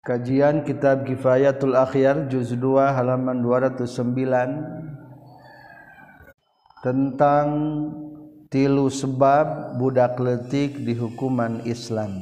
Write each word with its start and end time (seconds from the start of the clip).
Kajian 0.00 0.64
Kitab 0.64 1.04
Kifayatul 1.04 1.76
Akhyar 1.76 2.24
juz 2.32 2.56
2 2.56 2.96
halaman 2.96 3.44
209 3.44 3.84
tentang 6.80 7.48
tilu 8.48 8.88
sebab 8.88 9.76
budak 9.76 10.16
letik 10.16 10.80
di 10.88 10.96
hukuman 10.96 11.60
Islam. 11.68 12.16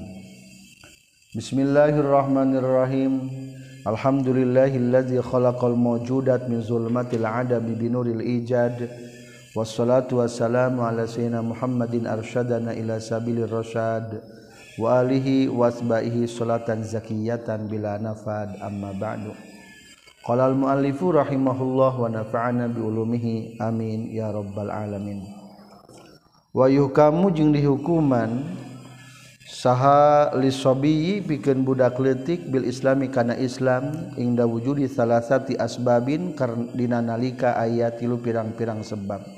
Bismillahirrahmanirrahim. 1.38 3.30
Alhamdulillahillazi 3.87 5.23
khalaqal 5.23 5.79
mawjudat 5.79 6.51
min 6.51 6.59
zulmatil 6.59 7.31
adami 7.31 7.79
binuril 7.79 8.27
ijad. 8.27 8.91
Wassalatu 9.55 10.19
wassalamu 10.19 10.83
ala 10.83 11.07
sayyidina 11.07 11.47
Muhammadin 11.47 12.11
arsyadana 12.11 12.75
ila 12.75 12.99
sabilir 12.99 13.47
rasyad. 13.47 14.19
waalihi 14.79 15.51
wasbaihi 15.51 16.31
salatan 16.31 16.87
zakiyatan 16.87 17.67
bila 17.67 17.99
nafad 17.99 18.55
amma 18.63 18.95
ba'du. 18.95 19.35
Qala 20.23 20.46
al 20.46 20.55
muallifu 20.55 21.11
rahimahullah 21.11 21.93
wa 21.99 22.07
nafa'ana 22.07 22.71
bi 22.71 22.79
ulumihi 22.79 23.59
amin 23.59 24.14
ya 24.14 24.31
rabbal 24.31 24.71
alamin. 24.71 25.27
Wa 26.55 26.71
yuhkamu 26.71 27.35
jeung 27.35 27.50
dihukuman 27.50 28.45
saha 29.49 30.31
lisobiyyi 30.36 31.25
pikeun 31.25 31.64
budak 31.64 31.97
leutik 31.99 32.47
bil 32.47 32.69
islami 32.69 33.11
kana 33.11 33.34
islam 33.41 34.14
ingda 34.14 34.45
wujudi 34.47 34.86
salasati 34.86 35.56
asbabin 35.58 36.36
karena 36.36 36.70
dina 36.77 36.98
nalika 37.00 37.56
aya 37.58 37.91
tilu 37.91 38.20
pirang-pirang 38.20 38.84
sebab. 38.84 39.38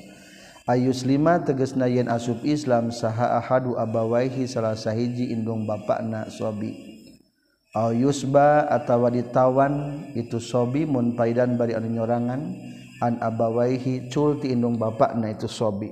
ayus 0.71 1.03
lima 1.03 1.43
teges 1.43 1.75
nayen 1.75 2.07
asub 2.07 2.39
Islam 2.47 2.95
saha 2.95 3.43
ahadu 3.43 3.75
abawaihi 3.75 4.47
salah 4.47 4.79
sahiji 4.79 5.35
indung 5.35 5.67
bapakna 5.67 6.31
sobi. 6.31 6.91
Ayusba 7.71 8.67
atawa 8.67 9.11
ditawan 9.15 10.07
itu 10.19 10.43
sobi 10.43 10.87
mun 10.87 11.15
paidan 11.15 11.55
bari 11.55 11.75
anu 11.75 11.87
nyorangan 11.91 12.43
an 12.99 13.15
abawaihi 13.23 14.11
cul 14.11 14.39
ti 14.39 14.55
indung 14.55 14.79
bapakna 14.79 15.35
itu 15.35 15.47
sobi. 15.51 15.91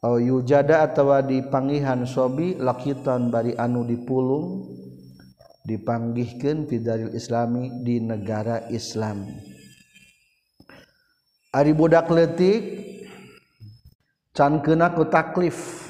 Au 0.00 0.16
yujada 0.16 0.80
atawa 0.80 1.20
dipangihan 1.20 2.04
sobi 2.08 2.56
lakitan 2.56 3.28
bari 3.28 3.52
anu 3.56 3.84
dipulung 3.84 4.64
dipanggihkeun 5.68 6.64
fidaril 6.68 7.12
islami 7.12 7.84
di 7.84 8.00
negara 8.00 8.64
Islam. 8.72 9.28
Ari 11.52 11.72
budak 11.76 12.08
letik 12.08 12.89
can 14.40 14.64
kena 14.64 14.96
ku 14.96 15.04
taklif. 15.04 15.84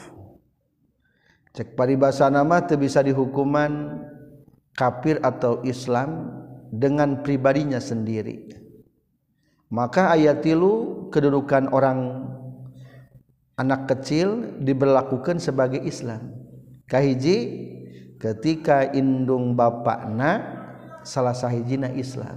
Cek 1.54 1.78
paribasa 1.78 2.26
nama 2.26 2.58
teu 2.66 2.74
bisa 2.82 2.98
dihukuman 2.98 4.02
kafir 4.74 5.22
atau 5.22 5.62
Islam 5.62 6.34
dengan 6.74 7.22
pribadinya 7.22 7.78
sendiri. 7.78 8.50
Maka 9.70 10.10
ayat 10.18 10.42
tilu 10.42 11.06
kedudukan 11.14 11.70
orang 11.70 12.26
anak 13.54 13.86
kecil 13.86 14.58
diberlakukan 14.58 15.38
sebagai 15.38 15.78
Islam. 15.86 16.34
Kahiji 16.90 17.70
ketika 18.18 18.90
indung 18.90 19.54
bapakna 19.54 20.58
salah 21.06 21.38
sahijina 21.38 21.94
Islam. 21.94 22.34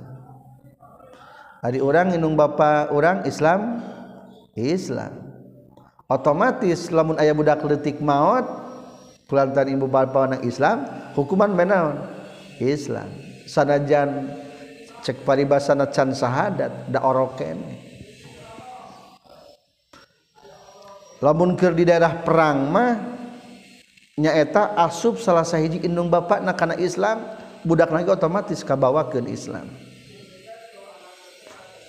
Ari 1.66 1.82
orang 1.82 2.14
indung 2.14 2.38
bapak 2.38 2.94
orang 2.94 3.26
Islam 3.26 3.82
Islam. 4.54 5.23
otomatis 6.08 6.92
lamun 6.92 7.20
ayah 7.20 7.36
budak 7.36 7.64
letik 7.64 8.00
maut 8.04 8.44
kelantan 9.28 9.72
ibu 9.74 9.88
bapa 9.90 10.30
anak 10.30 10.42
Islam 10.46 10.86
hukuman 11.18 11.52
menaon 11.52 11.98
Islam. 12.62 13.10
Sanajan 13.44 14.32
cek 15.04 15.28
paribasana 15.28 15.92
can 15.92 16.16
sahadat 16.16 16.88
da 16.88 17.04
oroken 17.04 17.60
lamun 21.24 21.56
keur 21.56 21.72
di 21.72 21.88
daerah 21.88 22.24
perang 22.24 22.68
mah 22.68 22.92
nyaeta 24.20 24.76
asup 24.76 25.24
salah 25.24 25.48
sahiji 25.48 25.80
indung 25.84 26.12
bapak 26.12 26.44
nak 26.44 26.60
kana 26.60 26.76
Islam 26.76 27.24
budak 27.64 27.96
lagi 27.96 28.12
otomatis 28.12 28.60
kabawakeun 28.62 29.32
Islam. 29.32 29.72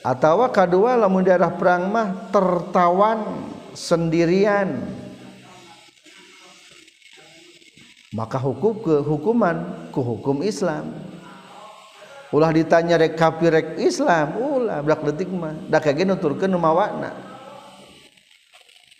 Atau 0.05 0.45
kedua 0.53 0.95
lamun 0.95 1.27
daerah 1.27 1.51
perang 1.51 1.91
mah 1.91 2.31
tertawan. 2.31 3.51
sendirian. 3.75 4.81
Maka 8.15 8.39
hukum 8.39 8.79
ke 8.79 8.95
hukuman 9.03 9.91
ku 9.91 9.99
hukum 9.99 10.41
Islam. 10.47 10.95
Ulah 12.31 12.51
ditanya 12.55 12.99
rek 12.99 13.19
kafir 13.19 13.51
rek 13.51 13.69
Islam 13.79 14.39
ulah 14.39 14.83
belak 14.83 15.03
detik 15.07 15.31
mah. 15.31 15.55
Da 15.67 15.83
kage 15.83 16.07
nuturkeun 16.07 16.51
nu 16.51 16.59
mawana 16.59 17.35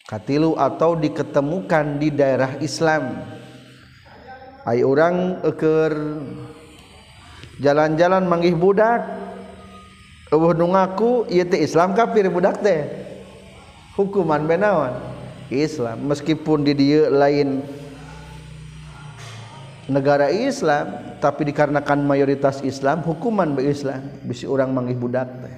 katilu 0.05 0.55
atau 0.55 0.95
diketemukan 0.95 1.99
di 1.99 2.15
daerah 2.15 2.59
Islam. 2.63 3.25
Ai 4.65 4.87
urang 4.87 5.43
eker 5.43 5.93
jalan-jalan 7.59 8.25
manggih 8.25 8.57
budak. 8.57 9.03
Eueuh 10.33 10.57
nu 10.57 10.73
ngaku 10.73 11.31
ieu 11.31 11.45
teh 11.47 11.63
Islam 11.63 11.95
kafir 11.95 12.27
budak 12.33 12.59
teh. 12.65 13.04
Hukuman 13.95 14.47
benawan 14.47 14.95
Islam. 15.51 16.07
Meskipun 16.07 16.67
di 16.67 16.75
dia 16.75 17.11
lain 17.11 17.63
negara 19.91 20.31
Islam 20.31 21.19
tapi 21.19 21.49
dikarenakan 21.49 22.05
mayoritas 22.05 22.61
Islam 22.63 23.03
hukuman 23.03 23.55
be 23.55 23.71
Islam. 23.71 24.07
Bisi 24.27 24.47
orang 24.47 24.75
manggih 24.75 24.99
budak 24.99 25.31
teh. 25.41 25.57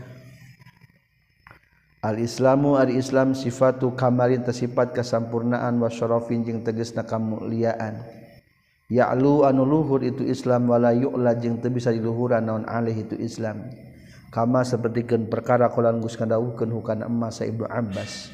Al 2.07 2.23
Islamu 2.23 2.79
al 2.79 2.93
Islam 2.95 3.35
sifatu 3.35 3.91
kamarin 3.99 4.47
tersifat 4.47 4.95
kesampurnaan 4.95 5.75
wa 5.83 5.91
syarafin 5.91 6.47
jeung 6.47 6.63
tegasna 6.63 7.03
kamuliaan. 7.03 7.99
Ya'lu 8.87 9.43
anu 9.43 9.67
luhur 9.67 9.99
itu 10.07 10.23
Islam 10.23 10.71
wala 10.71 10.95
yu'la 10.95 11.35
jeung 11.35 11.59
teu 11.59 11.75
bisa 11.75 11.91
diluhuran 11.91 12.47
naon 12.47 12.63
alih 12.71 12.95
itu 12.95 13.19
Islam 13.19 13.67
kama 14.31 14.63
sapertikeun 14.67 15.31
perkara 15.31 15.71
qalan 15.73 16.03
Gus 16.03 16.15
kandawuhkeun 16.19 16.71
hukana 16.71 17.07
emas 17.11 17.41
Ibnu 17.41 17.65
Abbas. 17.67 18.31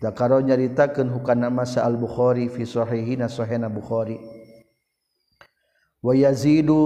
Zakaro 0.00 0.40
nyaritakeun 0.40 1.12
hukana 1.12 1.52
masa 1.52 1.84
al-Bukhari 1.84 2.48
fi 2.48 2.64
sahihina 2.64 3.28
sahihna 3.28 3.68
Bukhari. 3.68 4.16
Wa 6.00 6.16
yazidu 6.16 6.80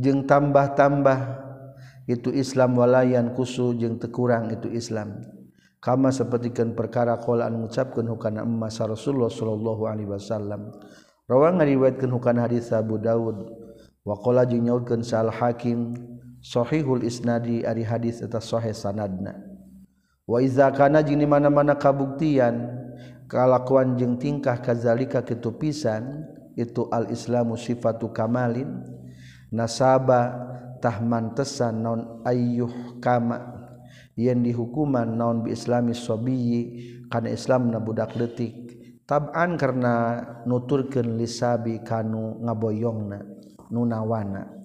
tambah-tambah 0.00 1.18
itu 2.10 2.34
Islam 2.34 2.74
walayan 2.74 3.30
kusu 3.38 3.78
jeung 3.78 4.02
tekurang 4.02 4.50
itu 4.50 4.66
Islam. 4.66 5.22
Kama 5.78 6.10
sapertikeun 6.10 6.74
perkara 6.74 7.14
qala 7.22 7.46
anu 7.46 7.64
ngucapkeun 7.64 8.10
hukana 8.10 8.42
emas 8.42 8.82
Rasulullah 8.82 9.30
sallallahu 9.30 9.86
alaihi 9.86 10.10
wasallam. 10.10 10.74
Rawang 11.30 11.62
ngariwayatkeun 11.62 12.10
hukana 12.10 12.50
hadis 12.50 12.74
Abu 12.74 12.98
Daud 12.98 13.46
wa 14.02 14.18
qala 14.18 14.42
jeung 14.42 14.66
nyautkeun 14.66 15.06
Sal 15.06 15.30
Hakim 15.30 15.94
sahihul 16.40 17.04
isnadi 17.04 17.62
ari 17.64 17.84
hadis 17.84 18.24
eta 18.24 18.40
sahih 18.40 18.72
sanadna. 18.72 19.36
Wa 20.24 20.40
iza 20.40 20.72
kana 20.72 21.04
jeung 21.04 21.20
mana-mana 21.28 21.76
kabuktian 21.76 22.68
kalakuan 23.28 23.94
jeung 24.00 24.16
tingkah 24.16 24.58
kazalika 24.58 25.22
kitu 25.22 25.52
pisan 25.58 26.26
itu 26.54 26.86
al 26.90 27.10
islamu 27.10 27.54
sifatu 27.54 28.10
kamalin 28.10 28.82
nasaba 29.50 30.34
tahmantesan 30.78 31.82
naon 31.82 32.00
ayyuh 32.22 33.02
kama 33.02 33.42
yen 34.14 34.42
dihukuman 34.46 35.06
naon 35.06 35.46
bi 35.46 35.54
islami 35.54 35.98
sabiyyi 35.98 36.62
kana 37.10 37.34
islam 37.34 37.74
na 37.74 37.82
budak 37.82 38.14
leutik 38.14 38.54
tab'an 39.10 39.58
karena 39.58 40.22
nuturkeun 40.46 41.18
lisabi 41.18 41.82
kanu 41.82 42.38
ngaboyongna 42.46 43.18
nunawana. 43.66 44.59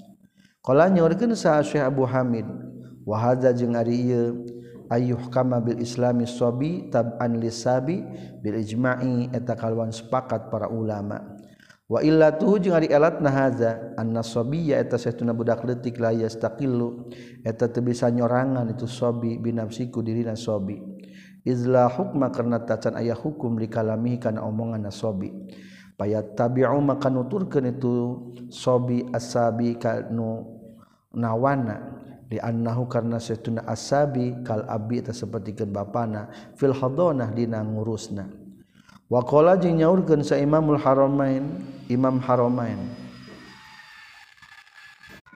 Kala 0.66 0.90
nyorkeun 0.90 1.38
sa 1.38 1.62
Syekh 1.62 1.86
Abu 1.86 2.10
Hamid 2.10 2.50
wa 3.06 3.22
hadza 3.22 3.54
jeung 3.54 3.78
ari 3.78 4.02
ieu 4.02 4.50
ayuh 4.90 5.30
kama 5.30 5.62
bil 5.62 5.78
islami 5.78 6.26
sobi 6.26 6.90
tab'an 6.90 7.38
lisabi 7.38 8.02
bil 8.42 8.58
ijma'i 8.58 9.30
eta 9.30 9.54
kalawan 9.54 9.94
sepakat 9.94 10.50
para 10.50 10.66
ulama. 10.66 11.22
Wa 11.86 12.02
illatuhu 12.02 12.58
jeung 12.58 12.74
ari 12.74 12.90
elatna 12.90 13.30
hadza 13.30 13.94
anna 13.94 14.26
sabiyya 14.26 14.82
eta 14.82 14.98
satuna 14.98 15.38
budak 15.38 15.62
leutik 15.62 16.02
la 16.02 16.10
yastaqillu 16.10 17.14
eta 17.46 17.70
teu 17.70 17.86
bisa 17.86 18.10
nyorangan 18.10 18.66
itu 18.74 18.90
sobi 18.90 19.38
binafsiku 19.38 20.02
dirina 20.02 20.34
sobi 20.34 20.82
izla 21.46 21.86
hukma 21.94 22.34
karena 22.34 22.66
tacan 22.66 22.98
ayah 22.98 23.14
hukum 23.14 23.62
di 23.62 23.70
kalami 23.70 24.18
kana 24.18 24.42
omongan 24.42 24.90
nasobi 24.90 25.30
payat 25.94 26.34
tabi'u 26.34 26.82
maka 26.82 27.14
nuturkeun 27.14 27.70
itu 27.70 27.94
sobi 28.50 29.06
asabi 29.14 29.78
kanu 29.78 30.55
nawana 31.16 31.96
dianahu 32.28 32.90
karena 32.90 33.22
setuna 33.22 33.64
asabi 33.70 34.44
kal 34.44 34.66
abi 34.68 35.02
ta 35.02 35.14
sapertikeun 35.14 35.70
bapana 35.70 36.30
fil 36.58 36.74
hadonah 36.74 37.32
dina 37.32 37.62
ngurusna. 37.62 38.28
Wa 39.06 39.22
qala 39.22 39.56
jeung 39.62 39.78
nyaurkeun 39.78 40.26
sa 40.26 40.36
imamul 40.36 40.82
haramain 40.82 41.62
imam 41.88 42.18
haramain. 42.20 42.82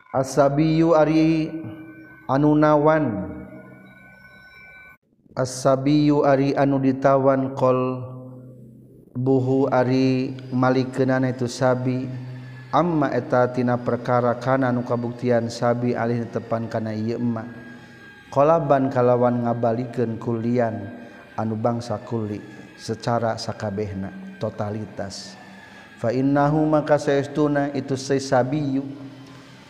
Asabiyu 0.09 0.97
ari 0.97 1.53
anu 2.25 2.57
nawan. 2.57 3.29
Asabiyu 5.37 6.25
ari 6.25 6.57
anu 6.57 6.81
ditawan 6.81 7.53
qol 7.53 8.01
buhu 9.13 9.69
ari 9.69 10.33
malikeunana 10.49 11.29
itu 11.29 11.45
sabi. 11.45 12.28
amma 12.69 13.09
etatina 13.13 13.81
perkara 13.81 14.37
kana 14.37 14.69
nu 14.69 14.85
kabuktian 14.85 15.49
sabi 15.49 15.97
alih 15.97 16.25
tepan 16.29 16.69
kana 16.69 16.93
ieu 16.93 17.17
emma. 17.17 17.45
Qolaban 18.29 18.93
kalawan 18.93 19.41
ngabalikeun 19.41 20.21
kulian 20.21 20.85
anu 21.33 21.57
bangsa 21.57 21.97
kuli 21.97 22.37
secara 22.77 23.41
sakabehna 23.41 24.37
totalitas. 24.37 25.33
Fa 25.97 26.13
innahu 26.13 26.61
maka 26.69 27.01
saestuna 27.01 27.73
itu 27.73 27.97
se 27.97 28.21
sabiyu. 28.21 28.85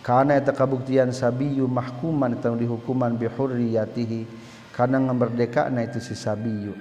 Kana 0.03 0.35
eta 0.35 0.51
kabuktian 0.51 1.15
sabiyu 1.15 1.67
mahkuman 1.71 2.35
eta 2.35 2.51
dihukuman 2.51 3.15
bihurriyatihi 3.15 4.27
kana 4.75 4.99
ngamberdekana 4.99 5.87
itu 5.87 6.03
si 6.03 6.15
sabiyu. 6.15 6.75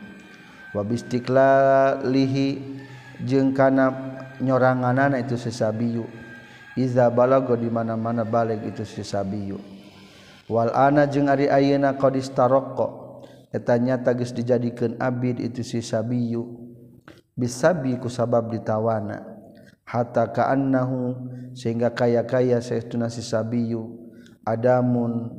Wa 0.75 0.83
bistiqlalihi 0.83 2.47
jeung 3.25 3.55
kana 3.55 3.95
nyoranganana 4.39 5.19
itu 5.19 5.35
sesabiyu 5.35 6.07
iza 6.79 7.11
balago 7.11 7.59
di 7.59 7.67
mana-mana 7.67 8.23
balik 8.23 8.63
itu 8.63 8.87
sesabiyu 8.87 9.59
wal 10.47 10.71
ana 10.75 11.07
jeung 11.11 11.27
ari 11.27 11.51
ayeuna 11.51 11.95
qad 11.99 12.17
istaraqqa. 12.17 13.09
Eta 13.49 13.81
nyata 13.81 14.13
geus 14.13 14.37
dijadikeun 14.37 15.01
abid 15.01 15.41
itu 15.41 15.65
sesabiyu 15.65 16.69
bisabi 17.33 17.97
ku 17.97 18.13
sabab 18.13 18.53
ditawana. 18.53 19.25
Hatta 19.89 20.29
ka'annahu 20.29 21.17
sehingga 21.57 21.89
kaya-kaya 21.89 22.61
saestuna 22.61 23.09
sesabiyu 23.09 23.89
adamun 24.45 25.33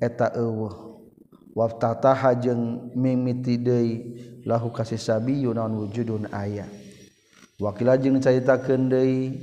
eta 0.00 0.32
eueuh. 0.32 1.04
Waftataha 1.52 2.32
jeung 2.40 2.96
mimiti 2.96 3.60
deui 3.60 4.16
lahu 4.48 4.72
kasih 4.72 4.96
sabiyu 4.96 5.52
naon 5.52 5.84
wujudun 5.84 6.32
aya. 6.32 6.64
wakila 7.60 8.00
jeung 8.00 8.18
carita 8.18 8.58
kendei 8.58 9.36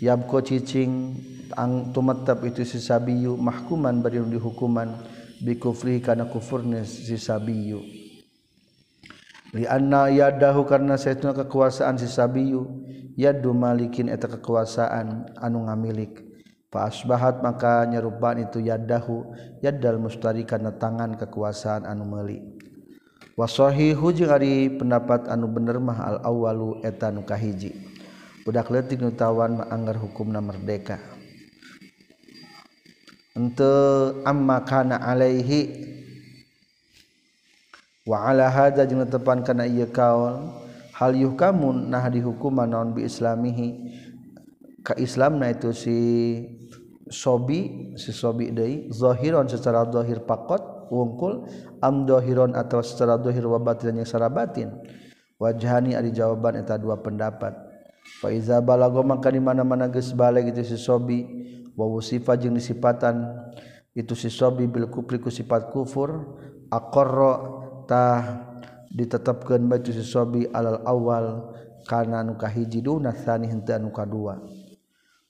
yabko 0.00 0.40
cicing 0.40 1.14
ang 1.54 1.92
tumetep 1.94 2.40
itu 2.48 2.64
si 2.64 2.80
sabiyu 2.80 3.36
mahkuman 3.36 4.00
bari 4.00 4.18
dihukuman 4.24 4.96
bikufri 5.44 6.00
kana 6.00 6.26
kufurna 6.26 6.82
si 6.82 7.20
sabiyu 7.20 7.84
li 9.52 9.66
anna 9.66 10.08
yadahu 10.08 10.64
karna 10.64 10.94
saituna 10.94 11.34
kekuasaan 11.34 11.98
si 11.98 12.06
sabiyu 12.06 12.66
yadu 13.20 13.52
malikin 13.52 14.08
eta 14.08 14.30
kekuasaan 14.30 15.36
anu 15.36 15.68
ngamilik. 15.68 16.24
Fa 16.70 16.86
asbahat 16.86 17.42
maka 17.42 17.82
nyerupaan 17.84 18.46
itu 18.46 18.62
yadahu 18.62 19.34
yadal 19.58 19.98
mustari 19.98 20.46
kana 20.46 20.78
tangan 20.78 21.18
kekuasaan 21.18 21.82
anu 21.82 22.06
meuli. 22.06 22.59
wasohi 23.40 23.96
hujung 23.96 24.28
Ari 24.28 24.68
pendapat 24.76 25.24
anu 25.32 25.48
bener 25.48 25.80
mah 25.80 25.96
al 25.96 26.16
awalu 26.20 26.84
etan 26.84 27.24
kahiji. 27.24 27.72
Budak 28.44 28.68
letik 28.68 29.00
nutawan 29.00 29.64
manggar 29.64 29.96
hukumna 29.96 30.44
merdeka. 30.44 31.00
Ente 33.32 33.72
amma 34.28 34.60
kana 34.68 35.00
alaihi. 35.00 35.88
Wa 38.04 38.28
ala 38.28 38.52
hadza 38.52 38.84
jeung 38.84 39.08
tepan 39.08 39.40
kana 39.40 39.64
ieu 39.64 39.88
kaul 39.88 40.52
hal 40.96 41.12
yuhkamun 41.16 41.88
nah 41.88 42.04
dihukuman 42.12 42.68
naon 42.68 42.92
bi 42.92 43.08
islamihi. 43.08 43.68
Ka 44.84 44.96
islamna 44.96 45.52
itu 45.52 45.72
si 45.76 45.96
sobi 47.12 47.92
si 48.00 48.12
sobi 48.12 48.52
deui 48.52 48.88
zahiron 48.92 49.48
secara 49.48 49.84
zahir 49.88 50.24
pakot. 50.28 50.69
wungkul 50.90 51.46
amdohiron 51.80 52.52
atau 52.58 52.82
secara 52.82 53.16
dohir 53.16 53.46
wabatin 53.46 53.96
yang 53.96 54.04
secara 54.04 54.28
batin. 54.28 54.74
Wajahani 55.40 55.96
ada 55.96 56.10
jawaban 56.12 56.60
eta 56.60 56.76
dua 56.76 57.00
pendapat. 57.00 57.56
Faiza 58.20 58.60
balago 58.60 59.00
maka 59.00 59.32
di 59.32 59.40
mana 59.40 59.64
mana 59.64 59.88
geus 59.88 60.12
balik 60.12 60.52
itu 60.52 60.66
si 60.66 60.76
sobi 60.76 61.24
wa 61.78 61.88
wusifa 61.88 62.36
jeung 62.36 62.52
disipatan 62.52 63.24
itu 63.96 64.12
si 64.12 64.28
sobi 64.28 64.68
bil 64.68 64.90
kufri 64.92 65.16
ku 65.22 65.32
sifat 65.32 65.72
kufur 65.72 66.36
aqarra 66.68 67.32
tah 67.88 68.20
ditetapkeun 68.92 69.70
bae 69.70 69.80
si 69.86 70.04
sobi 70.04 70.44
alal 70.50 70.82
awal 70.84 71.54
kana 71.86 72.20
nu 72.20 72.36
kahiji 72.36 72.84
duna 72.84 73.14
tsani 73.14 73.48
henteu 73.48 73.78
anu 73.78 73.88
kadua 73.94 74.42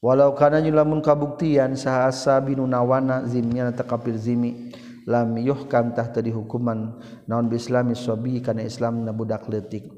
walau 0.01 0.33
kana 0.35 0.59
lamun 0.59 1.05
kabuktian 1.05 1.77
saha 1.77 2.09
asabinu 2.09 2.65
nawana 2.67 3.29
zimnya 3.29 3.71
takapir 3.71 4.17
zimi. 4.17 4.73
lam 5.09 5.37
yuhkamtah 5.41 6.13
tadi 6.13 6.33
hukuman 6.33 7.01
naon 7.25 7.49
bislami 7.49 7.97
sobi 7.97 8.41
kana 8.45 8.65
Islam 8.65 9.05
na 9.05 9.13
budak 9.15 9.49
letik 9.49 9.89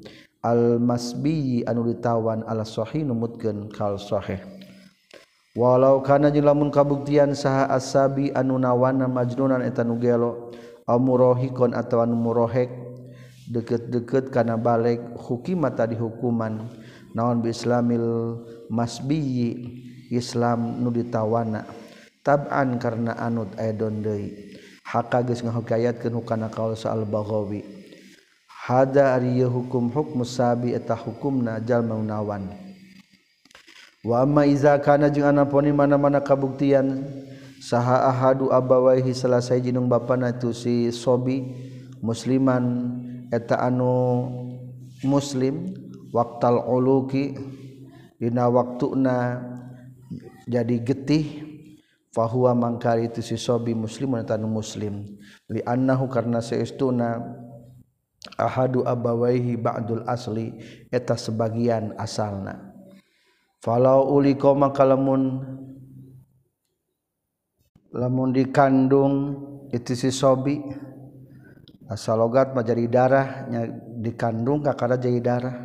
masbi 0.82 1.62
anu 1.62 1.86
ditawan 1.86 2.42
ala 2.50 2.66
sahih 2.66 3.06
numutkeun 3.06 3.70
kal 3.70 3.94
sahih. 3.94 4.42
Walau 5.52 6.00
kana 6.00 6.32
jeung 6.32 6.48
lamun 6.48 6.72
kabuktian 6.72 7.36
saha 7.36 7.68
asabi 7.70 8.32
anu 8.32 8.56
nawana 8.56 9.04
majnunan 9.04 9.60
eta 9.60 9.84
nu 9.84 10.00
gelo 10.00 10.50
amurahikon 10.88 11.76
atawa 11.76 12.08
murahek 12.08 12.72
deket-deket 13.52 14.32
kana 14.32 14.56
balik 14.56 14.98
hukimat 15.20 15.76
tadi 15.76 15.94
hukuman 15.94 16.72
naon 17.12 17.44
bislamil 17.44 18.40
masbiyi 18.72 19.78
Islam 20.08 20.80
nu 20.80 20.88
ditawana. 20.88 21.68
Tab'an 22.22 22.78
karena 22.78 23.18
anud 23.18 23.50
aidon 23.58 23.98
deui. 23.98 24.54
haka 24.92 25.24
geus 25.24 25.40
ngahukayatkeun 25.40 26.12
hukana 26.12 26.52
kaul 26.52 26.76
sa'al 26.76 27.08
baghawi 27.08 27.64
hada 28.68 29.16
ari 29.16 29.40
hukum 29.40 29.88
hukmu 29.88 30.22
sabi 30.22 30.76
eta 30.76 30.92
hukumna 30.94 31.58
jalma 31.64 31.96
nawan. 31.98 32.52
Wa 34.04 34.22
amma 34.22 34.46
iza 34.46 34.76
kana 34.82 35.10
jeung 35.10 35.26
anaponi 35.26 35.72
mana-mana 35.72 36.20
kabuktian 36.20 37.06
saha 37.62 38.10
ahadu 38.10 38.50
abawaihi 38.50 39.14
salah 39.14 39.42
jinung 39.62 39.86
bapana 39.86 40.34
tu 40.34 40.50
si 40.50 40.90
sobi 40.90 41.46
musliman 42.02 42.98
eta 43.30 43.62
anu 43.62 44.26
muslim 45.06 45.70
waktal 46.10 46.66
uluki 46.66 47.38
dina 48.18 48.50
waktuna 48.50 49.38
jadi 50.50 50.82
getih 50.82 51.51
fahuwa 52.12 52.52
mangkari 52.52 53.08
itu 53.08 53.24
si 53.24 53.40
sobi 53.40 53.72
muslim 53.72 54.20
dan 54.22 54.44
muslim 54.44 55.16
li 55.48 55.64
annahu 55.64 56.12
karena 56.12 56.44
seistuna 56.44 57.18
ahadu 58.38 58.86
abawaihi 58.86 59.58
ba'dul 59.58 60.06
asli 60.06 60.54
eta 60.92 61.18
sebagian 61.18 61.96
asalna. 61.98 62.70
Falau 63.62 64.14
uliko 64.18 64.54
maka 64.58 64.82
lamun 64.82 65.42
lamun 67.94 68.30
dikandung 68.34 69.14
itu 69.70 69.94
si 69.94 70.10
sobi. 70.12 70.60
Asal 71.92 72.24
logat 72.24 72.56
menjadi 72.56 72.88
darahnya 72.88 73.68
dikandung 74.00 74.64
kakara 74.64 74.96
jadi 74.96 75.20
darah. 75.20 75.56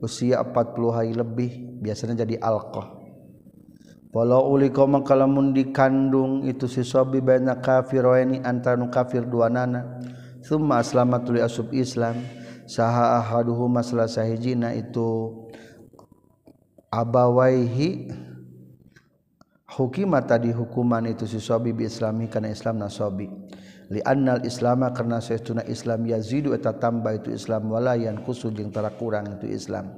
Usia 0.00 0.40
40 0.40 0.96
hari 0.96 1.12
lebih 1.12 1.78
biasanya 1.78 2.24
jadi 2.24 2.40
alkoh. 2.40 3.01
walau 4.12 4.52
ulika 4.52 4.84
mangka 4.84 5.16
lamun 5.16 5.56
dikandung 5.56 6.44
itu 6.44 6.68
si 6.68 6.84
sobi 6.84 7.24
baina 7.24 7.58
kafiraini 7.58 8.44
antara 8.44 8.76
nu 8.76 8.92
kafir 8.92 9.24
duanana. 9.24 9.98
Summa 10.44 10.84
aslamatu 10.84 11.32
li 11.32 11.40
asub 11.40 11.72
islam. 11.72 12.20
Saha 12.68 13.18
ahaduhuma 13.18 13.82
salasa 13.82 14.22
hijina 14.22 14.76
itu 14.76 15.32
abawaihi. 16.92 18.12
Hukima 19.72 20.20
tadi 20.20 20.52
hukuman 20.52 21.08
itu 21.08 21.24
si 21.24 21.40
sobi 21.40 21.72
bi 21.72 21.88
islami 21.88 22.28
kana 22.28 22.52
islam 22.52 22.76
nasobi 22.76 23.24
li 23.88 24.04
annal 24.04 24.44
islama 24.44 24.92
karena 24.92 25.16
saestuna 25.16 25.64
islam 25.64 26.04
yazidu 26.04 26.52
eta 26.52 26.76
tambah 26.76 27.16
itu 27.16 27.32
islam 27.32 27.72
wala 27.72 27.96
yan 27.96 28.20
kusu 28.20 28.52
jeung 28.52 28.68
tara 28.68 28.92
kurang 28.92 29.40
itu 29.40 29.48
islam. 29.48 29.96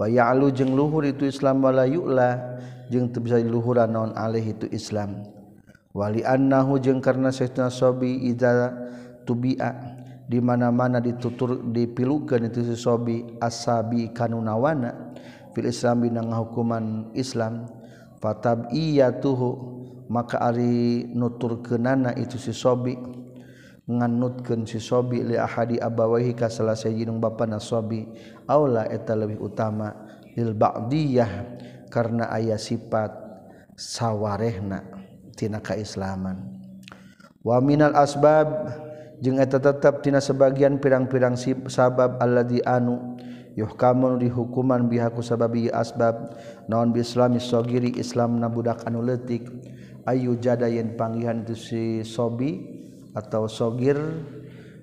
Wa 0.00 0.08
ya'lu 0.08 0.48
jeung 0.56 0.72
luhur 0.72 1.04
itu 1.04 1.28
islam 1.28 1.60
wala 1.60 1.84
yu'la. 1.84 2.56
jeung 2.92 3.08
teu 3.08 3.24
bisa 3.24 3.40
diluhuran 3.40 3.88
naon 3.88 4.12
alaih 4.12 4.52
itu 4.52 4.68
Islam. 4.68 5.24
Wali 5.96 6.20
annahu 6.20 6.76
jeung 6.76 7.00
karena 7.00 7.32
sayyidina 7.32 7.72
sobi 7.72 8.28
idza 8.28 8.72
tubi'a 9.24 10.02
di 10.28 10.40
mana-mana 10.40 11.00
ditutur 11.00 11.60
dipilukeun 11.60 12.48
itu 12.48 12.64
si 12.64 12.76
sobi 12.76 13.20
asabi 13.36 14.12
kanunawana 14.16 15.12
fil 15.52 15.68
Islam 15.68 16.08
dina 16.08 16.24
hukuman 16.24 17.12
Islam 17.12 17.68
fatabiyatuhu 18.24 19.48
maka 20.08 20.40
ari 20.40 21.04
nuturkeunana 21.12 22.16
itu 22.16 22.40
si 22.40 22.56
sobi 22.56 22.96
nganutkeun 23.84 24.64
si 24.64 24.80
sobi 24.80 25.20
li 25.20 25.36
ahadi 25.36 25.76
abawahi 25.76 26.32
ka 26.32 26.48
salah 26.48 26.78
sajinung 26.78 27.20
bapa 27.20 27.44
sobi 27.60 28.06
aula 28.48 28.88
eta 28.88 29.12
leuwih 29.12 29.36
utama 29.42 29.92
lil 30.32 30.56
ba'diyah 30.56 31.32
karena 31.92 32.32
ayah 32.32 32.56
sifat 32.56 33.12
sawarehna 33.76 34.80
tina 35.36 35.60
kaislaman. 35.60 36.40
Wa 37.44 37.60
minal 37.60 37.92
asbab 37.92 38.48
jeung 39.20 39.36
eta 39.36 39.60
tetep 39.60 40.00
tina 40.00 40.24
sebagian 40.24 40.80
pirang-pirang 40.80 41.36
sabab 41.68 42.16
alladzi 42.16 42.64
anu 42.64 43.20
yuhkamun 43.52 44.16
dihukuman 44.16 44.88
bihaku 44.88 45.20
sababi 45.20 45.68
asbab 45.68 46.32
naon 46.72 46.96
bi 46.96 47.04
islami 47.04 47.36
sogiri 47.36 47.92
islam 48.00 48.40
nabudak 48.40 48.80
anu 48.88 49.04
leutik. 49.04 49.44
Ayu 50.02 50.34
jada 50.40 50.66
yen 50.66 50.98
panggihan 50.98 51.46
tu 51.46 51.54
si 51.54 52.02
sobi 52.02 52.58
atau 53.14 53.46
sogir 53.46 53.94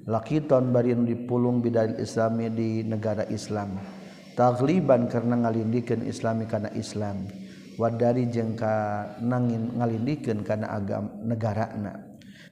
lakiton 0.08 0.72
bari 0.72 0.96
anu 0.96 1.04
dipulung 1.10 1.60
bidal 1.60 2.00
islami 2.00 2.48
di 2.48 2.70
negara 2.88 3.28
islam. 3.28 3.99
tagliban 4.40 5.12
karena 5.12 5.36
ngalindikan 5.44 6.00
Islami 6.08 6.48
karena 6.48 6.72
Islam. 6.72 7.28
Wadari 7.76 8.32
jengka 8.32 9.04
nangin 9.20 9.76
ngalindikan 9.76 10.48
karena 10.48 10.72
agam 10.80 11.12
negara 11.28 11.76
na 11.76 11.96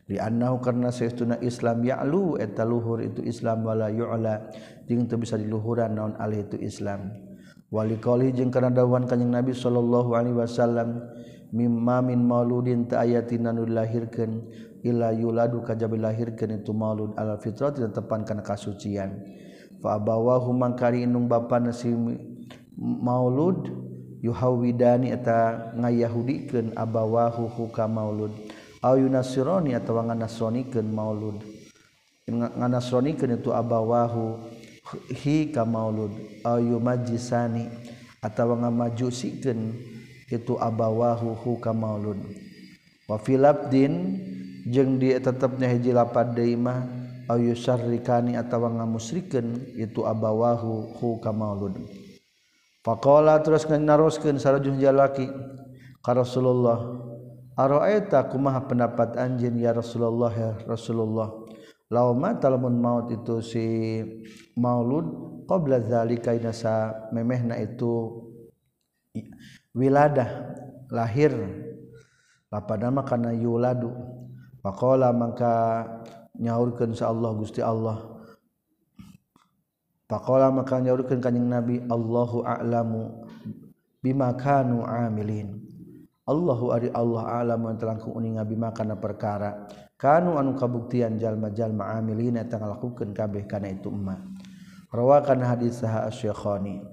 dianau 0.08 0.60
karena 0.63 0.88
seuna 0.88 1.36
Islam 1.44 1.84
yalu 1.84 2.39
eta 2.39 2.63
luhur 2.63 3.03
itu 3.03 3.24
Islam 3.24 3.63
wala 3.63 3.91
yu'la 3.91 4.51
jeung 4.88 5.08
teu 5.08 5.20
bisa 5.20 5.36
diluhuran 5.39 5.96
naon 5.96 6.15
alih 6.20 6.44
itu 6.44 6.60
Islam. 6.60 7.12
Wali 7.67 8.00
qali 8.00 8.32
jeung 8.32 8.51
kana 8.51 8.72
dawuhan 8.72 9.08
kanjing 9.08 9.32
Nabi 9.32 9.51
sallallahu 9.51 10.15
alaihi 10.15 10.36
wasallam 10.39 11.03
mimma 11.51 12.00
min 12.03 12.24
mauludin 12.24 12.88
ta 12.88 13.03
ayatina 13.03 13.51
nulahirkeun 13.51 14.32
illa 14.88 15.12
yuladu 15.12 15.60
kajabil 15.63 16.00
lahirkeun 16.00 16.63
itu 16.63 16.72
maulud 16.72 17.12
ala 17.20 17.36
fitrah 17.36 17.75
dan 17.75 17.91
tepan 17.91 18.24
kana 18.24 18.44
kasucian. 18.44 19.12
fabawahu 19.81 20.53
mangkari 20.53 21.03
inung 21.05 21.29
bapa 21.29 21.62
nasi 21.62 21.93
maulud 22.77 23.69
yuhawidani 24.22 25.13
eta 25.13 25.72
ngayahudikeun 25.77 26.74
abawahu 26.74 27.46
huka 27.50 27.86
maulud. 27.86 28.34
Au 28.81 28.98
yunasirani 28.98 29.74
atawa 29.74 30.13
nganasronikeun 30.13 30.88
maulud. 30.89 31.38
Nganasronikeun 32.29 33.41
itu 33.41 33.50
abawahu 33.53 34.38
hi 35.13 35.50
ka 35.50 35.65
maulud. 35.65 36.13
Au 36.46 36.62
yumajisani 36.62 37.69
atawa 38.22 38.65
ngamajusikeun 38.65 39.74
itu 40.29 40.53
abawahu 40.60 41.34
huka 41.34 41.74
maulud. 41.74 42.19
Wa 43.07 43.17
filabdin 43.17 44.19
jeung 44.67 45.00
dia 45.00 45.17
tetepnya 45.24 45.72
hiji 45.72 45.96
lapad 45.96 46.36
deui 46.36 46.60
mah 46.60 46.84
yusarrikani 47.36 48.39
atawa 48.39 48.72
ngamusriken 48.72 49.75
itu 49.75 50.07
abawahu 50.07 50.96
hu 50.96 51.19
kamaulud. 51.19 51.75
Faqala 52.88 53.43
terus 53.43 53.67
naroskeun 53.67 54.39
sarajun 54.39 54.79
jalaki 54.79 55.27
ka 56.00 56.15
Rasulullah 56.15 56.88
araeta 57.60 58.24
kumaha 58.31 58.63
pendapat 58.63 59.19
anjeun 59.19 59.60
ya 59.60 59.75
Rasulullah 59.75 60.31
ya 60.31 60.51
Rasulullah? 60.63 61.27
Law 61.91 62.12
mata 62.15 62.48
lamun 62.51 62.79
maut 62.79 63.12
itu 63.12 63.39
si 63.43 63.63
maulud 64.55 65.07
qabla 65.48 65.84
zalika 65.84 66.36
inasa 66.36 67.07
memehna 67.12 67.60
itu 67.60 68.24
wiladah 69.75 70.55
lahir. 70.91 71.31
Lapada 72.48 72.88
mah 72.88 73.03
kana 73.03 73.36
yuladu. 73.36 73.91
Faqala 74.63 75.12
mangka 75.12 75.84
nyaurkeun 76.38 76.94
sa 76.94 77.10
Allah 77.12 77.32
Gusti 77.36 77.60
Allah. 77.62 78.01
Pakola 80.08 80.53
maka 80.53 80.79
nyaurkeun 80.79 81.20
kanjing 81.20 81.50
Nabi 81.50 81.84
Allahu 81.86 82.48
a'lamu 82.48 83.27
bima 84.00 84.32
kanu 84.38 84.88
amilin. 84.88 85.60
Allahu 86.27 86.72
ari 86.72 86.89
Allah 86.96 87.44
a'lamu 87.44 87.74
terangkung 87.75 88.15
uning 88.15 88.39
bima 88.48 88.72
kana 88.72 88.96
perkara. 88.96 89.67
Kanu 89.98 90.38
anu 90.38 90.53
kabuktian 90.53 91.17
jalma-jalma 91.17 91.98
amilin 91.98 92.38
eta 92.38 92.62
ngalakukeun 92.62 93.17
kabeh 93.17 93.50
kana 93.50 93.74
itu 93.74 93.89
emma 93.89 94.22
rawakan 94.94 95.41
hadis 95.41 95.82
saha 95.82 96.06
asy-syekhani 96.06 96.86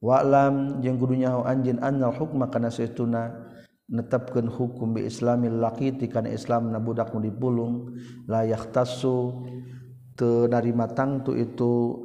wa 0.00 0.24
lam 0.24 0.80
jeung 0.80 0.96
nyaho 0.96 1.44
anjeun 1.44 1.76
annal 1.84 2.16
hukma 2.16 2.48
kana 2.48 2.72
saestuna 2.72 3.47
netepkeun 3.88 4.52
hukum 4.52 4.96
bi 4.96 5.08
islamil 5.08 5.56
laqiti 5.64 6.12
kana 6.12 6.28
islamna 6.28 6.76
budak 6.76 7.12
nu 7.16 7.24
dipulung 7.24 7.96
la 8.28 8.44
yahtassu 8.44 9.48
teu 10.12 10.44
narima 10.48 10.92
tangtu 10.92 11.32
itu 11.32 11.96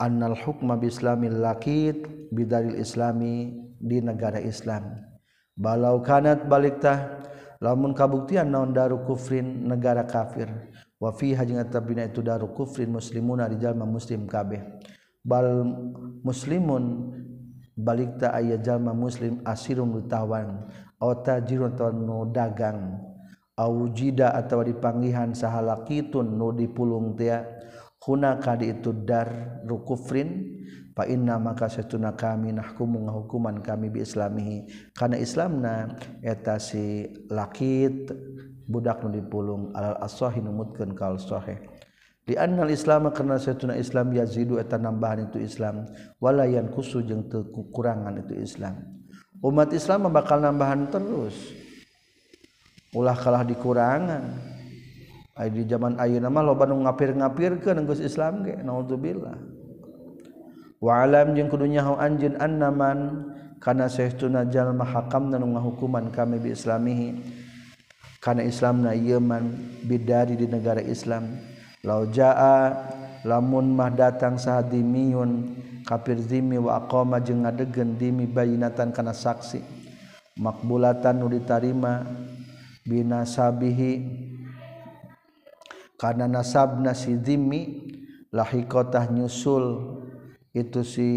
annal 0.00 0.34
hukma 0.34 0.80
bi 0.80 0.88
islamil 0.88 1.44
laqit 1.44 2.08
bidalil 2.32 2.78
islami 2.80 3.64
di 3.84 4.00
negara 4.00 4.40
Islam. 4.40 4.96
Balau 5.54 6.02
kanat 6.02 6.50
baliktah 6.50 7.22
lamun 7.62 7.94
kabuktian 7.94 8.50
naon 8.50 8.74
daru 8.74 9.04
kufrin 9.06 9.68
negara 9.68 10.02
kafir. 10.08 10.50
Wa 10.98 11.12
fi 11.12 11.36
hajing 11.36 11.60
tabina 11.68 12.08
itu 12.08 12.24
daru 12.24 12.50
kufrin 12.50 12.90
muslimuna 12.90 13.46
di 13.46 13.60
muslim 13.84 14.26
kabeh. 14.26 14.80
Bal 15.22 15.62
muslimun 16.24 17.14
balikta 17.76 18.34
aya 18.34 18.58
jalma 18.58 18.96
muslim 18.96 19.44
asirun 19.46 19.94
lutawan. 19.94 20.68
aw 20.68 20.83
tajirun 20.98 21.76
nu 22.04 22.28
dagang. 22.28 23.00
Awujida 23.54 24.34
atau 24.34 24.66
dipanggihan 24.66 25.30
sahalakitun 25.30 26.26
nu 26.34 26.50
dipulung 26.50 27.14
tia. 27.14 27.46
Hunaka 28.04 28.60
di 28.60 28.68
itu 28.68 28.92
dar 28.92 29.62
rukufrin 29.64 30.60
fa 30.92 31.08
inna 31.08 31.40
maka 31.40 31.72
satuna 31.72 32.12
kami 32.12 32.52
nahkumu 32.52 33.00
hukuman 33.08 33.64
kami 33.64 33.88
bi 33.88 34.04
islamihi. 34.04 34.92
Kana 34.92 35.16
islamna 35.16 35.96
eta 36.20 36.60
si 36.60 37.08
lakit 37.32 38.12
budak 38.68 39.00
nu 39.04 39.08
dipulung 39.08 39.72
alal 39.72 39.96
asahi 40.04 40.44
numutkeun 40.44 40.92
kal 40.92 41.16
sahih 41.16 41.56
di 42.24 42.40
annal 42.40 42.72
islam 42.72 43.12
karena 43.12 43.36
satuna 43.36 43.76
islam 43.76 44.08
yazidu 44.16 44.56
eta 44.56 44.80
nambahan 44.80 45.28
itu 45.28 45.44
islam 45.44 45.84
wala 46.16 46.48
yankusu 46.48 47.04
jeung 47.04 47.28
teu 47.28 47.44
kurangan 47.68 48.24
itu 48.24 48.40
islam. 48.40 49.03
umat 49.44 49.68
Islam 49.76 50.08
bakal 50.08 50.40
nambahan 50.40 50.88
terus. 50.88 51.36
Ulah 52.96 53.18
kalah 53.18 53.44
dikurangan. 53.44 54.54
Ay, 55.34 55.50
di 55.50 55.66
zaman 55.66 55.98
Ayu 55.98 56.22
nama 56.22 56.46
lo 56.46 56.54
Bandung 56.54 56.86
ngapir-ngapir 56.86 57.58
ke 57.58 57.74
nenggus 57.74 57.98
Islam 57.98 58.46
ge 58.46 58.54
naudzubillah 58.62 59.34
walam 60.84 61.32
jeung 61.32 61.48
kudunya 61.48 61.80
hau 61.80 61.96
anjin 61.96 62.36
annaman 62.36 63.32
kana 63.56 63.88
sahtuna 63.88 64.44
jalma 64.52 64.84
hakam 64.84 65.32
nu 65.32 65.56
ngahukuman 65.56 66.12
kami 66.12 66.36
bi 66.36 66.52
islamihi. 66.52 67.42
Kana 68.20 68.40
islamna 68.40 68.96
yeman 68.96 69.52
bidari 69.84 70.32
di 70.32 70.48
negara 70.48 70.80
Islam. 70.80 71.36
Lau 71.84 72.08
jaa 72.08 72.72
lamun 73.24 73.72
mah 73.72 73.88
datang 73.88 74.36
sahadimiun 74.36 75.56
kafir 75.88 76.20
zimi 76.20 76.60
wa 76.60 76.76
aqama 76.80 77.18
jeung 77.24 77.48
ngadegen 77.48 77.96
dimi 77.96 78.28
bayinatan 78.28 78.92
kana 78.92 79.16
saksi. 79.16 79.64
Makbulatan 80.34 81.22
nu 81.22 81.30
ditarima 81.30 82.02
binasabihi 82.82 83.92
kana 85.94 86.26
nasabna 86.26 86.90
si 86.90 87.14
zimi 87.22 87.86
lahikotah 88.34 89.14
nyusul 89.14 89.94
itu 90.50 90.82
si 90.82 91.08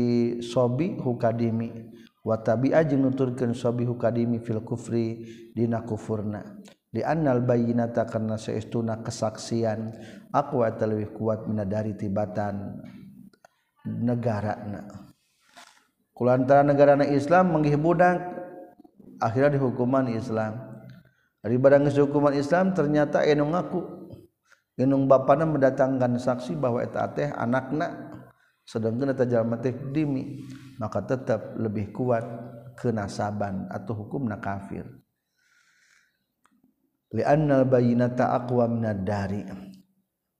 sobi 0.45 1.01
hukadimi 1.01 1.73
wa 2.21 2.37
tabi'a 2.37 2.85
jeung 2.85 3.09
nuturkeun 3.09 3.57
sobi 3.57 3.89
hukadimi 3.89 4.37
fil 4.37 4.61
kufri 4.61 5.25
dina 5.57 5.81
kufurna. 5.81 6.61
Di 6.97 7.05
annal 7.05 7.45
bayyinata 7.45 8.09
karna 8.09 8.41
saestuna 8.41 9.05
kesaksian 9.05 9.93
aqwa 10.33 10.73
talwi 10.73 11.05
kuat 11.13 11.45
mina 11.45 11.61
dari 11.61 11.93
tibatan 11.93 12.81
negarana. 13.85 14.81
Kulantara 16.09 16.65
negarana 16.65 17.05
Islam 17.05 17.53
menggih 17.53 17.77
budak 17.77 18.17
akhirnya 19.21 19.61
dihukuman 19.61 20.09
Islam. 20.09 20.57
Dari 21.37 21.53
barang 21.61 21.93
hukuman 21.93 22.33
Islam 22.33 22.73
ternyata 22.73 23.21
enu 23.21 23.45
ngaku. 23.45 24.09
Enung 24.81 25.05
bapana 25.05 25.45
mendatangkan 25.45 26.17
saksi 26.17 26.57
bahwa 26.57 26.81
eta 26.81 27.13
teh 27.13 27.29
anakna. 27.29 28.09
Sedangkan 28.65 29.13
eta 29.13 29.29
jalma 29.29 29.61
teh 29.61 29.69
dimi. 29.93 30.41
Maka 30.81 31.05
tetap 31.05 31.53
lebih 31.61 31.93
kuat 31.93 32.25
kenasaban 32.81 33.69
atau 33.69 33.93
hukum 33.93 34.25
na 34.25 34.41
kafir 34.41 34.85
liannal 37.11 37.63
bayinata 37.67 38.35
aqwa 38.35 38.67
minad 38.67 39.03
dari. 39.07 39.43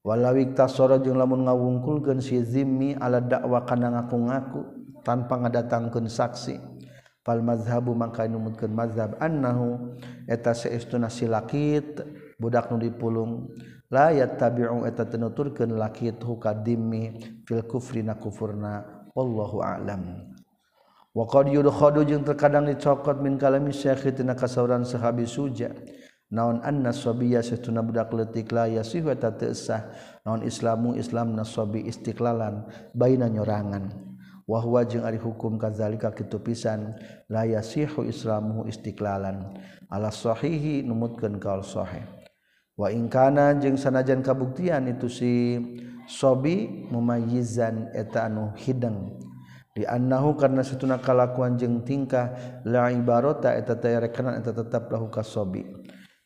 Walawi 0.04 0.56
tasara 0.56 0.96
jeung 1.02 1.20
lamun 1.20 1.44
ngawungkulkeun 1.44 2.22
si 2.22 2.40
zimmi 2.40 2.96
ala 2.96 3.20
dakwa 3.20 3.60
kana 3.68 3.92
ngaku-ngaku 3.92 4.60
tanpa 5.04 5.36
ngadatangkeun 5.36 6.08
saksi. 6.08 6.56
Fal 7.20 7.44
mazhabu 7.44 7.92
mangka 7.92 8.24
numutkeun 8.24 8.72
mazhab 8.72 9.20
annahu 9.20 9.98
eta 10.24 10.56
saestuna 10.56 11.12
silakit 11.12 12.00
budak 12.40 12.72
nu 12.72 12.80
dipulung. 12.80 13.52
La 13.88 14.12
yattabi'u 14.12 14.84
eta 14.84 15.08
tenuturkeun 15.08 15.76
lakit 15.76 16.20
hukadimi 16.20 17.20
fil 17.44 17.64
kufri 17.68 18.04
na 18.04 18.16
kufurna. 18.16 19.04
Wallahu 19.12 19.60
a'lam. 19.64 20.30
Wa 21.12 21.24
qad 21.26 21.50
yudkhadu 21.50 22.06
jeung 22.06 22.22
terkadang 22.22 22.68
dicokot 22.70 23.18
min 23.18 23.40
kalami 23.40 23.74
syekh 23.74 24.14
tina 24.14 24.38
kasauran 24.38 24.86
sahabi 24.86 25.26
suja' 25.26 25.72
naon 26.28 26.60
anna 26.64 26.92
sobiya 26.92 27.40
setuna 27.40 27.80
budak 27.80 28.12
letik 28.12 28.52
la 28.52 28.68
yasih 28.68 29.04
wa 29.04 29.16
tatesah 29.16 29.88
naon 30.24 30.44
islamu 30.44 30.96
islam 30.96 31.32
nasobi 31.32 31.84
istiqlalan 31.88 32.68
baina 32.92 33.28
nyorangan. 33.28 34.08
Wa 34.48 34.64
huwa 34.64 34.80
jeung 34.88 35.04
ari 35.04 35.20
hukum 35.20 35.60
kadzalika 35.60 36.08
kitu 36.16 36.40
pisan 36.40 36.96
la 37.28 37.44
yasihu 37.44 38.08
islamu 38.08 38.64
istiqlalan 38.64 39.60
ala 39.92 40.08
sahihi 40.08 40.80
numutkeun 40.88 41.36
kaul 41.36 41.60
sahih. 41.60 42.00
Wa 42.72 42.88
in 42.88 43.12
kana 43.12 43.52
jeung 43.60 43.76
sanajan 43.76 44.24
kabuktian 44.24 44.88
itu 44.88 45.12
si 45.12 45.60
sobi 46.08 46.88
mumayyizan 46.88 47.92
eta 47.92 48.24
anu 48.32 48.56
hideung 48.56 49.20
di 49.76 49.84
annahu 49.86 50.34
karena 50.34 50.64
setuna 50.64 50.98
kalakuan 50.98 51.54
jeung 51.60 51.84
tingkah 51.86 52.34
la 52.66 52.90
ibarota 52.90 53.52
eta 53.54 53.78
teh 53.78 53.94
rekenan 53.94 54.40
eta 54.40 54.50
tetap 54.50 54.90
lahu 54.90 55.06
kasobi 55.06 55.62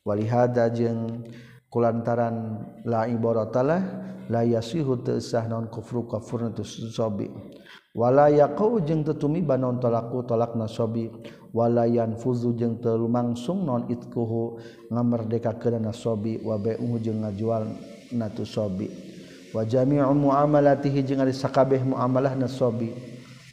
walihada 0.03 0.69
jeng 0.71 1.27
kulantaran 1.73 2.63
la 2.85 3.09
ibaratalah 3.09 3.81
la 4.29 4.43
yasihu 4.45 5.01
tesah 5.03 5.49
non 5.49 5.67
kufru 5.73 6.07
kafur 6.07 6.51
tu 6.53 6.63
sobi. 6.67 7.31
Wala 7.93 8.33
yaqau 8.33 8.81
jeung 8.81 9.05
tetumi 9.05 9.45
banon 9.45 9.77
tolaku 9.77 10.25
talak 10.25 10.57
sobi. 10.69 11.13
Wala 11.53 11.85
yanfuzu 11.85 12.57
jeung 12.57 12.81
teu 12.81 12.97
lumangsung 12.97 13.69
non 13.69 13.85
itkuhu 13.93 14.57
ngamerdekakeun 14.89 15.93
sobi. 15.93 16.41
Wa 16.41 16.57
bai'u 16.57 16.97
jeung 17.01 17.21
ngajual 17.21 17.69
na 18.17 18.33
tu 18.33 18.49
sobi. 18.49 18.89
Wa 19.53 19.69
jami'u 19.69 20.09
muamalatihi 20.17 21.05
jeung 21.05 21.21
ari 21.21 21.37
sakabeh 21.37 21.85
muamalah 21.85 22.33
nasobi 22.33 22.97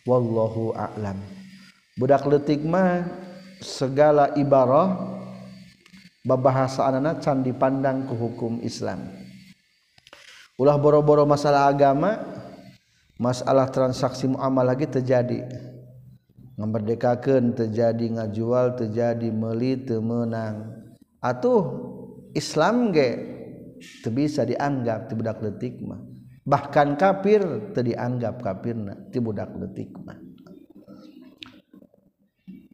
wallahu 0.08 0.72
a'lam. 0.72 1.20
Budak 2.00 2.24
leutik 2.24 2.64
mah 2.64 3.04
segala 3.60 4.32
ibarah 4.40 4.96
babahasaanana 6.30 7.18
can 7.18 7.42
dipandang 7.42 8.06
ku 8.06 8.14
hukum 8.14 8.62
Islam. 8.62 9.10
Ulah 10.62 10.78
boro-boro 10.78 11.26
masalah 11.26 11.66
agama 11.66 12.22
masalah 13.18 13.66
transaksi 13.74 14.30
muamalah 14.30 14.78
lagi 14.78 14.86
terjadi. 14.86 15.50
Memerdekakan 16.60 17.56
terjadi 17.56 18.20
ngajual 18.20 18.76
terjadi 18.78 19.32
meli 19.32 19.80
temenang. 19.82 20.86
Atuh 21.24 21.64
Islam 22.36 22.92
ge 22.94 23.10
teu 24.04 24.12
bisa 24.12 24.44
dianggap 24.44 25.08
ti 25.10 25.14
budak 25.16 25.40
leutik 25.40 25.80
mah. 25.82 26.04
Bahkan 26.44 27.00
kafir 27.00 27.72
teu 27.72 27.82
dianggap 27.82 28.44
kafirna 28.44 29.08
ti 29.08 29.24
budak 29.24 29.56
leutik 29.56 29.96
mah. 30.04 30.29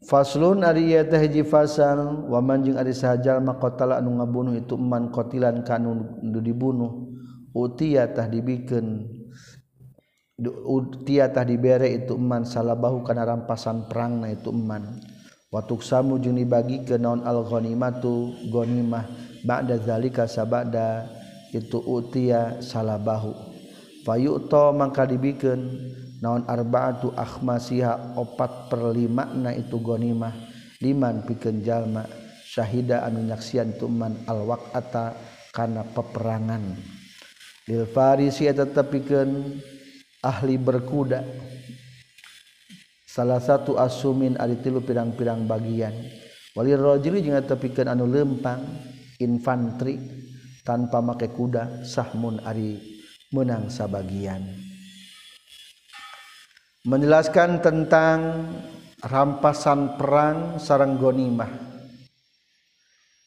Faslun 0.06 0.62
ari 0.62 0.94
ieu 0.94 1.02
teh 1.10 1.18
hiji 1.18 1.42
fasal 1.42 2.30
wa 2.30 2.38
man 2.38 2.62
jeung 2.62 2.78
ari 2.78 2.94
sahajal 2.94 3.42
maqatala 3.42 3.98
anu 3.98 4.22
ngabunuh 4.22 4.54
itu 4.54 4.78
man 4.78 5.10
qatilan 5.10 5.66
kanu 5.66 6.22
dibunuh 6.22 7.10
utia 7.58 8.06
tah 8.14 8.30
dibikeun 8.30 9.02
utia 10.62 11.34
tah 11.34 11.42
dibere 11.42 11.90
itu 11.90 12.14
man 12.22 12.46
salabahu 12.46 13.02
kana 13.02 13.26
rampasan 13.26 13.90
perangna 13.90 14.30
itu 14.30 14.54
man. 14.54 15.02
Wa 15.50 15.66
samu 15.82 16.22
jeung 16.22 16.38
dibagikeun 16.38 17.02
naon 17.02 17.22
al 17.24 17.42
ghanimatu 17.48 18.36
ghanimah 18.54 19.10
ba'da 19.42 19.80
zalika 19.82 20.30
sabada 20.30 21.08
itu 21.50 21.82
utia 21.82 22.62
salabahu. 22.62 23.34
Fayuto 24.06 24.70
mangka 24.76 25.10
dibikeun 25.10 25.66
naon 26.26 26.50
arba'atu 26.50 27.14
akhmasiha? 27.14 28.18
Opat 28.18 28.74
per 28.74 28.90
lima 28.90 29.30
na 29.30 29.54
itu 29.54 29.78
gonimah. 29.78 30.34
Liman 30.82 31.22
pikeun 31.22 31.62
jalma 31.62 32.10
syahida 32.42 33.06
anu 33.06 33.22
nyaksian 33.22 33.78
tuman 33.78 34.26
al 34.26 34.50
waqata 34.50 35.14
kana 35.54 35.86
peperangan. 35.86 36.74
Lil 37.70 37.86
farisi 37.86 38.50
eta 38.50 38.66
ahli 40.26 40.56
berkuda. 40.58 41.22
Salah 43.06 43.40
satu 43.40 43.78
asumin 43.78 44.36
ari 44.42 44.58
tilu 44.60 44.82
pirang-pirang 44.82 45.46
bagian. 45.46 45.94
Walir 46.58 46.82
rajuli 46.82 47.22
jeung 47.22 47.38
tepikeun 47.38 47.94
anu 47.94 48.10
lempang 48.10 48.66
infanteri 49.22 50.00
tanpa 50.66 51.04
make 51.04 51.30
kuda 51.32 51.84
sahmun 51.84 52.40
Ari 52.44 52.80
menang 53.36 53.68
sabagian 53.68 54.75
menjelaskan 56.86 57.66
tentang 57.66 58.46
rampasan 59.02 59.98
perang 59.98 60.62
sarang 60.62 61.02
gonimah 61.02 61.50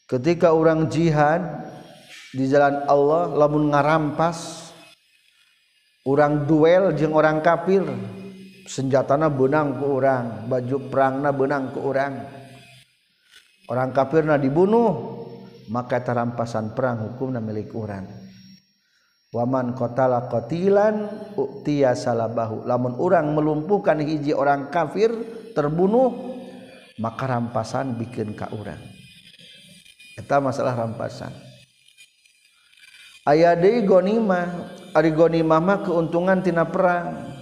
ketika 0.07 0.55
orang 0.55 0.87
jihad 0.87 1.43
di 2.33 2.47
jalan 2.47 2.87
Allah 2.87 3.35
lamun 3.35 3.75
ngarampas 3.75 4.71
orang 6.07 6.47
duel 6.47 6.95
jeung 6.95 7.19
orang 7.19 7.43
kafir 7.43 7.83
senjatana 8.69 9.27
benang 9.27 9.81
ke 9.81 9.85
orang 9.85 10.47
baju 10.47 10.77
perangna 10.93 11.33
benang 11.33 11.73
ke 11.73 11.81
orang. 11.81 12.15
Orang 13.69 13.93
kafirna 13.93 14.41
dibunuh 14.41 14.97
maka 15.69 16.01
terampasan 16.01 16.73
perang 16.73 17.05
hukum 17.05 17.37
na 17.37 17.41
milik 17.45 17.69
orang 17.77 18.18
waman 19.35 19.77
kotala 19.77 20.29
kotilan 20.29 21.09
uktiya 21.37 21.93
salabahu. 21.93 22.65
Lamun 22.65 22.97
orang 23.01 23.33
melumpuhkan 23.33 24.01
hiji 24.01 24.33
orang 24.33 24.73
kafir 24.73 25.11
terbunuh 25.53 26.37
maka 26.99 27.31
rampasan 27.31 27.95
bikin 27.95 28.35
ka 28.35 28.51
orang 28.51 28.99
eta 30.19 30.43
masalah 30.43 30.75
rampasan. 30.75 31.31
Aya 33.23 33.55
deui 33.55 33.87
gonimah 33.87 34.75
ari 34.91 35.15
gonimah 35.15 35.63
mah 35.63 35.79
keuntungan 35.87 36.43
tina 36.43 36.67
perang. 36.67 37.39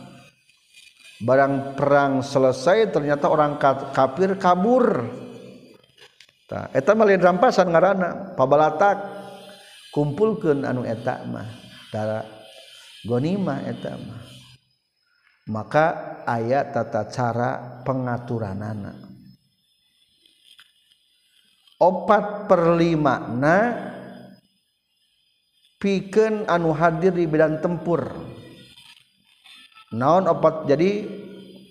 Barang 1.17 1.73
perang 1.73 2.21
selesai 2.21 2.93
ternyata 2.93 3.33
orang 3.33 3.57
kafir 3.97 4.37
kabur. 4.37 5.09
Eta 6.77 6.93
mah 6.93 7.07
lain 7.09 7.25
rampasan 7.25 7.73
ngaranna 7.73 8.37
pabalatak. 8.37 9.17
Kumpulkeun 9.97 10.69
anu 10.69 10.85
eta 10.85 11.25
mah. 11.25 11.66
cara 11.97 12.21
gonima 13.09 13.65
etama 13.65 14.37
maka 15.47 16.19
ayat 16.27 16.75
tata 16.75 17.07
cara 17.07 17.81
pengaturanana. 17.87 18.93
Opat 21.77 22.49
perlimana 22.49 23.57
piken 25.79 26.49
anu 26.49 26.73
hadir 26.73 27.15
di 27.15 27.29
bidang 27.29 27.61
tempur. 27.61 28.11
Naon 29.95 30.27
opat 30.27 30.67
jadi? 30.67 31.25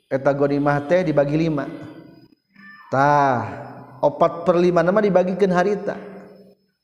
Eta 0.06 0.32
gonimah 0.32 0.86
teh 0.86 1.02
dibagi 1.04 1.36
lima. 1.36 1.66
Tah 2.94 3.42
opat 4.00 4.46
perlima 4.46 4.86
nama 4.86 5.02
dibagikan 5.02 5.52
harita. 5.52 5.98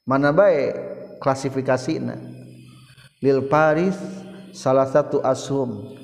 Mana 0.01 0.33
baik 0.33 0.73
klasifikasinya 1.21 2.30
lil 3.21 3.45
Paris 3.45 3.95
salah 4.51 4.89
satu 4.89 5.21
ashum 5.21 5.95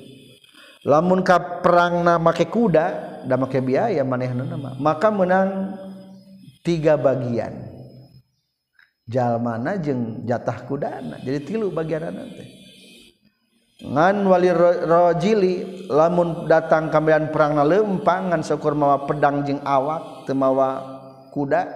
lamun 0.86 1.20
ka 1.20 1.60
perang 1.60 2.06
na 2.06 2.16
make 2.16 2.46
kuda 2.48 2.86
da 3.26 3.34
make 3.36 3.60
biaya 3.60 4.06
manehna 4.06 4.46
nama. 4.46 4.72
Maka 4.78 5.12
menang 5.12 5.76
tiga 6.64 6.96
bagian. 6.96 7.68
Jalmana 9.08 9.80
jeung 9.80 10.28
jatah 10.28 10.68
kudana 10.68 11.16
jadi 11.24 11.40
tilu 11.40 11.72
bagian 11.72 12.12
nanti 12.12 12.44
ngan 13.80 14.20
wali 14.28 14.52
rojili 14.84 15.88
lamun 15.88 16.44
datang 16.44 16.92
kambian 16.92 17.32
perang 17.32 17.56
na 17.56 17.64
lempang 17.64 18.28
ngan 18.28 18.44
syukur 18.44 18.76
mawa 18.76 19.08
pedang 19.08 19.48
jeung 19.48 19.64
awak 19.64 20.28
temawa 20.28 21.00
kuda 21.32 21.72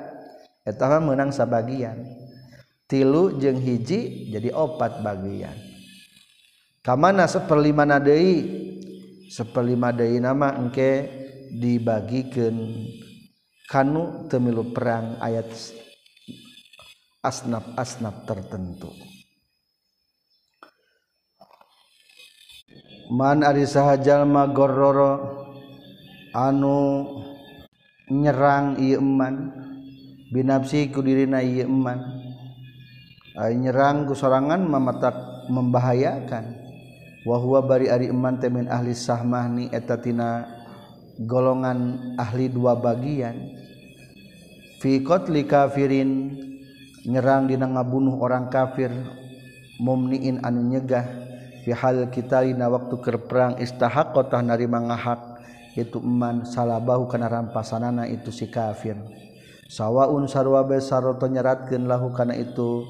eta 0.60 1.00
menang 1.00 1.32
sabagian. 1.32 2.21
tilu 2.92 3.40
jeung 3.40 3.56
hiji 3.56 4.28
jadi 4.28 4.52
opat 4.52 5.00
bagian. 5.00 5.56
Kamana 6.84 7.24
seperlima 7.24 7.88
nadei 7.88 8.44
seperlima 9.32 9.96
deui 9.96 10.20
nama 10.20 10.52
engke 10.60 11.08
dibagikan 11.48 12.52
kanu 13.64 14.28
temilu 14.28 14.76
perang 14.76 15.16
ayat 15.24 15.48
asnaf-asnaf 17.24 18.28
tertentu. 18.28 18.92
Man 23.08 23.40
ari 23.40 23.64
sahajalma 23.64 24.52
gorroro 24.52 25.12
anu 26.36 27.08
nyerang 28.12 28.76
ieu 28.76 29.00
eman 29.00 29.48
binafsi 30.32 30.92
kudirina 30.92 31.40
ieu 31.40 31.64
nyerang 33.36 34.04
kusorangan 34.04 34.60
mematak 34.60 35.16
membahayakan. 35.48 36.60
Wahwa 37.22 37.62
bari 37.62 37.86
ari 37.86 38.10
iman 38.10 38.36
temin 38.42 38.66
ahli 38.66 38.92
sahmahni 38.92 39.70
etatina 39.70 40.44
golongan 41.22 42.12
ahli 42.18 42.50
dua 42.50 42.74
bagian. 42.74 43.56
Fi 44.82 45.00
qatli 45.06 45.46
kafirin 45.46 46.34
nyerang 47.06 47.46
dina 47.46 47.70
ngabunuh 47.70 48.18
orang 48.18 48.50
kafir 48.50 48.90
mumniin 49.78 50.42
anu 50.42 50.66
nyegah. 50.66 51.06
Fi 51.62 51.70
hal 51.70 52.10
kita 52.10 52.42
na 52.58 52.66
waktu 52.66 52.98
keur 52.98 53.22
perang 53.30 53.54
istahaqqa 53.62 54.42
narima 54.42 54.82
ngahak 54.82 55.22
itu 55.78 56.02
eman 56.02 56.42
salabahu 56.42 57.06
kana 57.06 57.30
rampasanana 57.30 58.10
itu 58.10 58.34
si 58.34 58.50
kafir. 58.50 58.98
Sawaun 59.72 60.28
sarwa 60.28 60.66
be 60.68 60.82
sarata 60.82 61.30
nyeratkeun 61.30 61.88
lahu 61.88 62.12
kana 62.12 62.36
itu 62.36 62.84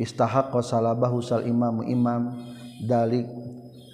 istahaqqa 0.00 0.60
salabahu 0.62 1.20
sal 1.24 1.44
imam 1.44 1.84
imam. 1.84 2.32
Dalik 2.76 3.24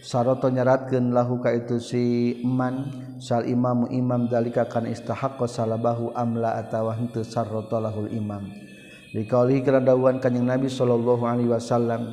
saroto 0.03 0.51
nyaratkeun 0.51 1.15
lahu 1.15 1.39
ka 1.39 1.55
itu 1.55 1.79
si 1.79 2.35
man 2.43 2.91
sal 3.23 3.47
imam 3.47 3.87
imam 3.95 4.27
dalika 4.27 4.67
kana 4.67 4.91
istahaqqa 4.91 5.47
salabahu 5.47 6.11
amla 6.19 6.59
atawa 6.59 6.99
henteu 6.99 7.23
saroto 7.23 7.79
lahul 7.79 8.11
imam. 8.11 8.51
Dikauli 9.13 9.63
kana 9.63 9.85
kanjing 10.19 10.49
nabi 10.49 10.67
sallallahu 10.67 11.23
alaihi 11.23 11.53
wasallam 11.53 12.11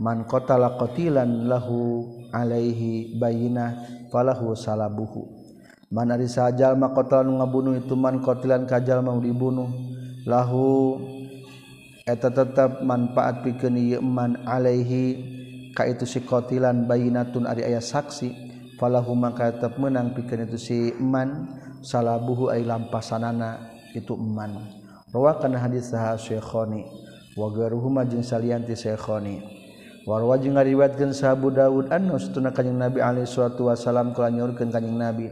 man 0.00 0.24
qatala 0.24 0.78
qatilan 0.78 1.50
lahu 1.50 2.06
alaihi 2.32 3.18
bayina 3.18 3.76
falahu 4.08 4.56
salabuhu. 4.56 5.26
Man 5.90 6.10
ari 6.10 6.26
sajal 6.26 6.74
nu 6.74 7.32
ngabunuh 7.38 7.78
itu 7.78 7.94
man 7.94 8.18
qatilan 8.18 8.66
kajal 8.66 9.06
mau 9.06 9.22
dibunuh 9.22 9.70
lahu 10.26 10.98
eta 12.06 12.30
tetap 12.30 12.86
manfaat 12.86 13.42
pikeun 13.42 13.74
ieu 13.74 13.98
man 13.98 14.38
alaihi 14.46 15.18
ka 15.74 15.82
itu 15.90 16.06
si 16.06 16.22
qatilan 16.22 16.86
bayinatun 16.86 17.50
ari 17.50 17.66
aya 17.66 17.82
saksi 17.82 18.30
falahu 18.78 19.18
maka 19.18 19.50
tetap 19.50 19.74
menang 19.74 20.14
pikeun 20.14 20.46
itu 20.46 20.54
si 20.54 20.78
man 21.02 21.50
salabuhu 21.82 22.54
ay 22.54 22.62
lampasanana 22.62 23.74
itu 23.90 24.14
man. 24.14 24.54
Rawakan 25.10 25.58
hadis 25.58 25.90
saha 25.90 26.14
syekhoni 26.14 26.86
wa 27.34 27.50
garuhuma 27.50 28.06
jeung 28.06 28.22
salian 28.22 28.62
ti 28.62 28.78
syekhoni 28.78 29.42
warwa 30.06 30.38
jeung 30.38 30.54
ngariwayatkeun 30.54 31.10
sahabu 31.10 31.50
Daud 31.50 31.90
anna 31.90 32.22
satuna 32.22 32.54
kanjing 32.54 32.78
Nabi 32.78 33.02
alaihi 33.02 33.26
salatu 33.26 33.66
wasalam 33.66 34.14
kala 34.14 34.30
kanjing 34.54 34.94
Nabi. 34.94 35.26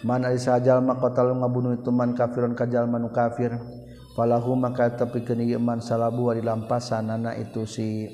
Man 0.00 0.24
ari 0.24 0.40
sajalma 0.40 0.96
qatal 0.96 1.36
ngabunuh 1.36 1.76
itu 1.76 1.92
man 1.92 2.16
kafirun 2.16 2.56
kajalma 2.56 2.96
nu 2.96 3.12
kafir. 3.12 3.83
falahu 4.14 4.54
maka 4.54 4.94
tapi 4.94 5.26
keni 5.26 5.52
iman 5.58 5.82
salabu 5.82 6.30
wari 6.30 6.40
lampasanana 6.40 7.34
itu 7.36 7.66
si 7.66 8.08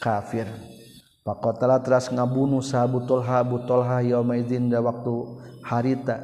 kafir. 0.00 0.48
Pakotala 1.22 1.78
teras 1.78 2.10
ngabunuh 2.10 2.64
sahabu 2.64 3.06
tolha 3.06 3.46
abu 3.46 3.62
tolha 3.62 4.02
yauma 4.02 4.34
idzin 4.34 4.66
da 4.66 4.82
waktu 4.82 5.38
harita. 5.62 6.18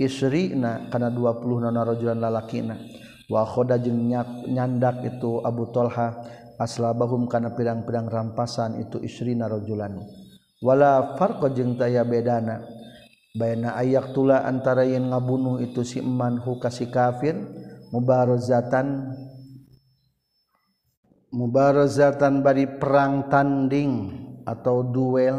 Isrina 0.00 0.88
kana 0.88 1.12
20 1.12 1.60
nana 1.60 1.84
rajulan 1.84 2.18
lalakina. 2.18 2.74
Wa 3.28 3.44
khoda 3.44 3.76
jeung 3.76 4.10
nyandak 4.48 5.04
itu 5.06 5.44
Abu 5.44 5.68
Tolha 5.70 6.18
aslabahum 6.56 7.28
kana 7.28 7.52
pirang-pirang 7.52 8.08
rampasan 8.08 8.80
itu 8.80 8.96
isrina 9.04 9.44
rajulan. 9.46 10.00
Wala 10.64 11.14
farqa 11.20 11.52
jeung 11.52 11.76
taya 11.76 12.02
bedana. 12.08 12.64
Bayna 13.36 13.78
ayak 13.78 14.16
tula 14.16 14.42
antara 14.42 14.82
yang 14.82 15.14
ngabunuh 15.14 15.62
itu 15.62 15.86
si 15.86 16.02
eman 16.02 16.40
hu 16.42 16.58
kasi 16.58 16.90
kafir 16.90 17.38
mubarozatan 17.90 19.14
mubarozatan 21.30 22.42
bari 22.42 22.66
perang 22.78 23.30
tanding 23.30 23.92
atau 24.46 24.82
duel 24.82 25.38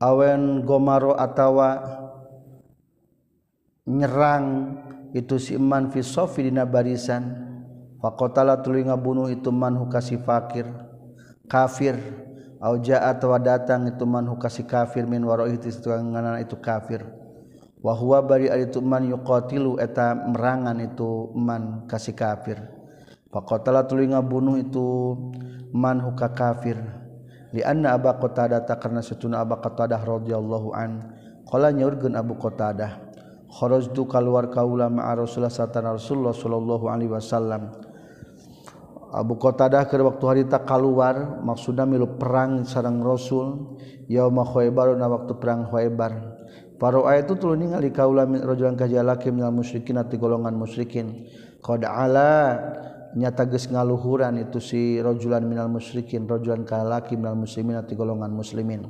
awen 0.00 0.64
gomaro 0.64 1.16
atawa 1.16 2.00
nyerang 3.88 4.76
itu 5.10 5.42
si 5.42 5.58
iman 5.58 5.90
fi 5.90 6.00
sofi 6.00 6.46
dina 6.46 6.62
barisan. 6.62 7.50
Faqatala 8.00 8.64
tuluy 8.64 8.86
ngabunuh 8.86 9.28
itu 9.28 9.52
man 9.52 9.76
hukasi 9.76 10.16
fakir 10.22 10.64
kafir. 11.50 11.98
Au 12.60 12.76
jaa 12.80 13.08
atawa 13.12 13.40
datang 13.40 13.88
itu 13.88 14.04
man 14.04 14.28
hukasi 14.28 14.64
kafir 14.64 15.04
min 15.04 15.24
waraihi 15.24 15.60
itu 15.60 16.56
kafir. 16.60 17.19
wahwa 17.80 18.20
bari 18.24 18.48
ari 18.52 18.68
itu 18.68 18.80
man 18.84 19.08
yuqatilu 19.08 19.80
eta 19.80 20.14
merangan 20.16 20.76
itu 20.80 21.32
man 21.36 21.84
kasih 21.88 22.16
kafir. 22.16 22.60
Faqatala 23.30 23.86
tuluy 23.86 24.10
ngabunuh 24.10 24.60
itu 24.60 25.16
man 25.72 26.00
huka 26.00 26.32
kafir. 26.32 26.80
Li 27.50 27.66
anna 27.66 27.98
aba 27.98 28.14
qatadah 28.16 28.62
karena 28.66 29.02
satuna 29.02 29.42
aba 29.42 29.58
qatadah 29.58 29.98
radhiyallahu 29.98 30.70
an 30.76 31.14
qala 31.48 31.74
nyaurkeun 31.74 32.14
abu 32.14 32.38
qatadah 32.38 33.10
kharajtu 33.50 34.06
kaluar 34.06 34.46
kaula 34.48 34.86
ma'a 34.86 35.18
rasulullah 35.18 35.50
satana 35.50 35.98
rasulullah 35.98 36.34
sallallahu 36.34 36.86
alaihi 36.86 37.10
wasallam. 37.10 37.74
Abu 39.10 39.34
Qatadah 39.42 39.90
ke 39.90 39.98
waktu 39.98 40.22
harita 40.22 40.62
kaluar 40.62 41.42
maksudna 41.42 41.82
milu 41.82 42.14
perang 42.14 42.62
sarang 42.62 43.02
Rasul 43.02 43.74
yauma 44.06 44.46
khaybar 44.46 44.94
na 44.94 45.10
waktu 45.10 45.34
perang 45.34 45.66
khaybar. 45.66 46.38
Ayat 46.80 47.28
itu 47.28 47.34
tuluy 47.36 47.60
ningali 47.60 47.92
kaula 47.92 48.24
min 48.24 48.40
rajulan 48.40 48.72
kajalaki 48.72 49.28
minal 49.28 49.52
musyrikin 49.52 50.00
ati 50.00 50.16
golongan 50.16 50.56
musyrikin. 50.56 51.28
Qad 51.60 51.84
ala 51.84 52.56
nyata 53.12 53.44
geus 53.44 53.68
ngaluhuran 53.68 54.40
itu 54.40 54.64
si 54.64 54.96
rajulan 54.96 55.44
minal 55.44 55.68
musyrikin 55.68 56.24
rajulan 56.24 56.64
kalaki 56.64 57.20
minal 57.20 57.36
muslimin 57.36 57.76
ati 57.76 57.92
golongan 57.92 58.32
muslimin. 58.32 58.88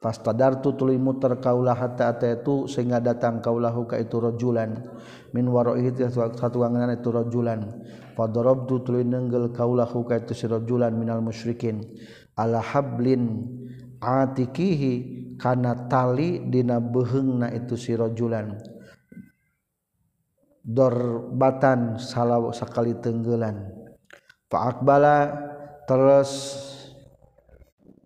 Fastadartu 0.00 0.74
tuluy 0.74 0.98
muter 0.98 1.38
kaulah 1.38 1.76
hatta 1.76 2.10
ataitu 2.10 2.66
sehingga 2.66 2.98
datang 2.98 3.38
kaulahu 3.38 3.86
ka 3.86 4.00
itu 4.00 4.16
rajulan. 4.18 4.90
Min 5.30 5.46
waraihi 5.46 5.92
satu 6.10 6.66
wanganan 6.66 6.98
itu 6.98 7.14
rajulan. 7.14 7.84
Fadarabtu 8.18 8.82
tuluy 8.82 9.06
nenggel 9.06 9.54
kaulahu 9.54 10.02
ka 10.02 10.18
itu 10.18 10.34
si 10.34 10.50
rajulan 10.50 10.96
minal 10.96 11.22
musyrikin. 11.22 11.84
Ala 12.34 12.58
hablin 12.58 13.44
atikihi 14.00 14.92
kana 15.36 15.86
tali 15.86 16.40
dina 16.48 16.80
beheungna 16.80 17.52
itu 17.52 17.76
si 17.76 17.92
rajulan 17.92 18.56
dorbatan 20.64 21.96
salaw 21.98 22.52
sakali 22.52 22.96
tenggelan. 23.00 23.72
Fa 24.50 24.70
akbala 24.70 25.16
terus 25.86 26.30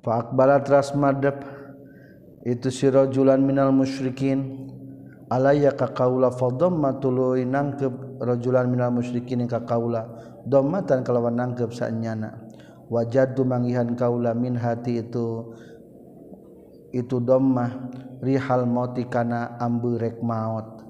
fa 0.05 0.25
akbala 0.25 0.63
terus 0.63 0.95
madep. 0.95 1.43
Itu 2.45 2.69
si 2.69 2.93
rajulan 2.93 3.41
minal 3.41 3.73
musyrikin. 3.73 4.69
Alayya 5.33 5.73
ka 5.73 5.97
kaula 5.97 6.29
fa 6.29 6.53
dhammatu 6.53 7.09
nangkep 7.41 8.21
rajulan 8.21 8.69
minal 8.69 8.93
musyrikin 8.93 9.49
ka 9.49 9.65
kaula. 9.65 10.05
Dhammatan 10.45 11.01
kalawan 11.01 11.41
nangkep 11.41 11.73
sanyana. 11.73 12.45
Wajadu 12.93 13.49
mangihan 13.49 13.97
kaula 13.97 14.37
min 14.37 14.61
hati 14.61 15.01
itu. 15.01 15.57
itu 16.95 17.19
domah 17.19 17.91
rihal 18.23 18.71
mauti 18.71 19.03
kana 19.11 19.59
amburek 19.59 20.23
maut. 20.23 20.87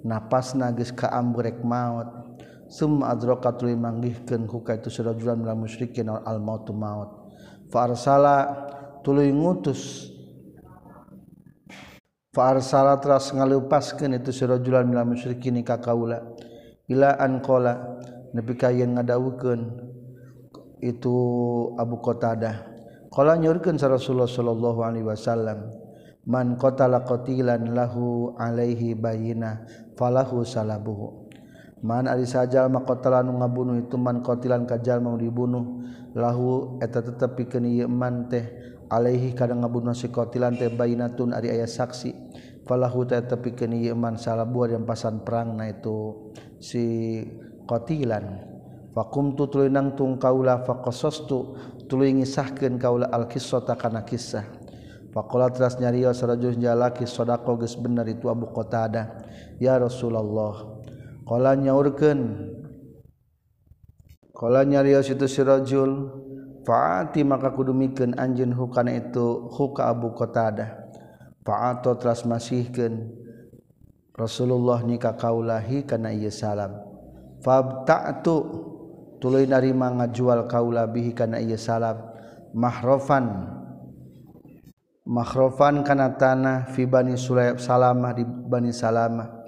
Napas 0.00 0.56
nagis 0.56 0.88
ka 0.88 1.12
amburek 1.12 1.60
maut. 1.60 2.08
Summa 2.72 3.12
adraka 3.12 3.52
tuluy 3.52 3.76
manggihkeun 3.76 4.48
huka 4.48 4.80
itu 4.80 4.88
surajulan 4.88 5.36
minal 5.36 5.60
musyrikin 5.60 6.08
al 6.08 6.40
mautu 6.40 6.72
maut. 6.72 7.36
Fa 7.68 7.84
arsala 7.84 8.36
tuluy 9.04 9.28
ngutus. 9.28 10.08
Farsala 12.32 12.96
teras 12.96 13.28
ngalupaskan 13.28 14.16
itu 14.16 14.32
surajulan 14.32 14.88
minal 14.88 15.04
musyrikin 15.04 15.60
ka 15.60 15.76
kaula. 15.84 16.32
Ila 16.88 17.20
an 17.20 17.44
qala 17.44 18.00
nepi 18.32 18.56
ka 18.56 18.72
yen 18.72 18.96
ngadawukeun 18.96 19.60
itu 20.80 21.14
Abu 21.76 22.00
Qatadah 22.00 22.71
Kala 23.12 23.36
nyurkeun 23.36 23.76
sa 23.76 23.92
Rasulullah 23.92 24.24
sallallahu 24.24 24.80
alaihi 24.88 25.04
wasallam 25.04 25.68
man 26.24 26.56
qatala 26.56 27.04
qatilan 27.04 27.76
lahu 27.76 28.32
alaihi 28.40 28.96
bayina 28.96 29.68
falahu 30.00 30.40
salabuhu. 30.48 31.28
Man 31.84 32.08
ari 32.08 32.24
sajal 32.24 32.72
maqatala 32.72 33.20
nu 33.20 33.36
ngabunuh 33.36 33.84
itu 33.84 34.00
man 34.00 34.24
qatilan 34.24 34.64
kajal 34.64 35.04
mau 35.04 35.20
dibunuh 35.20 35.84
lahu 36.16 36.80
eta 36.80 37.04
tetep 37.04 37.36
pikeun 37.36 37.68
ieu 37.68 37.84
man 37.84 38.32
teh 38.32 38.48
alaihi 38.88 39.36
kadang 39.36 39.60
ngabunuh 39.60 39.92
si 39.92 40.08
qatilan 40.08 40.56
teh 40.56 40.72
bayinatun 40.72 41.36
ari 41.36 41.52
aya 41.52 41.68
saksi 41.68 42.16
falahu 42.64 43.04
teh 43.04 43.20
tepikeun 43.28 43.76
ieu 43.76 43.92
man 43.92 44.16
salabu 44.16 44.64
ari 44.64 44.80
pasan 44.88 45.20
perang 45.20 45.60
na 45.60 45.68
itu 45.68 46.32
si 46.56 47.20
qatilan. 47.68 48.48
Fakum 48.92 49.32
tu 49.32 49.48
tulinang 49.48 49.96
tung 49.96 50.20
kaulah 50.20 50.68
tuluy 51.92 52.16
ngisahkeun 52.16 52.80
kaula 52.80 53.12
al-qissata 53.12 53.76
kana 53.76 54.00
kisah 54.08 54.48
faqala 55.12 55.52
teras 55.52 55.76
nyarios 55.76 56.24
rajul 56.24 56.56
jalaki 56.56 57.04
sodako 57.04 57.60
geus 57.60 57.76
bener 57.76 58.08
itu 58.08 58.32
Abu 58.32 58.48
Qatadah 58.48 59.20
ya 59.60 59.76
Rasulullah. 59.76 60.80
Qala 61.28 61.52
nyaurkeun. 61.54 62.20
Qala 64.32 64.64
nyarios 64.64 65.12
itu 65.12 65.28
si 65.28 65.44
rajul 65.44 66.08
faati 66.64 67.22
maka 67.28 67.52
kudu 67.52 67.76
mikeun 67.76 68.16
anjeun 68.16 68.56
hukana 68.56 68.96
itu 68.96 69.52
huka 69.52 69.92
Abu 69.92 70.16
Qatadah 70.16 70.80
faato 71.44 71.92
teras 72.00 72.24
masihkeun. 72.24 73.20
Rasulullah 74.16 74.80
nikah 74.80 75.20
kaulahi 75.20 75.84
kana 75.84 76.16
ieu 76.16 76.32
salam. 76.32 76.72
Fabta'tu 77.44 78.34
tuluy 79.22 79.46
narima 79.46 79.86
ngajual 79.94 80.50
kaula 80.50 80.90
bihi 80.90 81.14
kana 81.14 81.38
ieu 81.38 81.54
salab. 81.54 82.10
Mahrofan. 82.50 83.54
Mahrofan 85.06 85.86
kana 85.86 86.18
tanah 86.18 86.74
fi 86.74 86.82
bani 86.90 87.14
sulaib 87.14 87.62
salamah 87.62 88.10
di 88.18 88.26
bani 88.26 88.74
salamah. 88.74 89.46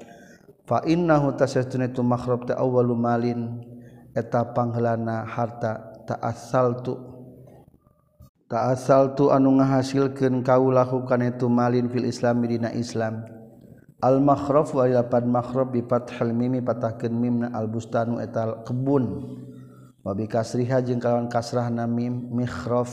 Fa 0.64 0.80
innahu 0.86 1.34
tasatuna 1.34 1.90
tu 1.90 2.06
mahrof 2.06 2.46
ta 2.46 2.54
awwalu 2.54 2.94
malin. 2.94 3.40
Eta 4.14 4.54
panghelana 4.54 5.26
harta 5.26 5.90
ta 6.06 6.14
asal 6.22 6.78
tu 6.86 6.94
ta 8.46 8.70
asal 8.70 9.18
tu 9.18 9.34
anu 9.34 9.58
ngahasilkeun 9.58 10.46
kaula 10.46 10.86
kana 11.02 11.34
itu 11.34 11.50
malin 11.50 11.90
fil 11.90 12.06
islam 12.06 12.46
dina 12.46 12.70
islam. 12.70 13.26
Al 14.00 14.22
mahrof 14.22 14.72
wa 14.76 14.86
lapan 14.86 15.26
mahrof 15.28 15.74
bi 15.74 15.82
fathal 15.82 16.30
mimi 16.30 16.62
patahkeun 16.62 17.10
mimna 17.10 17.50
al 17.52 17.66
bustanu 17.66 18.22
etal 18.22 18.62
kebun. 18.62 19.22
wabi 20.04 20.28
kasriha 20.28 20.84
jeung 20.84 21.00
kalawan 21.00 21.32
kasrah 21.32 21.72
namim 21.72 22.28
mikhraf 22.30 22.92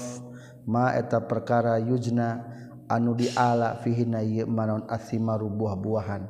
ma 0.63 0.95
eta 0.95 1.19
perkara 1.19 1.76
yujna 1.78 2.47
anu 2.88 3.12
diala 3.15 3.80
fihi 3.84 4.08
na 4.08 4.24
ieu 4.24 4.47
manon 4.47 4.88
asimaru 4.88 5.52
buah-buahan. 5.52 6.24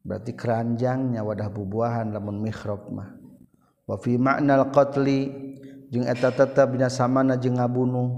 Berarti 0.00 0.32
keranjangnya 0.32 1.20
wadah 1.20 1.52
bubuahan 1.52 2.10
lamun 2.10 2.40
mikhraf 2.40 2.88
mah. 2.88 3.14
Wa 3.84 4.00
fi 4.00 4.16
ma'nal 4.16 4.72
qatli 4.72 5.28
jeung 5.92 6.06
eta 6.06 6.30
tetep 6.30 6.72
dina 6.72 6.88
samana 6.88 7.36
jeung 7.36 7.58
ngabunuh 7.58 8.08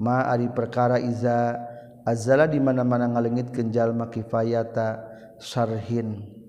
ma 0.00 0.26
ari 0.26 0.48
perkara 0.50 0.96
iza 0.98 1.54
azala 2.08 2.48
di 2.48 2.58
mana-mana 2.58 3.06
ngalengitkeun 3.14 3.70
jalma 3.70 4.08
kifayata 4.10 5.06
syarhin. 5.38 6.39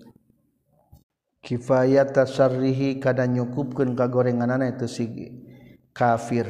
kifayata 1.42 2.30
syarrihi 2.30 3.02
kada 3.02 3.26
nyukupkeun 3.26 3.98
ka 3.98 4.08
gorenganana 4.08 4.70
itu 4.70 4.88
si 4.88 5.06
kafir. 5.94 6.48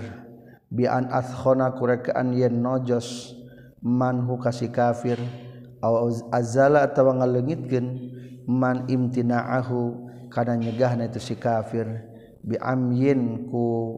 Bi 0.72 0.88
an 0.88 1.12
athkhona 1.12 1.76
kurekaan 1.76 2.32
yen 2.32 2.64
nojos 2.64 3.36
man 3.84 4.24
hu 4.24 4.40
kasi 4.40 4.72
kafir. 4.72 5.20
Aw 5.82 6.14
azala 6.32 6.86
atawa 6.86 7.18
ngaleungitkeun 7.20 7.88
man 8.46 8.86
imtina'ahu 8.88 10.08
kada 10.30 10.56
nyegahna 10.56 11.10
itu 11.10 11.20
si 11.20 11.36
kafir. 11.36 11.88
Bi 12.46 12.56
amyin 12.62 13.50
ku 13.50 13.98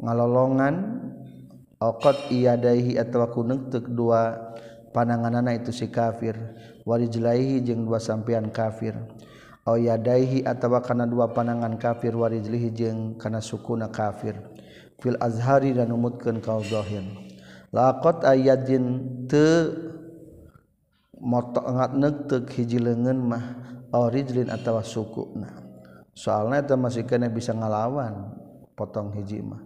ngalolongan 0.00 1.04
Okot 1.84 2.32
iyadaihi 2.32 2.96
atau 2.96 3.28
ku 3.28 3.44
neungteuk 3.44 3.92
dua 3.92 4.32
pandanganana 4.96 5.52
itu 5.52 5.68
si 5.68 5.92
kafir. 5.92 6.32
Warijlaihi 6.88 7.60
jeung 7.60 7.84
dua 7.84 8.00
sampean 8.00 8.48
kafir. 8.48 8.96
yadaihi 9.72 10.44
atawa 10.44 10.84
kana 10.84 11.08
dua 11.08 11.32
panangan 11.32 11.80
kafir 11.80 12.12
warijlihi 12.12 12.68
jeung 12.76 13.00
kana 13.16 13.40
sukuna 13.40 13.88
kafir. 13.88 14.36
Fil 15.00 15.16
azhari 15.16 15.72
dan 15.72 15.88
umutkeun 15.88 16.44
kaul 16.44 16.60
zahir. 16.60 17.04
Laqad 17.72 18.28
ayadin 18.28 19.00
te 19.24 19.72
motok 21.16 21.64
ngatneuk 21.64 22.16
teu 22.28 22.40
hiji 22.44 22.76
leungeun 22.76 23.18
mah 23.18 23.44
aurijlin 23.88 24.52
atawa 24.52 24.84
sukuna. 24.84 25.64
Soalna 26.12 26.60
eta 26.60 26.76
masih 26.76 27.08
kana 27.08 27.32
bisa 27.32 27.56
ngalawan 27.56 28.36
potong 28.76 29.16
hiji 29.16 29.40
mah. 29.40 29.64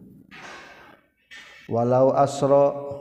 Walau 1.68 2.16
asro 2.16 2.97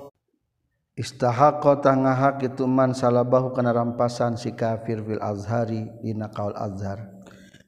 istahaqqa 0.98 1.86
tangahak 1.86 2.42
itu 2.42 2.66
man 2.66 2.98
salabahu 2.98 3.54
kana 3.54 3.70
rampasan 3.70 4.34
si 4.34 4.58
kafir 4.58 5.06
fil 5.06 5.22
azhari 5.22 5.86
dina 6.02 6.28
qaul 6.34 6.58
azhar. 6.58 7.14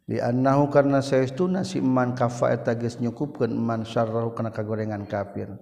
Li 0.09 0.17
annahu 0.17 0.73
karna 0.73 1.05
saestuna 1.05 1.61
si 1.61 1.77
man 1.77 2.17
kafa 2.17 2.57
eta 2.57 2.73
geus 2.73 2.97
nyukupkeun 2.97 3.53
man 3.53 3.85
syarrahu 3.85 4.33
kana 4.33 4.49
kagorengan 4.49 5.05
kafir. 5.05 5.53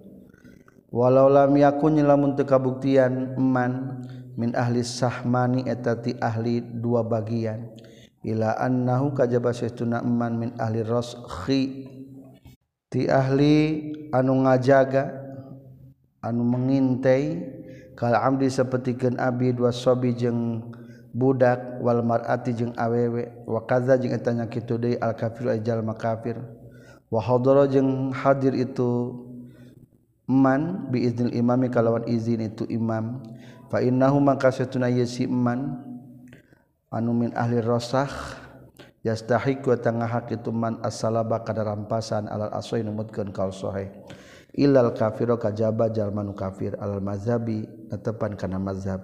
Walau 0.88 1.28
lam 1.28 1.52
yakun 1.52 2.00
lamun 2.00 2.32
teu 2.32 2.48
kabuktian 2.48 3.36
man 3.36 4.00
min 4.40 4.56
ahli 4.56 4.80
sahmani 4.80 5.68
eta 5.68 6.00
ti 6.00 6.16
ahli 6.16 6.64
dua 6.64 7.04
bagian. 7.04 7.76
Ila 8.24 8.56
annahu 8.56 9.12
kajaba 9.12 9.52
saestuna 9.52 10.00
man 10.00 10.40
min 10.40 10.50
ahli 10.56 10.80
raskhi 10.80 11.62
ti 12.88 13.04
ahli 13.04 13.92
anu 14.16 14.48
ngajaga 14.48 15.12
anu 16.24 16.40
mengintai 16.40 17.57
kalau 17.98 18.22
amdi 18.22 18.46
sepertikan 18.46 19.18
abid 19.18 19.58
wasobi 19.58 20.14
jeng 20.14 20.62
budak 21.10 21.82
wal 21.82 21.98
marati 22.06 22.54
jeng 22.54 22.70
awewe. 22.78 23.26
Wa 23.42 23.66
kaza 23.66 23.98
jeng 23.98 24.14
etanya 24.14 24.46
kitu 24.46 24.78
deui 24.78 24.94
al 25.02 25.18
kafir 25.18 25.50
ajal 25.50 25.82
makafir 25.82 26.38
wa 27.10 27.18
hadara 27.18 27.66
jeng 27.66 28.14
hadir 28.14 28.54
itu 28.54 29.18
man 30.30 30.86
bi 30.94 31.10
iznil 31.10 31.34
imami 31.34 31.66
kalawan 31.74 32.06
izin 32.06 32.46
itu 32.46 32.62
imam. 32.70 33.18
Fa 33.66 33.82
innahu 33.82 34.22
maka 34.22 34.54
satuna 34.54 34.86
yasi 34.86 35.26
man 35.26 35.82
anu 36.94 37.10
min 37.10 37.34
ahli 37.34 37.58
rasakh 37.58 38.38
yastahiq 39.02 39.66
wa 39.66 39.74
tangahak 39.74 40.30
itu 40.38 40.54
man 40.54 40.78
as-salaba 40.86 41.42
kada 41.42 41.66
rampasan 41.66 42.30
alal 42.30 42.54
asoi 42.54 42.86
numutkeun 42.86 43.34
kaul 43.34 43.50
sahih 43.50 43.90
ilal 44.58 44.90
kafiro 44.90 45.38
kajaba 45.38 45.86
jalmanu 45.94 46.34
kafir 46.34 46.74
al 46.82 46.98
mazhabi 46.98 47.70
netepan 47.86 48.34
kana 48.34 48.58
mazhab. 48.58 48.98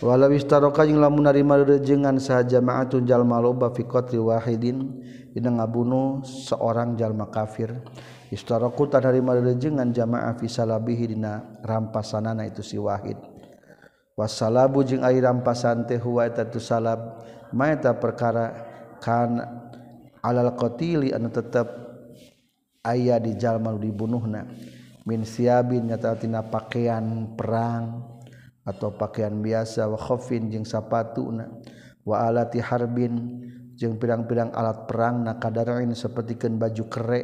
Wala 0.00 0.26
wistaroka 0.26 0.82
jeung 0.88 0.98
lamun 0.98 1.28
narima 1.28 1.60
rejengan 1.60 2.16
saha 2.18 2.42
jamaatun 2.42 3.06
jalma 3.06 3.38
loba 3.38 3.70
fi 3.70 3.84
qatli 3.84 4.18
wahidin 4.18 4.96
dina 5.30 5.54
ngabunuh 5.54 6.26
seorang 6.26 6.98
jalma 6.98 7.30
kafir. 7.30 7.78
Istaraku 8.32 8.90
tan 8.90 9.04
narima 9.06 9.36
rejengan 9.36 9.92
jamaah 9.92 10.34
fi 10.40 10.48
salabihi 10.48 11.14
dina 11.14 11.60
rampasanana 11.62 12.48
itu 12.48 12.64
si 12.64 12.80
wahid. 12.80 13.20
Wasalabu 14.16 14.84
jeung 14.84 15.00
ai 15.00 15.16
rampasan 15.16 15.88
teh 15.88 15.96
huwa 15.96 16.28
eta 16.28 16.44
tu 16.44 16.60
salab 16.60 17.24
ma 17.56 17.72
eta 17.72 17.96
perkara 17.96 18.52
kan 19.00 19.40
alal 20.20 20.52
qatili 20.60 21.08
anu 21.08 21.32
tetep 21.32 21.79
ayah 22.86 23.20
di 23.20 23.36
jalma 23.36 23.74
dibunuhna. 23.76 24.46
Min 25.08 25.24
siabin 25.24 25.88
nyatatina 25.88 26.44
pakaian 26.44 27.34
perang 27.34 28.04
atau 28.62 28.92
pakaian 28.92 29.32
biasa 29.40 29.88
wa 29.88 29.96
khofin 29.96 30.52
jeung 30.52 30.68
sapatuna. 30.68 31.48
Wa 32.04 32.28
alati 32.28 32.60
harbin 32.60 33.44
jeung 33.76 33.96
pirang-pirang 33.96 34.52
alat 34.52 34.84
perang 34.84 35.24
na 35.24 35.40
kadarin 35.40 35.96
sapertikeun 35.96 36.60
baju 36.60 36.84
kere. 36.92 37.22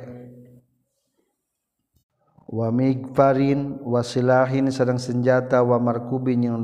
Wa 2.46 2.70
migfarin 2.70 3.82
wa 3.82 4.00
silahin 4.06 4.70
sareng 4.70 5.02
senjata 5.02 5.60
wa 5.66 5.82
markubin 5.82 6.46
yang 6.46 6.62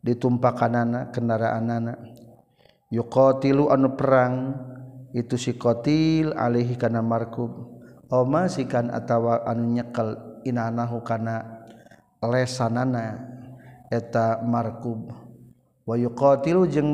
ditumpakanana 0.00 1.12
kendaraanana 1.12 1.98
yuqatilu 2.88 3.68
anu 3.68 3.92
perang 3.98 4.56
itu 5.12 5.34
si 5.34 5.58
kotil 5.58 6.32
Alaihi 6.34 6.78
kana 6.78 7.02
markub. 7.02 7.80
Oma 8.10 8.50
sikan 8.50 8.90
atawa 8.90 9.46
anu 9.46 9.70
nyekal 9.70 10.42
inanahu 10.42 11.02
kana 11.06 11.66
lesanana 12.18 13.22
eta 13.86 14.42
markub. 14.42 15.14
Wa 15.86 15.94
yuqatilu 15.94 16.66
jeung 16.66 16.90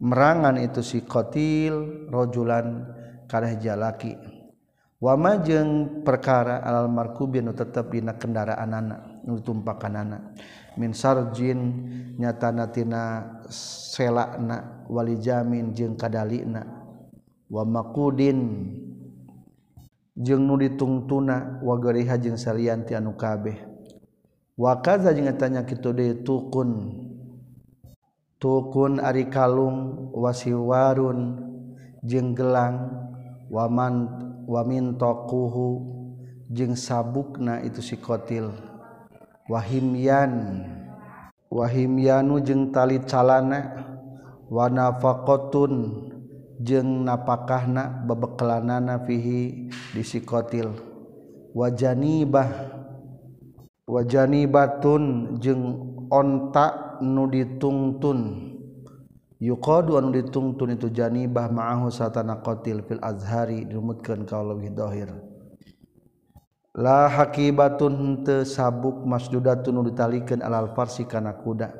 merangan 0.00 0.56
itu 0.60 0.80
si 0.80 1.04
qatil 1.04 2.08
rojulan 2.08 2.88
kareh 3.28 3.60
jalaki. 3.60 4.16
Wama 4.96 5.44
jeung 5.44 6.00
perkara 6.00 6.64
alal 6.64 6.88
markubi 6.88 7.44
nu 7.44 7.52
tetep 7.52 7.92
dina 7.92 8.16
kendaraanana 8.16 9.20
nutumpakanana 9.28 10.32
min 10.80 10.96
sarjin 10.96 11.60
nyatana 12.16 12.72
tina 12.72 13.02
selakna 13.52 14.88
walijamin 14.88 15.76
jeung 15.76 16.00
kadalina. 16.00 16.85
wa 17.50 17.62
maqudin. 17.64 18.40
Jeung 20.16 20.48
nu 20.48 20.56
ditungtuna 20.56 21.60
wagariha 21.60 22.16
jeung 22.16 22.40
salianti 22.40 22.96
anu 22.96 23.12
kabeh. 23.20 23.60
Wa 24.56 24.80
kaza 24.80 25.12
jeung 25.12 25.28
tanya 25.36 25.68
kitu 25.68 25.92
deui 25.92 26.24
tukun. 26.24 26.96
Tukun 28.40 28.96
ari 28.96 29.28
kalung 29.28 30.08
wasiwarun 30.16 31.36
jeung 32.00 32.32
gelang 32.32 32.88
waman 33.52 34.08
wamintokuhu 34.48 35.68
jeung 36.48 36.72
sabukna 36.72 37.60
itu 37.60 37.84
si 37.84 38.00
kotil. 38.00 38.56
Wahimyan 39.52 40.64
wahimyanu 41.52 42.40
jeung 42.40 42.72
tali 42.72 43.04
calana. 43.04 43.84
Wanafaqatun 44.46 46.05
jeung 46.60 47.04
napakahna 47.04 48.04
bebekelanana 48.06 49.02
fihi 49.04 49.72
disikotil. 49.92 50.72
Wajanibah 51.56 52.52
wajanibatun 53.88 55.36
jeung 55.40 55.62
onta 56.12 57.00
nu 57.00 57.28
ditungtun. 57.28 58.48
Yuqadu 59.36 60.00
anu 60.00 60.16
ditungtun 60.16 60.80
itu 60.80 60.88
janibah 60.88 61.52
ma'ahu 61.52 61.92
satana 61.92 62.40
qatil 62.40 62.80
fil 62.88 63.00
azhari 63.04 63.68
dirumutkeun 63.68 64.24
ka 64.24 64.40
leuwih 64.40 64.72
dohir 64.72 65.12
la 66.72 67.08
hakibatun 67.08 68.24
teu 68.24 68.44
sabuk 68.48 69.04
masdudatun 69.04 69.76
nu 69.76 69.82
ditalikeun 69.88 70.44
alal 70.44 70.72
farsi 70.76 71.08
kana 71.08 71.36
kuda. 71.36 71.72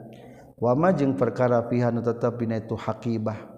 Wama 0.57 0.93
jeung 0.97 1.21
perkara 1.21 1.61
pihanu 1.69 2.01
tetep 2.01 2.41
dina 2.41 2.57
itu 2.57 2.73
hakibah. 2.77 3.56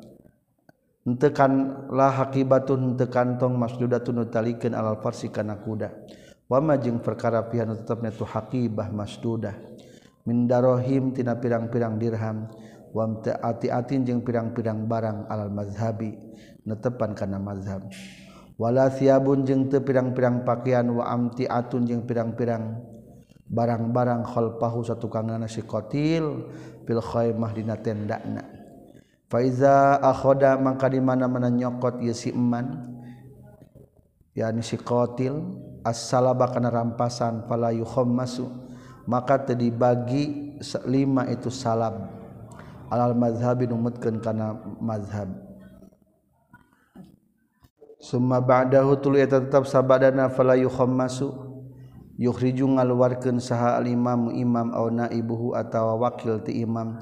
tekanlah 1.16 2.12
hakibatun 2.12 2.98
tekantong 2.98 3.54
masdudatuntalilikan 3.56 4.74
alal 4.74 5.00
Farsi 5.00 5.32
kana 5.32 5.56
kuda. 5.56 5.94
Wamajeng 6.50 7.00
perkara 7.00 7.44
pihan 7.48 7.72
tetapnya 7.72 8.10
tuh 8.12 8.26
hakibah 8.28 8.88
masdudah 8.90 9.54
mindarohim 10.26 11.14
tina 11.14 11.38
pirang-pirang 11.38 11.96
dirham. 11.96 12.50
Wam 12.92 13.20
ati-atin 13.22 14.04
jeung 14.04 14.20
pirang-pirang 14.24 14.88
barang 14.88 15.28
alal 15.28 15.52
mazhabi 15.52 16.16
netepan 16.66 17.12
kana 17.14 17.38
mazhab. 17.38 17.84
Wala 18.58 18.90
siabun 18.90 19.46
jeung 19.46 19.70
teu 19.70 19.84
pirang-pirang 19.84 20.42
pakaian 20.42 20.90
wa 20.90 21.06
amtiatun 21.06 21.86
jeung 21.86 22.02
pirang-pirang 22.08 22.80
barang-barang 23.48 24.26
khalfahu 24.28 24.82
satukangna 24.84 25.46
si 25.48 25.62
qatil 25.64 26.48
fil 26.84 27.00
khaimah 27.00 27.54
dina 27.54 27.78
tendana 27.80 28.57
Faiza 29.28 30.00
akhoda 30.00 30.56
maka 30.56 30.88
di 30.88 31.04
mana 31.04 31.28
mana 31.28 31.52
nyokot 31.52 32.00
ya 32.00 32.16
si 32.16 32.32
eman. 32.32 32.96
Yakni 34.32 34.64
si 34.64 34.80
qatil 34.80 35.36
as-salaba 35.84 36.48
kana 36.48 36.72
rampasan 36.72 37.44
fala 37.44 37.68
yukhammasu 37.76 38.48
maka 39.04 39.44
teu 39.44 39.56
dibagi 39.56 40.56
lima 40.88 41.28
itu 41.28 41.52
salab. 41.52 42.08
Alal 42.88 43.12
mazhabi 43.12 43.68
numutkeun 43.68 44.24
kana 44.24 44.56
mazhab 44.80 45.28
summa 47.98 48.38
ba'dahu 48.38 48.96
tuluy 49.02 49.26
eta 49.26 49.42
tetap 49.42 49.66
sabadana 49.66 50.30
fala 50.30 50.54
yukhammasu 50.56 51.34
yukhriju 52.16 52.64
ngaluarkeun 52.78 53.42
saha 53.42 53.76
al 53.76 53.86
imam 53.90 54.30
imam 54.32 54.70
au 54.72 54.88
naibuhu 54.88 55.52
atawa 55.52 55.98
wakil 55.98 56.40
ti 56.40 56.62
imam. 56.62 56.96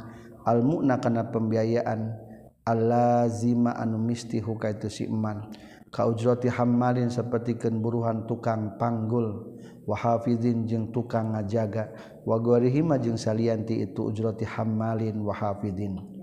almuna 0.46 1.02
kana 1.02 1.26
pembiayaan. 1.26 2.22
Allazima 2.66 3.78
anu 3.78 3.98
mistihu 3.98 4.58
kaitu 4.58 4.90
si 4.90 5.06
iman 5.06 5.50
ka 5.94 6.02
ujrati 6.02 6.50
hammalin 6.50 7.10
sapertikeun 7.10 7.78
buruhan 7.78 8.26
tukang 8.30 8.78
panggul. 8.78 9.58
Wa 9.86 9.94
hafizin 9.94 10.66
jeung 10.66 10.90
tukang 10.90 11.34
ngajaga. 11.34 11.94
Wa 12.26 12.42
gharihima 12.42 12.98
jeung 12.98 13.14
salianti 13.14 13.86
itu 13.86 14.10
ujrati 14.10 14.42
hammalin 14.42 15.22
wa 15.22 15.30
hafizin 15.30 16.16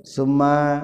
summa 0.00 0.80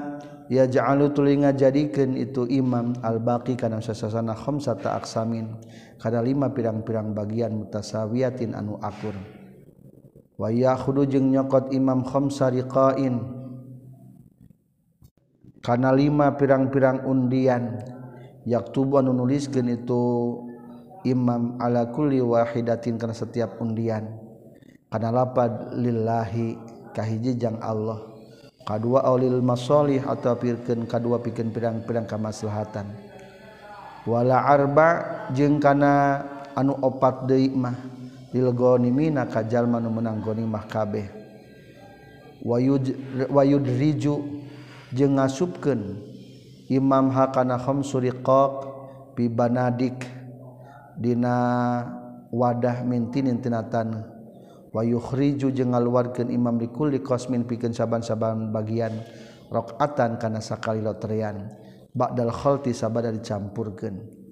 yaj'alu 0.53 1.09
tulinga 1.17 1.57
jadikeun 1.57 2.21
itu 2.21 2.45
imam 2.53 2.93
al-baqi 3.01 3.57
kana 3.57 3.81
sasasana 3.81 4.37
khamsata 4.37 4.93
aksamin 4.93 5.57
kana 5.97 6.21
lima 6.21 6.53
pirang-pirang 6.53 7.17
bagian 7.17 7.57
mutasawiyatin 7.57 8.53
anu 8.53 8.77
akur. 8.85 9.17
wayahudu 10.37 11.09
jeung 11.09 11.33
nyokot 11.33 11.73
Imam 11.73 12.05
Khomsariqain 12.05 13.21
karena 15.65 15.91
lima 15.91 16.37
pirang-pirang 16.39 17.03
undian 17.09 17.83
yaktuban 18.47 19.11
nuliskeun 19.11 19.73
itu 19.73 20.05
Imam 21.07 21.55
ala 21.63 21.87
kulli 21.95 22.19
wahidatin 22.19 22.99
kana 22.99 23.15
setiap 23.15 23.63
undian. 23.63 24.11
Kana 24.91 25.15
lapad 25.15 25.71
lillahi 25.79 26.59
kahiji 26.91 27.39
jang 27.39 27.63
Allah. 27.63 28.03
Kadua 28.67 29.07
aulil 29.07 29.39
masolih 29.39 30.03
atau 30.03 30.35
pirkeun 30.35 30.91
kadua 30.91 31.23
pikeun 31.23 31.55
pirang-pirang 31.55 32.11
kamaslahatan. 32.11 32.91
Wala 34.03 34.51
arba 34.51 34.89
jeung 35.31 35.63
kana 35.63 36.27
anu 36.59 36.75
opat 36.75 37.31
deui 37.31 37.55
mah. 37.55 37.79
lilgonimina 38.37 39.33
kajalma 39.33 39.81
nu 39.81 39.89
meunang 39.89 40.21
gonimah 40.21 40.69
kabeh 40.69 41.09
wayud 42.45 42.93
wayudriju 43.33 44.45
jeung 44.93 45.17
ngasupkeun 45.17 46.05
imam 46.69 47.09
hakana 47.15 47.57
khamsuriqaq 47.57 48.55
bi 49.17 49.33
banadik. 49.33 50.05
Dina 50.97 51.37
wadah 52.33 52.81
mintinin 52.81 53.45
tinatan. 53.45 54.01
Wayukhriju 54.73 55.53
jeung 55.53 55.77
ngaluarkeun 55.77 56.33
imam 56.33 56.57
likulli 56.57 57.05
qasmin 57.05 57.45
pikeun 57.45 57.77
saban-saban 57.77 58.49
bagian 58.49 58.93
rakaatan 59.53 60.17
kana 60.17 60.41
sakali 60.41 60.81
loterian. 60.81 61.53
Ba'dal 61.93 62.33
khalti 62.33 62.73
sabada 62.73 63.13
dicampurkeun. 63.13 64.25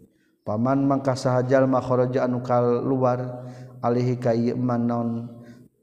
Paman 0.44 0.84
mangka 0.84 1.16
sahajal 1.16 1.64
makharaja 1.68 2.28
anu 2.28 2.44
kaluar 2.44 3.48
alihi 3.84 4.16
ka 4.16 4.32
manon 4.56 5.28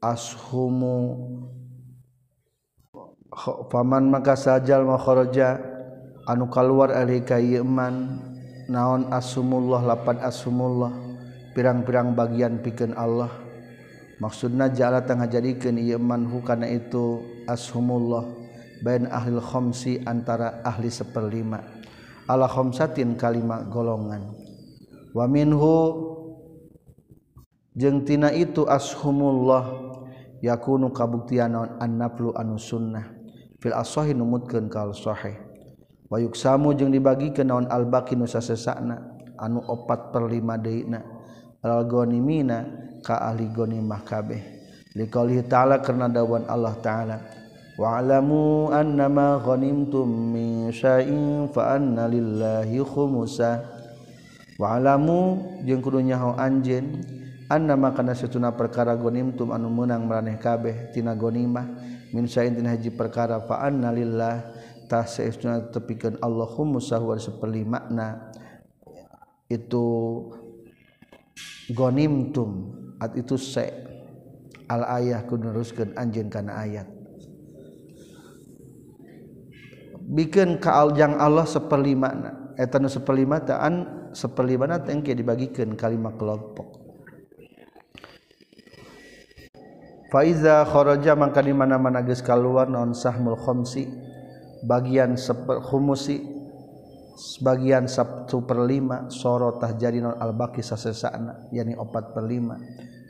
ashumu. 0.02 1.30
Faman 3.70 4.10
maka 4.12 4.34
sajal 4.36 4.84
makharaja 4.84 5.62
anu 6.26 6.50
keluar 6.50 6.92
alihi 6.92 7.22
ka 7.24 7.38
man 7.62 8.20
naon 8.68 9.08
asumullah 9.14 9.86
lapan 9.86 10.20
asumullah 10.20 10.92
pirang-pirang 11.54 12.18
bagian 12.18 12.60
pikeun 12.60 12.98
Allah. 12.98 13.30
Maksudna 14.22 14.70
jala 14.70 15.02
tengah 15.02 15.30
jadikeun 15.30 15.82
ieu 15.82 15.98
man 15.98 16.30
hukana 16.30 16.70
itu 16.70 17.26
ashumullah 17.50 18.26
bain 18.86 19.10
ahli 19.10 19.38
khamsi 19.38 20.02
antara 20.06 20.62
ahli 20.66 20.90
seperlima. 20.90 21.62
Ala 22.30 22.46
khamsatin 22.46 23.18
kalima 23.18 23.66
golongan. 23.66 24.22
Wa 25.12 25.26
minhu 25.26 26.11
jengtina 27.76 28.32
itu 28.36 28.68
ashumullah 28.68 29.96
yakunu 30.44 30.92
kabuktian 30.92 31.56
annaplu 31.80 32.36
anu 32.36 32.60
sunnah 32.60 33.12
fil 33.62 33.76
asohi 33.78 34.12
numutkeun 34.12 34.68
kal 34.68 34.92
sahih 34.92 35.38
wa 36.12 36.20
yuksamu 36.20 36.76
jeung 36.76 36.92
dibagikeun 36.92 37.48
naon 37.48 37.66
albaqi 37.72 38.18
nu 38.20 38.28
sasesana 38.28 39.20
anu 39.40 39.64
4 39.64 40.12
per 40.12 40.24
5 40.28 40.66
deuna 40.66 41.00
al 41.62 41.86
ghanimina 41.86 42.66
ka 43.06 43.22
ahli 43.22 43.50
ghanimah 43.50 44.02
kabeh. 44.02 44.42
Liqaulihi 44.92 45.48
ta'ala 45.48 45.80
karena 45.80 46.12
dawan 46.12 46.44
Allah 46.52 46.76
ta'ala 46.84 47.18
wa 47.80 47.96
alamu 47.96 48.68
annama 48.70 49.40
ghanimtum 49.40 50.04
min 50.06 50.68
syai'in 50.74 51.48
fa 51.54 51.80
anna 51.80 52.12
lillahi 52.12 52.82
khumusa. 52.84 53.62
Wa 54.60 54.78
alamu 54.78 55.40
jeung 55.64 55.80
kudu 55.80 56.04
nyaho 56.04 56.36
anjeun 56.36 57.02
anna 57.52 57.76
makana 57.76 58.16
satuna 58.16 58.56
perkara 58.56 58.96
gonimtum 58.96 59.52
anu 59.52 59.68
menang 59.68 60.08
maraneh 60.08 60.40
kabeh 60.40 60.96
tina 60.96 61.12
gonimah. 61.12 61.68
Min 62.16 62.32
sain 62.32 62.56
tina 62.56 62.72
hiji 62.72 62.96
perkara 62.96 63.44
fa 63.44 63.68
anna 63.68 63.92
lillah 63.92 64.48
tah 64.88 65.04
saestuna 65.04 65.68
tepikeun 65.68 66.24
Allahumma 66.24 66.80
sahwar 66.80 67.20
saperli 67.20 67.68
makna. 67.68 68.32
Itu 69.52 69.84
gonimtum 71.76 72.72
at 73.04 73.20
itu 73.20 73.36
se. 73.36 73.68
Al 74.72 74.88
ayah 75.04 75.28
ku 75.28 75.36
neruskeun 75.36 76.00
anjeun 76.00 76.32
kana 76.32 76.64
ayat. 76.64 76.88
Bikin 80.12 80.64
kaaljang 80.64 81.20
Allah 81.20 81.44
seperli 81.44 81.92
makna. 81.92 82.56
Eta 82.56 82.80
nu 82.80 82.88
seperli 82.88 83.28
mata 83.28 83.60
an 83.60 84.08
seperli 84.16 84.60
mana 84.60 84.80
tengke 84.80 85.12
dibagikan 85.12 85.76
kalima 85.76 86.16
kelompok. 86.16 86.81
faiza 90.12 90.68
kharaja 90.68 91.16
mangka 91.16 91.40
di 91.40 91.56
mana-mana 91.56 92.04
geus 92.04 92.20
kaluar 92.20 92.68
non 92.68 92.92
sahmul 92.92 93.40
khomsi? 93.40 93.88
Bagian 94.68 95.16
seper 95.16 95.64
khumusi. 95.64 96.44
Sebagian 97.12 97.86
sabtu 97.86 98.42
perlima 98.44 99.06
sorotah 99.12 99.78
jadi 99.78 100.02
non 100.02 100.18
albaki 100.18 100.60
sasesana 100.60 101.48
yani 101.54 101.78
opat 101.80 102.12
perlima. 102.18 102.58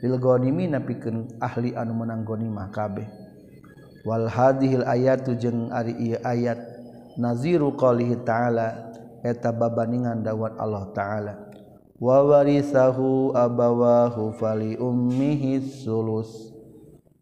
Lil 0.02 0.18
gonimi 0.18 0.68
napikeun 0.68 1.38
ahli 1.40 1.72
anu 1.72 1.96
menang 1.96 2.22
gonimah 2.26 2.68
kabeh. 2.74 3.08
Wal 4.02 4.26
hadhil 4.26 4.84
ayatu 4.84 5.38
jeung 5.38 5.70
ari 5.70 5.94
ieu 5.96 6.18
ayat 6.22 6.58
naziru 7.16 7.72
qalihi 7.78 8.20
ta'ala 8.26 8.90
eta 9.22 9.54
babaningan 9.54 10.26
dawat 10.26 10.58
Allah 10.58 10.84
ta'ala. 10.92 11.34
Wa 12.02 12.20
warisahu 12.26 13.32
abawahu 13.32 14.34
fali 14.34 14.74
ummihi 14.74 15.62
sulus 15.62 16.51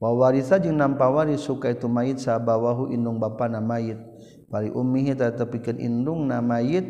wawarisa 0.00 0.56
jeung 0.56 0.80
nampawari 0.80 1.36
suka 1.36 1.70
itu 1.70 1.86
mayit 1.86 2.24
sabawahu 2.24 2.90
indung 2.90 3.20
bapana 3.20 3.60
mayit. 3.60 4.00
Pari 4.50 4.72
ummihi 4.72 5.14
tata 5.14 5.46
indung 5.78 6.26
na 6.26 6.42
mayit 6.42 6.82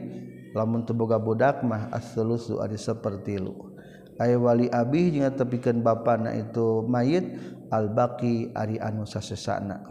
lamun 0.56 0.88
teu 0.88 0.96
boga 0.96 1.20
budak 1.20 1.60
mah 1.60 1.92
as-sulusu 1.92 2.58
ari 2.58 2.80
sapertilu 2.80 3.76
ay 4.20 4.36
wali 4.36 4.68
abih 4.72 5.12
jeung 5.12 5.32
tepikeun 5.32 5.84
bapana 5.84 6.32
itu 6.36 6.84
mayit 6.88 7.24
al-baqi 7.68 8.52
ari 8.56 8.80
anu 8.80 9.04
sasesana. 9.04 9.84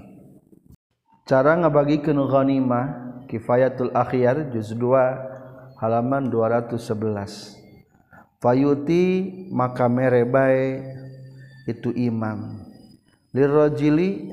Cara 1.29 1.53
ngabagikeun 1.61 2.17
ghanimah 2.25 2.85
kifayatul 3.29 3.93
akhyar 3.93 4.49
juz 4.49 4.73
2 4.73 5.77
halaman 5.77 6.33
211 6.33 8.41
fayuti 8.41 9.05
maka 9.53 9.85
mere 9.85 10.25
bae 10.25 10.81
itu 11.69 11.93
imam. 11.93 12.68
lirojili. 13.33 14.31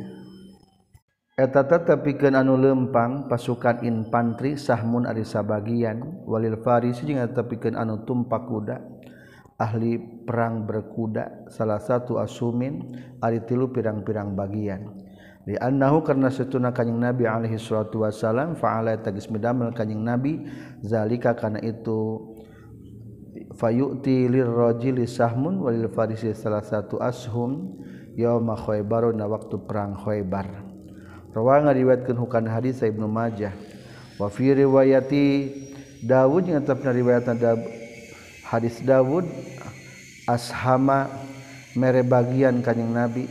Eta 1.37 1.69
tepikan 1.69 2.33
anu 2.33 2.57
lempang 2.57 3.29
pasukan 3.29 3.85
infanteri 3.85 4.57
sahmun 4.57 5.05
ari 5.05 5.21
sabagian. 5.21 6.25
Walil 6.25 6.57
farisi 6.65 7.05
jeung 7.05 7.21
tepikan 7.37 7.77
anu 7.77 8.09
tumpak 8.09 8.49
kuda. 8.49 8.81
Ahli 9.57 9.97
perang 10.25 10.65
berkuda 10.65 11.49
salah 11.49 11.81
satu 11.81 12.21
asumin 12.21 12.93
ari 13.21 13.45
tilu 13.45 13.69
pirang-pirang 13.69 14.33
bagian. 14.33 14.97
Li 15.49 15.57
annahu 15.61 16.05
karena 16.05 16.33
setuna 16.33 16.73
kanjing 16.73 17.01
nabi 17.01 17.29
alaihi 17.29 17.57
salatu 17.57 18.05
wasalam 18.05 18.57
fa'ala 18.57 18.97
tagis 19.01 19.29
midamel 19.33 19.73
kanjing 19.77 20.05
nabi 20.05 20.45
zalika 20.85 21.33
kana 21.33 21.61
itu 21.61 22.33
fayu'ti 23.57 24.29
lirrajili 24.29 25.05
sahmun 25.09 25.61
walil 25.61 25.93
farisi 25.93 26.33
salah 26.33 26.65
satu 26.65 26.97
ashum. 26.97 27.77
yauma 28.17 28.57
khaybar 28.57 29.13
na 29.13 29.29
waktu 29.29 29.61
perang 29.61 29.95
khaybar. 29.95 30.49
Rawa 31.37 31.69
ngariwayatkeun 31.69 32.17
hukana 32.17 32.57
hadis 32.57 32.81
Ibnu 32.81 33.05
Majah. 33.05 33.53
Wa 34.17 34.33
fi 34.33 34.57
riwayati 34.57 35.25
Dawud 36.01 36.49
yang 36.49 36.65
tetap 36.65 36.81
riwayatna 36.81 37.37
da 37.37 37.53
hadis 38.49 38.81
Dawud 38.81 39.29
ashama 40.25 41.09
mere 41.77 42.01
bagian 42.01 42.65
kanjing 42.65 42.93
Nabi 42.93 43.29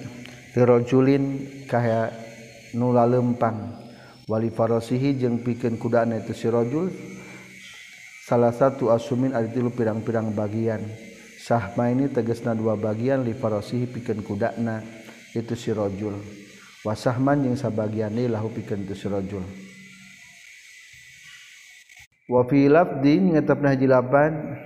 tirojulin 0.53 1.45
kaya 1.65 2.13
nula 2.77 3.09
lempang 3.09 3.73
wali 4.29 4.49
farosihi 4.53 5.17
jeung 5.17 5.41
pikeun 5.41 5.77
kudana 5.81 6.21
itu 6.21 6.33
si 6.33 6.49
rajul 6.49 6.89
salah 8.25 8.53
satu 8.53 8.89
asumin 8.89 9.33
ari 9.33 9.53
tilu 9.53 9.73
pirang-pirang 9.73 10.33
bagian. 10.33 10.81
Sahma 11.45 11.93
ini 11.93 12.09
tegesna 12.09 12.57
dua 12.57 12.73
bagian 12.73 13.21
lifarosihi 13.21 13.85
pikeun 13.85 14.25
kudana 14.25 14.81
itu 15.37 15.53
si 15.53 15.69
rajul. 15.69 16.17
Wasahman 16.81 17.45
yang 17.45 17.53
sabagian 17.53 18.17
ini 18.17 18.25
lahu 18.25 18.49
pikeun 18.49 18.89
tu 18.89 18.97
si 18.97 19.05
rajul. 19.05 19.45
Wa 22.25 22.41
fi 22.49 22.65
lafdin 22.65 23.37
ngetepna 23.37 23.77
hiji 23.77 23.85
lapan 23.85 24.57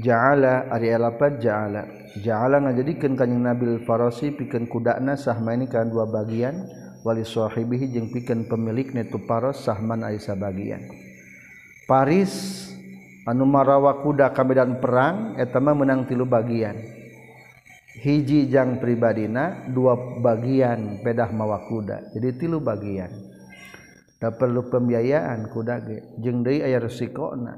ja'ala 0.00 0.72
ari 0.72 0.96
lapan 0.96 1.36
ja'ala. 1.36 1.82
Ja'ala 2.16 2.56
ngajadikeun 2.64 3.20
kanjing 3.20 3.44
Nabi 3.44 3.84
farosi 3.84 4.32
pikeun 4.32 4.64
kudana 4.64 5.20
sahma 5.20 5.52
ini 5.52 5.68
kan 5.68 5.92
dua 5.92 6.08
bagian 6.08 6.56
wali 7.04 7.20
sahibihi 7.20 7.92
jeung 7.92 8.08
pikeun 8.08 8.48
pemilikna 8.48 9.04
tu 9.12 9.20
paros 9.28 9.60
sahman 9.60 10.00
ai 10.00 10.16
sabagian. 10.16 10.88
Paris 11.84 12.64
anu 13.24 13.44
marawa 13.48 14.04
kuda 14.04 14.32
kamedan 14.32 14.80
perang 14.80 15.36
etama 15.40 15.72
menang 15.72 16.04
tilu 16.04 16.28
bagian. 16.28 16.76
Hiji 17.94 18.50
jang 18.50 18.82
pribadina 18.82 19.70
dua 19.70 19.96
bagian 20.20 21.00
pedah 21.00 21.30
mawa 21.30 21.64
kuda. 21.70 22.12
Jadi 22.12 22.28
tilu 22.36 22.58
bagian. 22.60 23.10
Da 24.18 24.34
perlu 24.34 24.66
pembiayaan 24.68 25.48
kuda 25.48 25.74
ge. 25.84 25.98
Jeung 26.20 26.42
deui 26.44 26.60
aya 26.60 26.82
resikona 26.82 27.54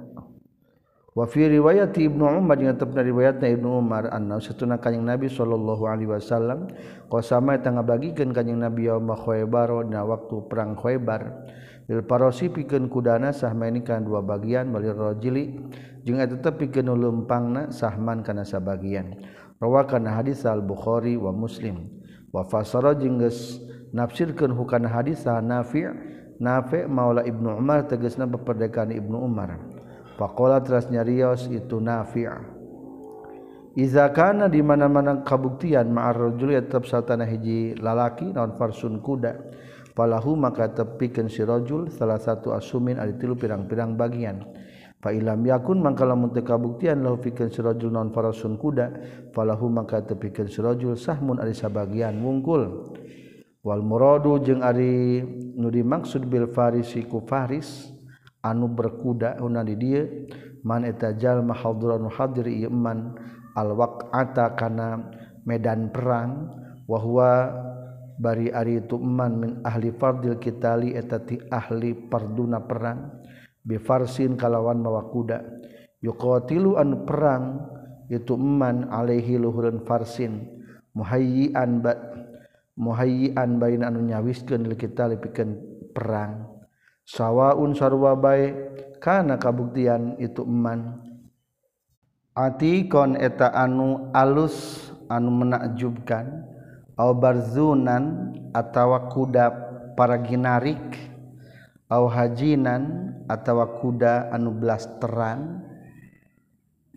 wa 1.17 1.25
fi 1.25 1.49
riwayat 1.49 1.97
ibnu 1.97 2.29
umar 2.29 2.61
jeung 2.61 2.77
tepna 2.77 3.01
riwayat 3.01 3.41
ibnu 3.41 3.81
umar 3.81 4.13
anna 4.13 4.37
satuna 4.37 4.77
kanjing 4.77 5.01
nabi 5.01 5.33
sallallahu 5.33 5.89
alaihi 5.89 6.13
wasallam 6.13 6.69
qasama 7.09 7.57
eta 7.57 7.73
ngabagikeun 7.73 8.37
kanjing 8.37 8.61
nabi 8.61 8.85
yaum 8.85 9.09
khaybar 9.17 9.89
dina 9.89 10.05
waktu 10.05 10.45
perang 10.45 10.77
khaybar. 10.77 11.49
parosi 11.87 12.51
pikeun 12.51 12.91
kudana 12.91 13.31
sahmanikan 13.31 14.03
dua 14.03 14.23
bagian 14.23 14.75
balirrojili 14.75 15.59
jeung 16.03 16.19
tetep 16.19 16.59
pikeun 16.59 16.91
leumpangna 16.91 17.71
sahman 17.71 18.27
kana 18.27 18.43
sabagian 18.43 19.15
rawakan 19.61 20.05
hadis 20.09 20.45
al-bukhari 20.45 21.17
wa 21.17 21.33
muslim. 21.33 21.89
Wa 22.35 22.45
fasara 22.45 22.93
jeung 22.99 23.23
geus 23.23 23.63
nafsirkeun 23.97 24.53
hukana 24.53 24.93
hadis 24.93 25.25
nafi' 25.25 25.89
nafi' 26.37 26.85
maula 26.85 27.25
ibnu 27.25 27.57
umar 27.57 27.89
tegasna 27.89 28.29
beperdekaan 28.29 28.93
ibnu 28.93 29.17
umar. 29.17 29.57
Faqala 30.17 30.61
teras 30.65 30.89
nyarios 30.89 31.49
itu 31.49 31.81
nafi' 31.81 32.29
iza 33.77 34.09
kana 34.13 34.49
di 34.49 34.65
mana-mana 34.65 35.21
kabuktian 35.21 35.93
ma'ar 35.93 36.17
rajuli 36.17 36.57
tetap 36.61 36.89
satana 36.89 37.29
hiji 37.29 37.77
lalaki 37.77 38.33
non 38.33 38.57
farsun 38.57 39.01
kuda? 39.01 39.37
falahu 39.97 40.37
maka 40.37 40.69
tepikeun 40.77 41.33
si 41.33 41.41
rajul 41.41 41.89
salah 41.89 42.21
satu 42.21 42.53
asumin 42.53 43.01
ari 43.01 43.17
tilu 43.17 43.33
pirang-pirang 43.33 43.97
bagian. 43.97 44.45
Fa 45.01 45.13
ilam 45.13 45.45
yakun 45.45 45.81
mangka 45.81 46.05
lamun 46.05 46.33
teu 46.33 46.45
kabuktian 46.45 47.05
lahu 47.05 47.21
pikeun 47.21 47.49
si 47.49 47.65
rajul 47.65 47.89
non 47.89 48.13
farasun 48.13 48.61
kuda. 48.61 48.93
Falahu 49.33 49.73
maka 49.73 50.05
tepikeun 50.05 50.53
si 50.53 50.61
rajul 50.61 51.01
sahmun 51.01 51.41
ari 51.41 51.57
sabagian 51.57 52.21
wungkul. 52.21 52.93
Wal 53.65 53.81
muradu 53.81 54.37
jeung 54.45 54.61
ari 54.61 55.25
nu 55.57 55.73
dimaksud 55.73 56.29
bil 56.29 56.53
farisi 56.53 57.03
ku 57.09 57.25
faris 57.25 57.91
anu 58.45 58.71
berkuda 58.71 59.43
una 59.43 59.67
di 59.67 59.75
dieu 59.75 60.31
man 60.63 60.87
eta 60.87 61.19
jalma 61.19 61.51
hadiran 61.51 62.07
hadir 62.07 62.47
ieu 62.47 62.71
man 62.71 63.17
al 63.57 63.73
waqata 63.73 64.55
kana 64.55 65.09
medan 65.49 65.89
perang. 65.89 66.53
Wa 66.87 67.03
huwa 67.03 67.31
bari 68.17 68.49
ari 68.49 68.81
ituman 68.81 69.33
min 69.37 69.51
ahli 69.61 69.93
fardil 69.93 70.41
kitali 70.41 70.97
etati 70.97 71.41
ahli 71.53 71.95
parduna 71.95 72.65
perang. 72.65 73.23
Bifarsin 73.67 74.39
kalawan 74.39 74.79
mawa 74.79 75.11
kuda. 75.11 75.43
Yuqatilu 75.99 76.79
an 76.79 77.03
perang 77.03 77.45
itu 78.07 78.39
man 78.39 78.87
alaihi 78.89 79.37
luhurun 79.37 79.83
farsin. 79.83 80.47
Muhayyian 80.95 81.83
ba 81.83 81.93
muhayyian 82.79 83.59
bain 83.59 83.83
anu 83.83 84.01
nyawiskeun 84.07 84.65
lil 84.65 84.79
kitali 84.79 85.19
pikeun 85.19 85.59
perang. 85.91 86.47
Sawaun 87.03 87.75
sarwa 87.75 88.15
bae 88.15 88.55
kana 89.03 89.39
kabuktian 89.39 90.15
itu 90.23 90.47
man. 90.47 91.03
Atikon 92.37 93.19
eta 93.19 93.51
anu 93.51 94.15
alus 94.15 94.89
anu 95.11 95.31
menakjubkan. 95.43 96.56
albarzunan 96.97 98.33
atawa 98.57 99.13
kuda 99.13 99.53
para 99.93 100.17
ginarik 100.25 100.81
au 101.93 102.09
hajinan 102.09 103.15
atawa 103.29 103.79
kuda 103.79 104.33
anu 104.33 104.57
blasteran. 104.57 105.63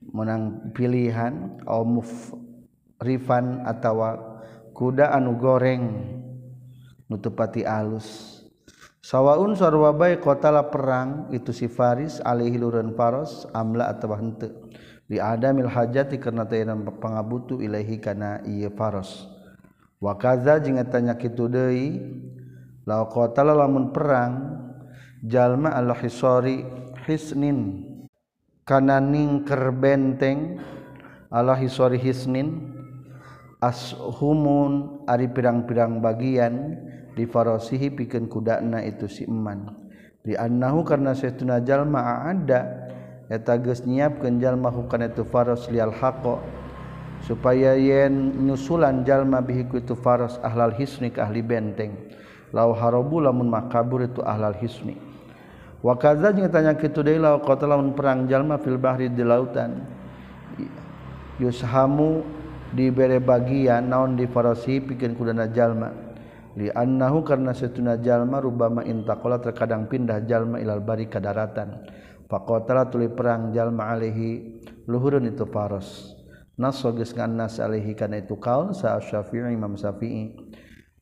Menang 0.09 0.73
pilihan 0.73 1.61
au 1.69 1.85
mufrifan 1.85 3.61
atawa 3.67 4.41
kuda 4.73 5.13
anu 5.13 5.37
goreng. 5.37 5.85
Nutupati 7.05 7.61
alus. 7.61 8.37
Sawaun 9.05 9.57
sarwabai 9.57 10.21
qatala 10.21 10.69
perang 10.69 11.29
itu 11.33 11.49
si 11.49 11.65
Faris 11.65 12.21
alaihi 12.21 12.61
luran 12.61 12.93
Faros 12.93 13.49
amla 13.53 13.89
atawa 13.89 14.21
henteu. 14.21 14.69
Li 15.09 15.17
adamil 15.17 15.65
hajati 15.65 16.21
karena 16.21 16.45
tayanan 16.45 16.85
pangabutu 17.01 17.57
ilahi 17.57 17.97
kana 17.97 18.45
ieu 18.45 18.69
Faros. 18.69 19.38
wakaza 19.99 20.59
jing 20.63 20.79
tanya 20.87 21.19
kitu 21.19 21.51
deui 21.51 21.99
la 22.87 23.05
lamun 23.35 23.91
perang 23.91 24.33
jalma 25.23 25.75
Allah 25.75 25.99
hisori 25.99 26.63
hisnin 27.05 27.85
karena 28.63 29.03
ningker 29.03 29.75
benteng 29.75 30.57
Allah 31.29 31.59
hisori 31.59 31.99
hisnin 32.01 32.73
ashumun 33.59 35.03
ari 35.05 35.27
pirang-pirang 35.29 35.99
bagian 35.99 36.79
di 37.13 37.27
farasihi 37.27 37.91
pikeun 37.91 38.31
kudana 38.31 38.79
itu 38.87 39.05
si 39.11 39.27
eman. 39.27 39.67
Di 40.23 40.39
annahu 40.39 40.87
karena 40.87 41.11
setuna 41.11 41.59
jalma 41.59 42.23
ada 42.27 42.87
eta 43.27 43.59
geus 43.59 43.83
nyiapkeun 43.83 44.39
jalma 44.39 44.71
hukana 44.71 45.11
itu 45.11 45.27
faros 45.27 45.67
lial 45.67 45.91
haqqa 45.91 46.39
supaya 47.23 47.75
yen 47.75 48.45
nyusulan 48.47 49.03
jalma 49.03 49.43
bihiku 49.43 49.79
itu 49.79 49.95
Faros 49.95 50.39
ahlal 50.43 50.75
hisni 50.75 51.11
ahli 51.15 51.43
benteng. 51.43 51.95
La 52.49 52.65
Harbu 52.65 53.21
lamun 53.21 53.45
makabur 53.45 54.01
itu 54.01 54.25
ahlal 54.25 54.57
hisni. 54.57 54.97
Watanya 55.79 56.75
perang 57.95 58.27
Jalma 58.27 58.59
filbahri 58.59 59.07
di 59.13 59.23
lautan. 59.23 59.85
Yuhamu 61.39 62.25
dibere 62.75 63.23
bagian 63.23 63.87
naon 63.87 64.19
di 64.19 64.27
Farosi 64.27 64.83
pikin 64.83 65.15
kudana 65.15 65.47
jalma. 65.47 65.93
Annahu 66.59 67.23
karena 67.23 67.55
setuna 67.55 67.95
jalma 67.95 68.43
rubama 68.43 68.83
intakola 68.83 69.39
terkadang 69.39 69.87
pindah 69.87 70.27
jalma 70.27 70.59
ilal 70.59 70.83
bari 70.83 71.07
kadaratan. 71.07 71.87
Faqatala 72.27 72.91
tuli 72.91 73.07
perang 73.07 73.55
jalma 73.55 73.87
alaihi 73.95 74.59
luhurun 74.83 75.31
itu 75.31 75.47
faros 75.47 76.18
nasoges 76.59 77.15
ngan 77.15 77.39
nas 77.39 77.57
alaihi 77.63 77.95
kana 77.95 78.19
itu 78.19 78.35
kaul 78.35 78.75
sa 78.75 78.99
Syafi'i 78.99 79.55
Imam 79.55 79.79
Syafi'i. 79.79 80.35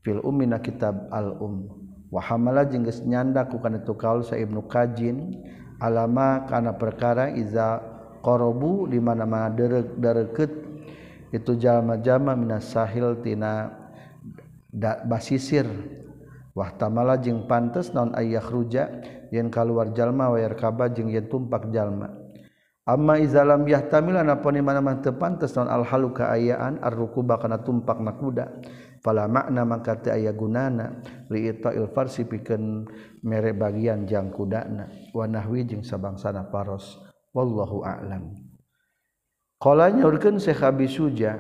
Fil 0.06 0.22
ummi 0.22 0.46
na 0.46 0.62
kitab 0.62 1.10
al 1.10 1.36
um. 1.42 1.66
Wa 2.14 2.24
hamala 2.24 2.64
jeung 2.64 2.88
geus 2.88 3.04
nyanda 3.04 3.50
ku 3.50 3.60
kana 3.60 3.82
itu 3.82 3.92
kaul 3.98 4.24
sa 4.24 4.40
Ibnu 4.40 4.70
Kajin 4.70 5.44
alama 5.82 6.48
kana 6.48 6.78
perkara 6.78 7.34
iza 7.36 7.84
qarabu 8.24 8.88
di 8.88 9.02
mana-mana 9.02 9.52
dareukeut 10.00 10.54
itu 11.36 11.52
jalma-jalma 11.60 12.40
minas 12.40 12.72
sahil 12.72 13.20
tina 13.20 13.74
da, 14.72 15.04
basisir. 15.04 15.68
Wah 16.56 16.72
tamala 16.74 17.20
jeung 17.20 17.50
pantes 17.50 17.92
non 17.92 18.16
ayah 18.16 18.46
ruja. 18.46 18.88
Yen 19.28 19.52
kaluar 19.52 19.92
jalma 19.92 20.32
wayar 20.32 20.56
kaba 20.56 20.88
jeung 20.88 21.12
yen 21.12 21.28
tumpak 21.28 21.68
jalma. 21.76 22.27
Ama 22.88 23.20
izalam 23.20 23.68
yahtamilan 23.68 24.32
apa 24.32 24.48
ni 24.56 24.64
mana 24.64 24.80
mah 24.80 25.04
teu 25.04 25.12
pantes 25.12 25.52
naon 25.60 25.68
al 25.68 25.84
halu 25.84 26.16
kaayaan 26.16 26.80
arrukuba 26.80 27.36
kana 27.36 27.60
tumpak 27.60 28.00
na 28.00 28.16
kuda. 28.16 28.48
Fala 29.04 29.28
makna 29.28 29.68
mangka 29.68 30.00
teu 30.00 30.16
aya 30.16 30.32
gunana 30.32 31.04
li 31.28 31.52
il 31.52 31.60
farsi 31.92 32.24
pikeun 32.24 32.88
mere 33.28 33.52
bagian 33.52 34.08
jang 34.08 34.32
kudana 34.32 34.88
wa 35.12 35.28
nahwi 35.28 35.68
jeung 35.68 35.84
sabangsana 35.84 36.48
paros. 36.48 36.96
Wallahu 37.36 37.84
a'lam. 37.84 38.40
Qala 39.60 39.92
nyaurkeun 39.92 40.40
Syekh 40.40 40.64
Abi 40.64 40.88
Suja 40.88 41.36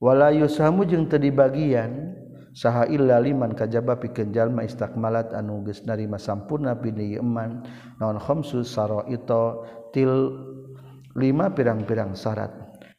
wala 0.00 0.32
yusamu 0.32 0.88
jeung 0.88 1.12
teu 1.12 1.20
dibagian 1.20 2.16
saha 2.56 2.88
illa 2.88 3.20
liman 3.20 3.52
kajaba 3.52 4.00
pikeun 4.00 4.32
jalma 4.32 4.64
istakmalat 4.64 5.36
anu 5.36 5.60
geus 5.60 5.84
narima 5.84 6.16
sampurna 6.16 6.72
pini 6.80 7.20
iman 7.20 7.68
naon 8.00 8.16
khamsu 8.16 8.64
saraita 8.64 9.60
til 9.92 10.10
lima 11.16 11.50
pirang-pirang 11.50 12.14
syarat. 12.14 12.52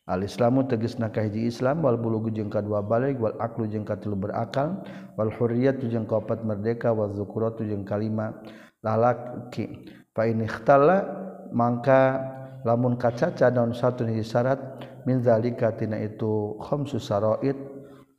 Al-islamu 0.10 0.68
teges 0.68 1.00
nakahji 1.00 1.48
Islam 1.48 1.86
wal 1.86 1.96
bulugu 1.96 2.34
jeung 2.34 2.52
kadua 2.52 2.84
balik 2.84 3.22
wal 3.22 3.38
aklu 3.40 3.70
jeung 3.70 3.88
katilu 3.88 4.18
berakal 4.18 4.84
wal 5.16 5.32
hurriyatu 5.32 5.88
jeung 5.88 6.04
kaopat 6.04 6.44
merdeka 6.44 6.92
wal 6.92 7.14
zukuratu 7.16 7.64
jeung 7.64 7.88
kalima. 7.88 8.36
Lalaki 8.82 9.88
fa 10.12 10.26
in 10.28 10.44
ikhtala 10.44 11.06
mangka 11.54 12.20
lamun 12.66 12.98
kacaca 12.98 13.54
daun 13.54 13.72
satu 13.72 14.04
hiji 14.04 14.26
syarat 14.26 14.60
min 15.06 15.22
zalika 15.22 15.72
tina 15.74 16.02
itu 16.02 16.58
khamsu 16.60 16.98
saraid 16.98 17.56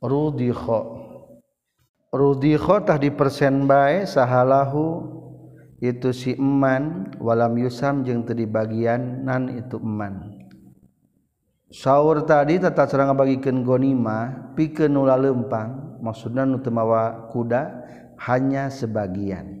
rudikha 0.03 0.83
rudikho 2.13 2.77
tah 2.85 2.97
dipersen 2.99 3.65
bae 3.65 4.05
sahalahu 4.05 5.22
itu 5.83 6.15
si 6.15 6.31
eman 6.39 7.11
walam 7.19 7.59
yusam 7.59 8.07
jeung 8.07 8.23
teu 8.23 8.31
dibagian 8.31 9.27
nan 9.27 9.51
itu 9.51 9.75
eman. 9.83 10.39
Saur 11.67 12.23
tadi 12.23 12.55
tata 12.55 12.87
cara 12.87 13.11
ngabagikeun 13.11 13.67
gonima 13.67 14.31
pikeun 14.55 14.95
nu 14.95 15.03
lempang 15.03 15.99
maksudna 15.99 16.47
nu 16.47 16.63
teu 16.63 16.71
mawa 16.71 17.27
kuda 17.35 17.83
hanya 18.23 18.71
sebagian. 18.71 19.59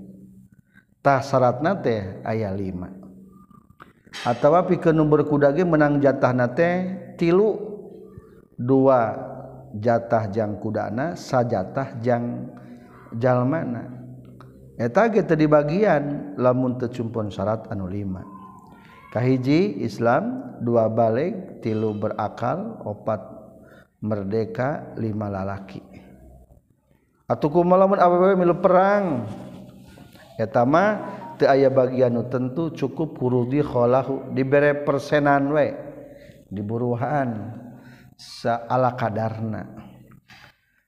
Tah 1.03 1.19
syaratna 1.19 1.75
teh 1.83 2.23
aya 2.23 2.55
5 2.55 4.23
atawa 4.23 4.63
pikeun 4.63 4.95
nu 4.95 5.03
berkuda 5.11 5.51
ge 5.51 5.67
menang 5.67 5.99
jatahna 5.99 6.47
teh 6.55 6.75
tilu. 7.19 7.75
Dua 8.53 9.17
jatah 9.75 10.29
jang 10.29 10.61
kudana 10.61 11.17
sajatah 11.17 11.99
jang 11.99 12.47
jalmana. 13.17 14.02
eta 14.77 15.09
ge 15.09 15.21
teu 15.25 15.37
dibagian 15.37 16.35
lamun 16.37 16.77
teu 16.81 16.89
cumpon 16.89 17.29
syarat 17.29 17.69
anu 17.69 17.85
lima. 17.89 18.25
Kahiji 19.13 19.85
Islam 19.85 20.57
dua 20.65 20.89
balik 20.89 21.61
tilu 21.61 21.93
berakal 21.93 22.81
opat 22.81 23.21
merdeka 24.01 24.97
lima 24.97 25.29
lalaki. 25.29 25.79
Atuku 27.29 27.61
malamun 27.61 28.01
awewe 28.01 28.35
milu 28.35 28.57
perang? 28.57 29.29
Eta 30.35 30.65
mah 30.65 30.89
teu 31.37 31.45
aya 31.45 31.69
bagian 31.69 32.13
nu 32.13 32.25
tentu 32.25 32.73
cukup 32.73 33.17
kurudi 33.17 33.61
kholahu 33.61 34.33
dibere 34.33 34.81
persenan 34.81 35.53
we 35.53 35.73
diburuhan 36.49 37.53
saala 38.17 38.93
kadarna. 38.97 39.65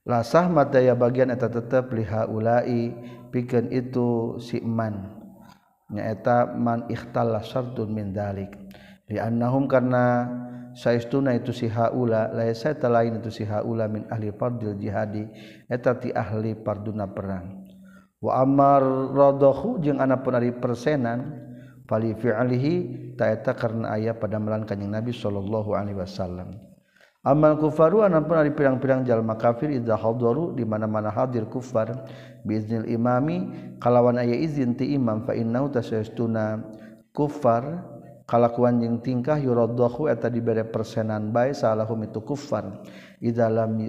Lasah 0.06 0.46
mataya 0.46 0.94
bagian 0.94 1.34
eta 1.34 1.50
tetep 1.50 1.90
liha 1.94 2.30
ulai 2.30 2.94
pikeun 3.36 3.68
itu 3.76 4.40
si 4.40 4.64
man. 4.64 5.20
Nyaeta 5.92 6.56
man 6.56 6.88
ikhtalla 6.88 7.44
syartun 7.44 7.92
min 7.92 8.16
dalik 8.16 8.56
li 9.12 9.22
annahum 9.22 9.70
karna 9.70 10.26
saestuna 10.74 11.36
itu 11.38 11.54
si 11.54 11.70
haula 11.70 12.34
laisa 12.34 12.74
talain 12.74 13.22
itu 13.22 13.30
si 13.30 13.44
haula 13.46 13.92
min 13.92 14.08
ahli 14.08 14.32
fardil 14.32 14.80
jihadi. 14.80 15.28
Eta 15.68 16.00
ti 16.00 16.16
ahli 16.16 16.56
parduna 16.56 17.12
perang. 17.12 17.68
Wa 18.24 18.42
amar 18.42 18.82
radahu 19.12 19.84
jeung 19.84 20.00
ana 20.00 20.24
pun 20.24 20.40
ari 20.40 20.56
persenan 20.56 21.44
fali 21.86 22.18
fi'alihi 22.18 22.74
ta 23.20 23.30
eta 23.30 23.54
karna 23.54 23.94
aya 23.94 24.18
pada 24.18 24.42
melan 24.42 24.66
kanjing 24.66 24.90
nabi 24.90 25.14
sallallahu 25.14 25.76
alaihi 25.76 26.00
wasallam. 26.02 26.75
amal 27.26 27.58
kufaru 27.58 28.06
anapun 28.06 28.38
ari 28.38 28.54
pirang-pirang 28.54 29.02
jalma 29.02 29.34
kafir 29.36 29.74
idza 29.74 29.98
hadaru 29.98 30.54
di 30.54 30.62
mana-mana 30.64 31.10
hadir 31.10 31.50
kufar. 31.50 32.06
Biiznil 32.46 32.86
imami 32.86 33.50
kalawan 33.82 34.22
aya 34.22 34.38
izin 34.38 34.78
ti 34.78 34.94
imam 34.94 35.26
fa 35.26 35.34
innahu 35.34 35.74
tasayastuna 35.74 36.62
kufar 37.10 37.82
kalakuan 38.30 38.78
jeung 38.78 39.02
tingkah 39.02 39.42
yuraddahu 39.42 40.06
eta 40.06 40.30
dibere 40.30 40.62
persenan 40.62 41.34
bae 41.34 41.58
salahum 41.58 42.06
itu 42.06 42.22
kufar. 42.22 42.86
Idza 43.18 43.50
lam 43.50 43.82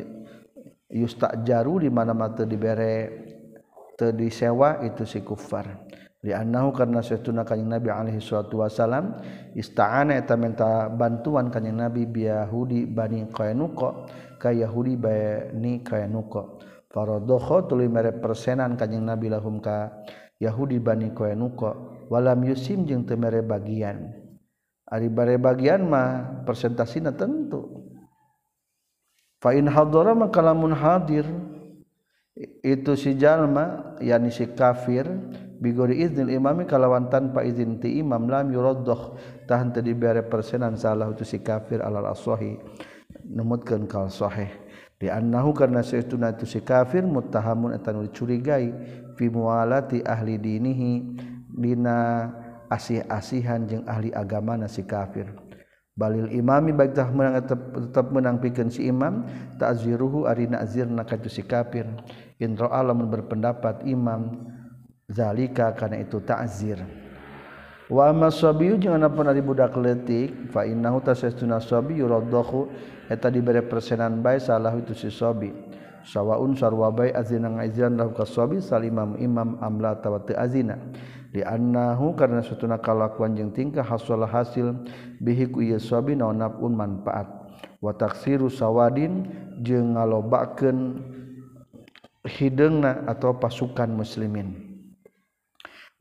yustajaru 0.89 1.85
di 1.85 1.93
mana-mana 1.93 2.33
teu 2.33 2.49
dibere 2.49 3.13
teu 4.01 4.17
disewa 4.17 4.81
itu 4.81 5.05
si 5.05 5.21
kufar. 5.21 5.86
Annahu 6.33 6.75
karena 6.75 7.05
setuna 7.05 7.47
kanjing 7.47 7.71
Nabi 7.71 7.93
alaihi 7.93 8.23
salatu 8.23 8.65
wasalam 8.65 9.21
ista'ana 9.55 10.17
eta 10.19 10.35
minta 10.35 10.91
bantuan 10.91 11.53
kanjing 11.53 11.77
Nabi 11.77 12.09
bi 12.09 12.27
Yahudi 12.27 12.89
Bani 12.89 13.29
Qainuqa 13.31 13.89
ka 14.41 14.51
Yahudi 14.51 14.95
Bani 14.97 15.85
Qainuqa. 15.85 16.43
Faradakha 16.89 17.69
tuluy 17.69 17.93
mere 17.93 18.17
persenan 18.17 18.75
kanjing 18.81 19.05
Nabi 19.05 19.29
lahum 19.29 19.61
ka 19.61 19.93
Yahudi 20.41 20.81
Bani 20.81 21.13
Qainuqa 21.13 22.09
walam 22.09 22.41
yusim 22.47 22.89
jeung 22.89 23.05
teu 23.05 23.21
mere 23.21 23.45
bagian. 23.45 24.17
Ari 24.87 25.11
bare 25.11 25.37
bagian 25.37 25.85
mah 25.85 26.43
persentasina 26.47 27.13
tentu. 27.13 27.91
Fa 29.43 29.53
in 29.53 29.69
hadara 29.69 30.17
maka 30.17 30.41
lamun 30.41 30.73
hadir. 30.73 31.27
Itu 32.61 33.01
si 33.01 33.17
jalma 33.17 33.97
yakni 33.97 34.29
si 34.29 34.45
kafir 34.53 35.09
bigori 35.61 36.05
iznil 36.05 36.29
imami 36.29 36.69
kalawan 36.69 37.09
tanpa 37.09 37.43
izin 37.43 37.81
ti 37.81 38.01
imam 38.01 38.29
lam 38.29 38.53
yuraddah 38.53 39.17
tahan 39.49 39.73
tadi 39.73 39.93
bere 39.97 40.25
persenan 40.25 40.77
salah 40.77 41.09
itu 41.11 41.25
si 41.25 41.41
kafir 41.41 41.81
alal 41.81 42.13
aswahi. 42.13 42.57
Numutkeun 43.27 43.91
kal 43.91 44.13
sahih. 44.13 44.51
Di 44.97 45.13
annahu 45.13 45.53
karna 45.53 45.85
saestuna 45.85 46.33
itu 46.33 46.49
si 46.49 46.65
kafir 46.65 47.05
muttahamun 47.05 47.77
eta 47.77 47.93
nu 47.93 48.07
dicurigai 48.07 48.73
fi 49.19 49.25
mualati 49.29 50.01
ahli 50.01 50.41
dinihi 50.41 50.93
dina 51.53 52.31
asih-asihan 52.73 53.69
jeung 53.69 53.85
ahli 53.85 54.15
agamana 54.15 54.71
si 54.71 54.87
kafir. 54.89 55.29
Balil 55.97 56.29
imami 56.29 56.77
baik 56.77 56.93
tah 56.93 57.09
menang 57.09 57.41
tetap, 57.41 57.61
tetap 57.73 58.07
menang 58.13 58.37
pikeun 58.37 58.69
si 58.69 58.85
imam 58.85 59.25
ta'ziruhu 59.57 60.29
arina 60.29 60.61
azirna 60.61 61.09
ka 61.09 61.17
si 61.25 61.41
kafir. 61.41 61.89
In 62.37 62.53
ra'a 62.53 62.85
berpendapat 62.85 63.89
imam 63.89 64.45
zalika 65.11 65.73
karena 65.75 66.03
itu 66.03 66.19
ta'zir. 66.23 66.83
Wa 67.87 68.11
amma 68.11 68.35
sabiyu 68.35 68.83
jeung 68.83 68.99
anapun 68.99 69.31
ari 69.31 69.39
budak 69.39 69.79
leutik 69.79 70.51
fa 70.51 70.67
innahu 70.67 70.99
tasastuna 71.03 71.63
sabiyu 71.63 72.11
raddahu. 72.11 72.67
Eh, 72.67 73.15
Eta 73.15 73.31
dibere 73.31 73.63
persenan 73.63 74.19
bae 74.19 74.43
salah 74.43 74.75
itu 74.75 74.91
si 74.91 75.15
sabi. 75.15 75.55
Sawaun 76.03 76.59
sarwa 76.59 76.91
bae 76.91 77.15
azina 77.15 77.47
ngazin 77.47 77.95
lahu 77.95 78.15
kasabi 78.15 78.59
salimam 78.59 79.15
imam 79.19 79.63
amla 79.63 79.95
tawatu 80.03 80.35
azina. 80.35 80.75
Di 81.31 81.47
annahu 81.47 82.19
karena 82.19 82.43
satuna 82.43 82.83
kalakuan 82.83 83.39
jeung 83.39 83.55
tingkah 83.55 83.87
hasil 83.87 84.27
hasil 84.27 84.75
bihi 85.23 85.47
ku 85.51 85.63
ieu 85.63 85.79
sabi 85.79 86.19
naon 86.19 86.43
manfaat. 86.75 87.31
Wa 87.79 87.95
taksiru 87.95 88.51
sawadin 88.51 89.31
jeung 89.63 89.95
ngalobakeun 89.95 90.99
hidungna 92.27 93.07
atau 93.07 93.39
pasukan 93.39 93.87
muslimin. 93.95 94.66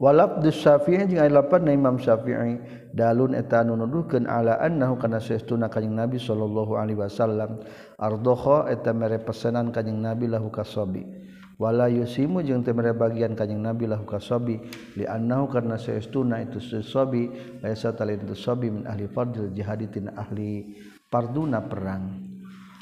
walap 0.01 0.43
Syafi' 0.43 1.07
jeung 1.07 1.31
lapan 1.31 1.61
na 1.67 1.71
Imam 1.71 1.95
Syafi'i. 1.95 2.83
Dalun 2.95 3.35
eta 3.35 3.59
nu 3.67 3.75
nuduhkeun 3.75 4.23
ala 4.23 4.55
annahu 4.63 4.95
kana 4.95 5.19
saestuna 5.19 5.67
kanjing 5.67 5.99
Nabi 5.99 6.15
sallallahu 6.15 6.79
alaihi 6.79 6.99
wasallam. 6.99 7.59
Ardhoha 7.99 8.71
eta 8.71 8.95
mere 8.95 9.19
pesanan 9.19 9.75
kanjing 9.75 9.99
Nabi 9.99 10.31
lahu 10.31 10.47
kasabi 10.47 11.03
wala 11.55 11.87
yusimu 11.87 12.43
jeung 12.43 12.67
teu 12.67 12.75
mere 12.75 12.91
bagian 12.91 13.31
kanjing 13.31 13.63
Nabi 13.63 13.87
lahu 13.87 14.03
kasabi 14.03 14.59
li 14.99 15.07
annahu 15.07 15.47
kana 15.47 15.79
saestuna 15.79 16.43
itu 16.43 16.59
sabi 16.83 17.31
laisa 17.63 17.95
talintu 17.95 18.35
sabi 18.35 18.67
min 18.67 18.83
ahli 18.83 19.07
fardil 19.07 19.55
jihaditin 19.55 20.11
ahli 20.15 20.75
parduna 21.07 21.63
perang. 21.63 22.31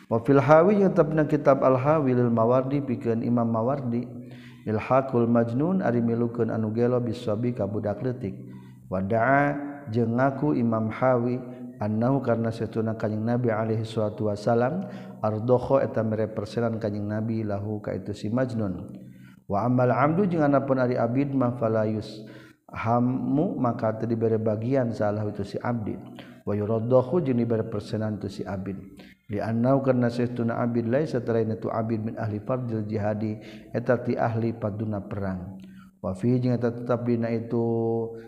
Wa 0.09 0.22
fil 0.22 0.41
hawi 0.41 0.86
kitab 1.30 1.61
al 1.61 1.78
hawi 1.78 2.18
lil 2.18 2.30
mawardi 2.30 2.82
pikeun 2.82 3.22
Imam 3.22 3.49
Mawardi. 3.49 4.22
ilhaqul 4.64 5.28
majnun 5.28 5.84
ari 5.84 5.99
milukeun 5.99 6.51
anu 6.51 6.72
gelo 6.72 6.99
bisabi 6.99 7.51
ka 7.55 7.68
budak 7.68 7.99
leutik. 8.03 8.36
Wadaa 8.88 9.57
jeung 9.89 10.16
ngaku 10.16 10.53
Imam 10.55 10.88
Hawi 10.91 11.39
annahu 11.82 12.24
karna 12.24 12.53
satuna 12.53 12.95
kanjing 12.95 13.26
Nabi 13.26 13.51
alaihi 13.51 13.84
salatu 13.84 14.32
wasalam 14.32 14.88
ardokho 15.20 15.82
eta 15.84 16.05
mere 16.05 16.30
persenan 16.32 16.78
kanjing 16.80 17.03
Nabi 17.09 17.43
lahu 17.43 17.84
ka 17.84 17.91
itu 17.91 18.16
si 18.16 18.30
majnun. 18.32 18.88
Wa 19.49 19.68
amal 19.68 19.91
amdu 19.91 20.24
jeung 20.30 20.45
anapun 20.45 20.80
ari 20.80 20.95
abid 20.95 21.36
ma 21.36 21.51
falayus 21.59 22.24
hammu 22.72 23.59
maka 23.59 23.99
teu 23.99 24.07
dibere 24.07 24.39
bagian 24.39 24.95
salah 24.95 25.26
itu 25.28 25.43
si 25.43 25.57
abdi. 25.59 25.99
Wa 26.47 26.55
yuraddahu 26.55 27.24
jeung 27.24 27.39
dibere 27.39 27.68
persenan 27.68 28.20
tu 28.22 28.32
si 28.32 28.47
abid. 28.47 28.80
dianau 29.30 29.80
karena 29.82 30.11
seuna 30.11 30.59
Abid 30.61 30.88
lain 30.88 31.07
setelah 31.07 31.41
itu 31.43 31.71
Abid 31.71 32.03
min 32.03 32.15
ahli 32.19 32.43
fardil 32.43 32.86
jihadi. 32.88 33.39
Etati 33.71 34.19
ahli 34.19 34.51
paduna 34.53 35.01
perang. 35.03 35.59
Wafi 36.03 36.36
jeung 36.36 36.59
eta 36.59 36.67
tetap 36.67 37.07
dina 37.07 37.32
itu 37.32 37.63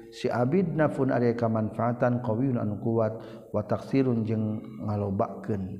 si 0.08 0.32
Abid 0.32 0.80
nafun 0.80 1.12
ari 1.12 1.36
kamanfaatan 1.36 2.24
qawiyun 2.24 2.56
anu 2.56 2.80
kuat 2.80 3.20
wa 3.52 3.62
taksirun 3.68 4.24
jeung 4.24 4.64
ngalobakeun. 4.88 5.76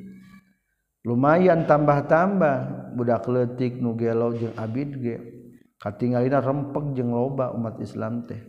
Lumayan 1.08 1.64
tambah-tambah 1.64 2.56
budak 3.00 3.32
leutik 3.32 3.80
nu 3.80 3.96
gelo 3.96 4.36
jeung 4.36 4.52
Abid 4.60 4.92
ge. 5.00 5.18
Katingalina 5.80 6.44
rempeg 6.44 7.00
jeung 7.00 7.16
loba 7.16 7.56
umat 7.56 7.80
Islam 7.80 8.28
teh. 8.28 8.44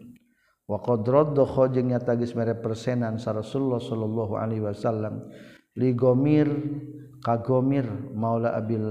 Wa 0.66 0.82
qad 0.82 1.06
radda 1.06 1.46
nyata 1.86 2.18
geus 2.18 2.34
mere 2.34 2.58
persenan 2.58 3.22
sa 3.22 3.30
Rasulullah 3.30 3.78
sallallahu 3.78 4.34
alaihi 4.34 4.66
wasallam. 4.66 5.22
ligomir 5.76 6.48
kagomir 7.22 7.84
maula 8.16 8.56
abil 8.56 8.82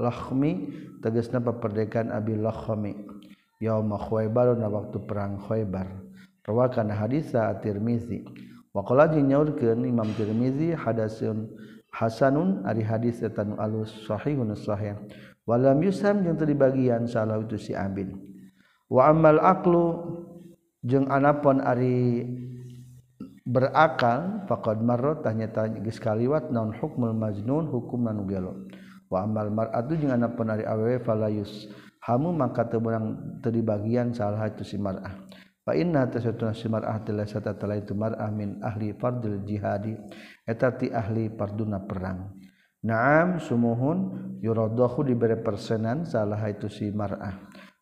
lahmi 0.00 0.72
tegasna 1.04 1.38
peperdekaan 1.44 2.10
abil 2.10 2.40
lahmi 2.40 2.96
yauma 3.60 4.00
khaybar 4.00 4.56
na 4.56 4.66
waktu 4.72 4.98
perang 5.04 5.36
khaybar 5.44 5.86
rawakan 6.48 6.88
hadisa 6.90 7.52
at-tirmizi 7.52 8.24
wa 8.72 8.80
qala 8.82 9.06
jeung 9.12 9.28
nyaurkeun 9.28 9.84
imam 9.84 10.08
tirmizi 10.16 10.72
hadasun 10.72 11.52
hasanun 11.90 12.62
ari 12.64 12.86
hadis 12.86 13.18
eta 13.20 13.42
nu 13.42 13.58
alus 13.58 13.90
sahihun 14.06 14.54
sahih. 14.54 14.94
Walam 15.42 15.82
yusam 15.82 16.22
jeung 16.22 16.38
teu 16.38 16.46
dibagian 16.46 17.10
salah 17.10 17.42
itu 17.42 17.58
si 17.58 17.74
abin. 17.74 18.14
Wa 18.86 19.10
amal 19.10 19.42
aqlu 19.42 19.98
jeung 20.86 21.10
anapon 21.10 21.58
ari 21.58 22.22
berakal 23.44 24.44
faqad 24.44 24.80
marrat 24.84 25.24
tanya-tanya 25.24 25.80
geus 25.80 25.98
kaliwat 25.98 26.52
naon 26.52 26.76
hukmul 26.76 27.16
majnun 27.16 27.68
hukum 27.68 28.08
anu 28.08 28.28
gelo. 28.28 28.68
Wa 29.10 29.26
amal 29.26 29.50
mar'atu 29.50 29.98
jeung 29.98 30.14
ana 30.14 30.30
penari 30.30 30.62
awewe 30.62 31.02
falayus 31.02 31.66
hamu 32.06 32.30
maka 32.30 32.70
teu 32.70 32.78
meunang 32.78 33.38
teu 33.42 33.50
dibagian 33.50 34.14
salah 34.14 34.46
itu 34.46 34.62
si 34.62 34.78
mar'ah. 34.78 35.18
Fa 35.66 35.74
inna 35.76 36.06
tasatuna 36.06 36.54
si 36.54 36.70
mar'ah 36.70 37.02
tilasat 37.02 37.44
tala 37.58 37.76
itu 37.76 37.92
mar'ah 37.92 38.30
min 38.30 38.62
ahli 38.62 38.94
fardil 38.94 39.42
jihadi 39.44 39.98
eta 40.46 40.72
ti 40.78 40.88
ahli 40.94 41.28
parduna 41.28 41.82
perang. 41.82 42.38
Na'am 42.80 43.42
sumuhun 43.42 43.98
yuradahu 44.40 45.04
diberi 45.04 45.36
persenan 45.42 46.08
salah 46.08 46.40
itu 46.48 46.70
si 46.70 46.88
mar'ah. 46.88 47.36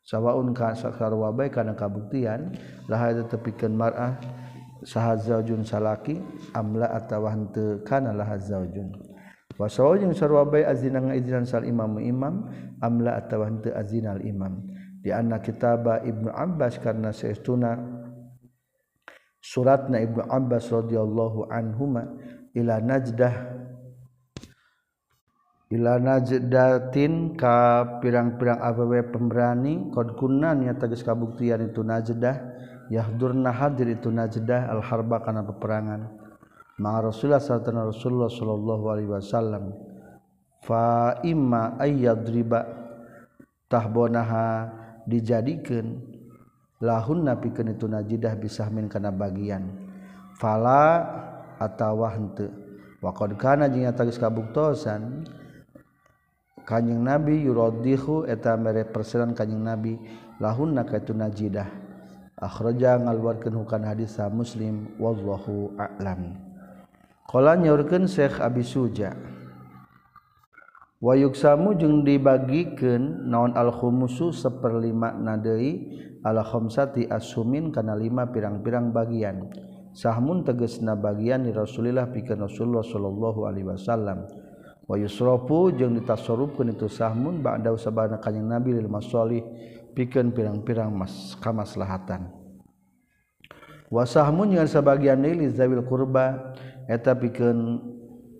Sawaun 0.08 0.56
ka 0.56 0.72
sarwa 0.72 1.28
bae 1.36 1.52
kana 1.52 1.76
kabuktian 1.76 2.56
laha 2.88 3.20
tepikeun 3.28 3.76
mar'ah 3.76 4.16
sahazajun 4.84 5.64
salaki 5.66 6.18
amla 6.54 6.90
atawa 6.94 7.34
henteu 7.34 7.82
kana 7.82 8.14
laha 8.14 8.38
zaujun 8.38 8.94
wasawa 9.58 9.98
jeung 9.98 10.14
sarua 10.14 10.46
bae 10.46 10.62
azina 10.62 11.02
ngaizinan 11.02 11.42
sal 11.46 11.66
imam 11.66 11.98
imam 11.98 12.46
amla 12.78 13.18
atawa 13.18 13.50
henteu 13.50 13.74
azinal 13.74 14.22
imam. 14.22 14.62
Di 14.98 15.14
anna 15.14 15.38
kitaba 15.38 16.02
ibnu 16.02 16.26
abbas 16.30 16.78
karna 16.82 17.14
saestuna 17.14 17.78
suratna 19.38 20.02
ibnu 20.02 20.26
abbas 20.26 20.66
radhiyallahu 20.74 21.46
anhuma 21.54 22.18
ila 22.50 22.82
najdah 22.82 23.34
ila 25.70 26.02
najdatin 26.02 27.38
ka 27.38 27.84
pirang-pirang 28.02 28.58
awewe 28.58 29.06
pemberani 29.06 29.92
kod 29.94 30.18
kunna 30.18 30.56
nya 30.58 30.74
tegas 30.74 31.06
kabuktian 31.06 31.70
itu 31.70 31.86
najdah 31.86 32.57
yahdurna 32.88 33.52
hadir 33.52 33.92
itu 33.92 34.08
najdah 34.08 34.72
al 34.72 34.80
harba 34.80 35.20
kana 35.20 35.44
peperangan. 35.44 36.08
Ma 36.78 37.00
rasulullah 37.02 37.42
sallallahu 37.42 37.92
rasulullah 37.92 38.30
sallallahu 38.32 38.84
alaihi 38.88 39.10
wasallam. 39.10 39.64
Fa 40.64 41.20
imma 41.22 41.76
ayyadriba. 41.78 42.76
Tahbonaha 43.68 44.72
dijadikeun 45.04 46.00
lahun 46.80 47.28
napikeun 47.28 47.76
itu 47.76 47.84
najdah 47.84 48.32
bisah 48.40 48.72
min 48.72 48.88
kana 48.88 49.12
bagian. 49.12 49.68
Fala 50.40 51.04
atawa 51.60 52.16
henteu 52.16 52.48
wa 53.04 53.12
qad 53.12 53.36
kana 53.36 53.68
jeung 53.68 53.84
nyata 53.84 54.08
geus 54.08 54.16
kabuktosan 54.16 55.28
kanjing 56.64 57.04
nabi 57.04 57.44
yuraddihu 57.44 58.24
eta 58.24 58.56
mere 58.56 58.88
persenan 58.88 59.36
kanjing 59.36 59.60
nabi. 59.60 60.00
Lahunna 60.40 60.88
ka 60.88 60.96
itu 60.96 61.12
najdah 61.12 61.87
akhraja 62.38 62.98
ngaluarkeun 63.02 63.58
hukan 63.62 63.82
hadis 63.82 64.18
Muslim 64.30 64.94
wallahu 64.96 65.74
a'lam. 65.76 66.38
Qala 67.28 67.58
nyaurkeun 67.60 68.08
Syekh 68.08 68.40
Abi 68.40 68.64
Suja 68.64 69.12
wa 70.98 71.14
yuksamu 71.14 71.78
jeung 71.78 72.02
dibagikeun 72.02 73.30
naon 73.30 73.54
al 73.54 73.70
khumusu 73.70 74.32
saperlima 74.32 75.14
na 75.14 75.36
deui? 75.36 76.06
Al 76.18 76.42
khamsati 76.42 77.06
asumin 77.06 77.70
kana 77.70 77.94
lima 77.94 78.26
pirang-pirang 78.26 78.90
bagian. 78.90 79.46
Sahmun 79.94 80.42
tegesna 80.42 80.98
bagian 80.98 81.46
di 81.46 81.54
Rasulillah 81.54 82.10
pikeun 82.10 82.42
Rasulullah 82.42 82.82
sallallahu 82.82 83.46
alaihi 83.46 83.66
wasallam. 83.70 84.26
Wa 84.88 84.98
yusrafu 84.98 85.70
jeung 85.78 85.94
ditasarrufkeun 85.94 86.74
itu 86.74 86.90
sahmun 86.90 87.38
ba'da 87.38 87.70
sabana 87.78 88.18
kanjing 88.18 88.50
Nabi 88.50 88.72
lil 88.72 88.90
masalih 88.90 89.44
pikeun 89.96 90.34
pirang-pirang 90.34 90.92
mas 90.92 91.36
kamaslahatan. 91.38 92.28
Wasahmun 93.88 94.52
dengan 94.52 94.68
sebagian 94.68 95.20
nili 95.20 95.48
zawil 95.48 95.80
kurba 95.86 96.56
eta 96.88 97.16
pikeun 97.16 97.80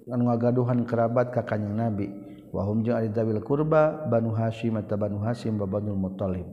anu 0.09 0.22
ngagaduhan 0.28 0.84
kerabat 0.84 1.32
ka 1.32 1.44
kanjing 1.44 1.76
Nabi. 1.76 2.09
Wahum 2.49 2.80
jeung 2.80 2.96
ari 2.96 3.12
zawil 3.12 3.44
kurba 3.44 4.09
Banu 4.09 4.32
Hasyim 4.32 4.80
eta 4.80 4.96
Banu 4.96 5.20
Hasyim 5.20 5.61
wa 5.61 5.68
Banu 5.68 5.92
Muthalib 5.92 6.49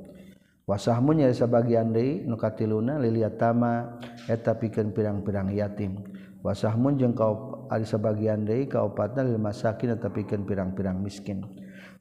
wasahmun 0.66 1.22
nya 1.22 1.30
sebagian 1.30 1.94
deui 1.94 2.26
nu 2.26 2.36
katiluna 2.36 2.98
lil 2.98 3.22
yatama 3.22 4.02
eta 4.26 4.58
pikeun 4.58 4.92
pirang-pirang 4.92 5.54
yatim. 5.54 6.02
Wasahmun 6.46 6.98
jeung 7.02 7.18
kaop 7.18 7.70
ari 7.74 7.86
sebagian 7.86 8.46
deui 8.46 8.70
kaopatna 8.70 9.26
lil 9.26 9.42
masakin 9.42 9.98
eta 9.98 10.10
pikeun 10.10 10.46
pirang-pirang 10.46 11.02
miskin. 11.02 11.42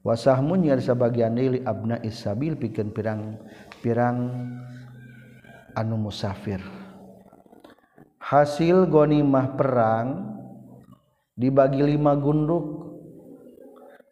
wasahmun 0.05 0.69
nyarsa 0.69 0.93
sebagian 0.93 1.33
li 1.33 1.65
abna 1.65 1.97
isabil 2.05 2.53
pikeun 2.53 2.93
pirang 2.93 3.41
pirang 3.81 4.17
anu 5.73 5.97
musafir. 5.97 6.61
Hasil 8.21 8.85
gonimah 8.85 9.57
perang 9.57 10.07
dibagi 11.33 11.81
lima 11.81 12.13
gunduk. 12.13 12.85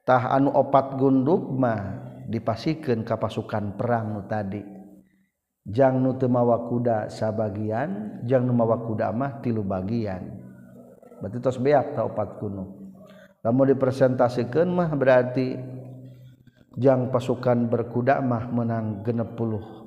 Tah 0.03 0.35
anu 0.35 0.51
opat 0.51 0.99
gunduk 0.99 1.47
mah 1.55 2.03
dipasikeun 2.27 3.07
ka 3.07 3.15
pasukan 3.15 3.77
perang 3.77 4.17
nu 4.17 4.21
tadi. 4.27 4.59
Jang 5.63 6.03
nu 6.03 6.19
teu 6.19 6.27
mawa 6.27 6.67
kuda 6.67 7.07
sabagian 7.07 8.19
jang 8.27 8.43
nu 8.43 8.51
mawa 8.51 8.83
kuda 8.83 9.15
mah 9.15 9.39
tilu 9.39 9.63
bagian. 9.63 10.27
Berarti 11.23 11.37
tos 11.39 11.55
beak 11.55 11.95
ta 11.95 12.03
opat 12.03 12.35
gunduk. 12.41 12.83
Lamun 13.43 13.71
dipresentasikan 13.71 14.67
mah 14.67 14.91
berarti 14.91 15.72
jang 16.77 17.13
pasukan 17.13 17.69
berkuda 17.69 18.21
mah 18.21 18.49
menang 18.49 19.05
genep 19.05 19.37
puluh 19.37 19.83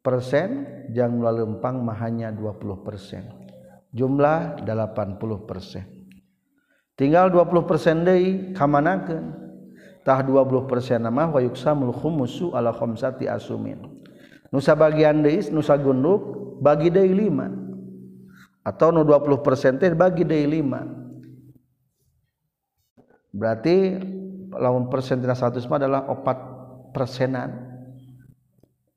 persen 0.00 0.64
jang 0.96 1.20
lalempang 1.20 1.84
mah 1.84 1.96
hanya 2.00 2.32
20 2.32 2.84
persen. 2.84 3.28
Jumlah 3.92 4.64
80 4.64 5.18
persen. 5.48 5.84
Tinggal 6.96 7.32
20 7.32 7.68
persen 7.68 8.04
deh 8.04 8.52
kamanakan 8.52 9.36
tah 10.04 10.20
20 10.20 10.68
persen 10.70 11.00
nama 11.00 11.28
wayuksa 11.28 11.72
mulhumusu 11.72 12.52
ala 12.52 12.72
khomsati 12.72 13.28
asumin. 13.28 13.80
Nusa 14.50 14.74
bagian 14.74 15.22
deis 15.22 15.48
nusa 15.48 15.78
gunduk 15.78 16.20
bagi 16.60 16.90
deui 16.90 17.14
lima. 17.14 17.48
Atau 18.60 18.92
nu 18.92 19.02
20 19.02 19.40
persen 19.40 19.80
teh 19.80 19.92
bagi 19.96 20.26
deui 20.26 20.60
lima. 20.60 20.84
Berarti 23.30 23.94
lawan 24.54 24.90
persen 24.90 25.22
tina 25.22 25.34
100 25.34 25.62
mah 25.70 25.78
adalah 25.78 26.02
opat 26.10 26.38
persenan. 26.90 27.70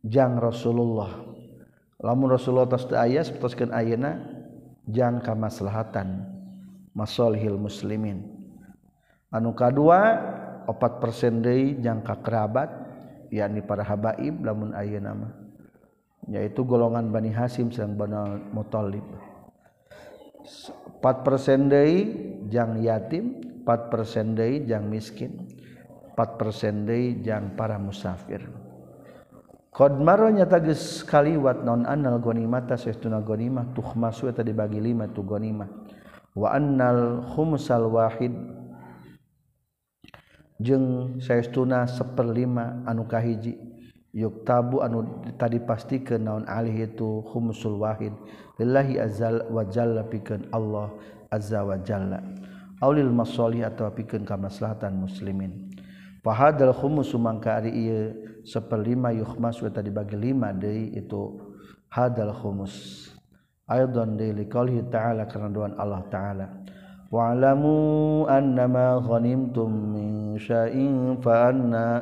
Jang 0.03 0.35
Rasulullah. 0.41 1.23
Lamun 2.03 2.35
Rasulullah 2.35 2.67
tas 2.67 2.83
ayat 2.91 3.31
sepetoskan 3.31 3.71
ayana 3.71 4.19
jang 4.89 5.23
kamaslahatan. 5.23 6.27
Masolihil 6.93 7.57
muslimin. 7.57 8.27
Anu 9.33 9.55
kedua 9.55 10.19
opat 10.67 10.99
persen 10.99 11.41
dari 11.41 11.79
jangka 11.79 12.21
kerabat 12.21 12.69
yakni 13.33 13.65
para 13.65 13.81
habaib 13.81 14.43
lamun 14.43 14.75
ayana 14.75 15.11
mah. 15.15 15.33
Yaitu 16.27 16.63
golongan 16.63 17.11
Bani 17.11 17.31
Hasim 17.31 17.71
sedang 17.71 17.95
Bani 17.95 18.51
Muthalib. 18.51 19.03
4 20.99 21.27
persen 21.27 21.71
dari 21.71 22.07
jang 22.51 22.79
yatim 22.83 23.42
4% 23.65 24.37
deui 24.37 24.67
jang 24.67 24.87
miskin 24.91 25.47
4% 26.15 26.85
deui 26.87 27.23
jang 27.23 27.57
para 27.57 27.79
musafir. 27.81 28.45
Qad 29.73 29.97
maro 29.97 30.29
nyata 30.29 30.61
geus 30.61 31.01
kaliwat 31.01 31.65
non 31.65 31.89
anal 31.89 32.21
gonimata 32.21 32.77
saestuna 32.77 33.25
gonimah 33.25 33.73
tuhmasu 33.73 34.29
eta 34.29 34.45
dibagi 34.45 34.77
5 34.77 35.15
tu 35.17 35.25
gonimah 35.25 35.65
wa 36.37 36.53
annal 36.53 37.25
khumsal 37.33 37.89
wahid 37.89 38.33
jeung 40.61 41.17
saestuna 41.17 41.89
seperlima 41.89 42.85
anu 42.85 43.09
kahiji. 43.09 43.57
Yuk 44.13 44.45
tabu 44.45 44.85
anu 44.85 45.25
tadi 45.41 45.57
pasti 45.57 46.05
ke 46.05 46.21
naon 46.21 46.45
alih 46.45 46.85
itu 46.85 47.25
khumsul 47.33 47.81
wahid. 47.81 48.13
Lillahi 48.61 49.01
azza 49.01 49.41
wa 49.49 49.65
jalla 49.65 50.05
pikeun 50.05 50.53
Allah 50.53 50.93
azza 51.33 51.65
wa 51.65 51.81
jalla. 51.81 52.21
Aulil 52.83 53.07
masolih 53.07 53.63
atau 53.63 53.87
pikeun 53.87 54.27
kamaslahatan 54.27 54.91
muslimin. 54.99 55.71
Fahadal 56.19 56.75
khumus 56.75 57.15
mangka 57.15 57.63
ari 57.63 57.71
ieu 57.71 58.11
seperlima 58.43 59.15
yukhmas 59.15 59.63
wa 59.63 59.71
tadi 59.71 59.87
bagi 59.87 60.19
lima 60.19 60.51
deui 60.51 60.91
itu 60.99 61.39
hadal 61.87 62.35
khumus. 62.35 63.07
Aidan 63.63 64.19
deui 64.19 64.43
liqaulihi 64.43 64.91
ta'ala 64.91 65.23
karena 65.31 65.47
doan 65.47 65.73
Allah 65.79 66.03
ta'ala. 66.11 66.47
Wa'lamu 67.07 68.27
annama 68.27 68.99
ghanimtum 68.99 69.69
min 69.69 70.35
syai'in 70.35 71.21
fa 71.23 71.53
anna 71.53 72.01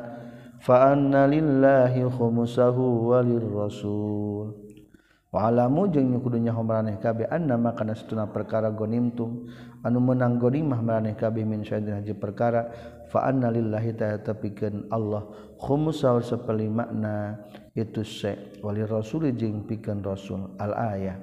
fa 0.58 0.94
anna 0.94 1.28
lillahi 1.28 2.06
khumsahu 2.08 3.12
walir 3.12 3.44
rasul 3.44 4.61
wa'lamu 5.32 5.88
jeung 5.88 6.12
kudunya 6.20 6.52
maraneh 6.52 7.00
kabeh 7.00 7.24
annama 7.32 7.72
kana 7.72 7.96
satuna 7.96 8.28
perkara 8.28 8.68
ghanimtum 8.68 9.48
anu 9.80 9.98
menang 9.98 10.36
ghanimah 10.36 10.84
maraneh 10.84 11.16
kabeh 11.16 11.40
min 11.48 11.64
syai'in 11.64 12.04
haji 12.04 12.12
perkara 12.12 12.68
fa 13.08 13.24
anna 13.24 13.48
lillahi 13.48 13.96
ta'ala 13.96 14.36
pikeun 14.36 14.92
Allah. 14.92 15.24
Khumsahu 15.56 16.20
sapeli 16.20 16.68
makna 16.68 17.40
itu 17.72 18.04
se 18.04 18.60
walir 18.60 18.92
rasul 18.92 19.32
jeung 19.32 19.64
pikeun 19.64 20.04
rasul 20.04 20.52
al 20.60 20.76
ayah. 20.92 21.16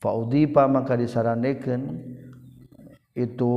Fa 0.00 0.16
udipa 0.16 0.64
maka 0.64 0.96
disarandekeun 0.96 2.00
itu 3.12 3.52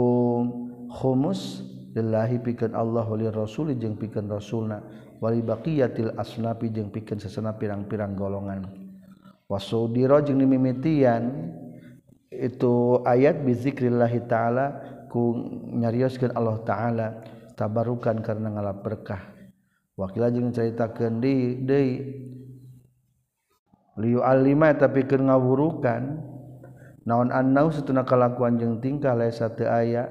humuslillahi 0.91 2.43
pikan 2.43 2.75
Allah 2.75 3.07
Wal 3.07 3.31
rasul 3.31 3.71
jeung 3.79 3.95
pikan 3.95 4.27
rasulnawali 4.27 5.39
bakiyatil 5.39 6.11
asnapi 6.19 6.67
jeung 6.67 6.91
pikan 6.91 7.15
sesena 7.15 7.55
pirang-pirang 7.55 8.19
golongan 8.19 8.82
wasudiro 9.53 10.17
jeung 10.25 10.41
dimimitian. 10.41 11.53
Itu 12.33 13.05
ayat 13.05 13.45
bizikrillahi 13.45 14.25
ta'ala 14.25 14.65
ku 15.13 15.37
nyarioskan 15.77 16.33
Allah 16.33 16.57
ta'ala 16.65 17.07
tabarukan 17.53 18.17
karena 18.25 18.49
ngalap 18.49 18.81
berkah. 18.81 19.21
Wakil 19.93 20.25
jeung 20.33 20.49
caritakeun 20.49 21.21
di 21.21 21.61
deui 21.61 22.01
liu 24.01 24.25
alima 24.25 24.73
tapi 24.73 25.05
keur 25.05 25.21
ngawurukan 25.21 26.17
naon 27.05 27.29
annau 27.29 27.69
satuna 27.69 28.01
kalakuan 28.01 28.57
jeung 28.57 28.81
tingkah 28.81 29.13
laisa 29.13 29.53
teu 29.53 29.69
aya 29.69 30.09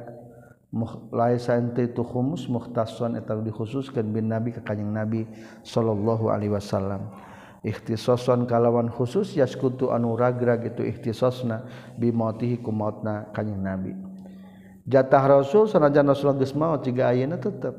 laisaitu 1.11 2.07
khumus 2.07 2.47
mukhtasan 2.47 3.19
eta 3.19 3.35
dikhususkeun 3.43 4.15
bin 4.15 4.31
nabi 4.31 4.55
ka 4.55 4.63
kanjing 4.63 4.95
nabi 4.95 5.27
sallallahu 5.67 6.31
alaihi 6.31 6.55
wasallam. 6.55 7.11
ikhtisoson 7.63 8.45
kalawan 8.51 8.91
khusus 8.91 9.39
yaskutu 9.39 9.95
anu 9.95 10.19
ragra 10.19 10.59
gitu 10.59 10.83
ikhtisosna 10.83 11.67
bimotihi 11.95 12.59
ku 12.59 12.75
mautna 12.75 13.31
kanjing 13.31 13.63
nabi. 13.63 13.95
Jatah 14.83 15.23
rasul 15.39 15.71
sanajan 15.71 16.11
rasul 16.11 16.35
geus 16.43 16.59
maot 16.59 16.83
jiga 16.83 17.15
ayeuna 17.15 17.39
tetep. 17.39 17.75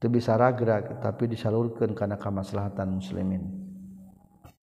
Teu 0.00 0.08
bisa 0.12 0.36
ragra 0.36 0.80
tapi 1.00 1.28
disalurkeun 1.28 1.92
kana 1.92 2.16
kamaslahatan 2.16 3.00
muslimin. 3.00 3.44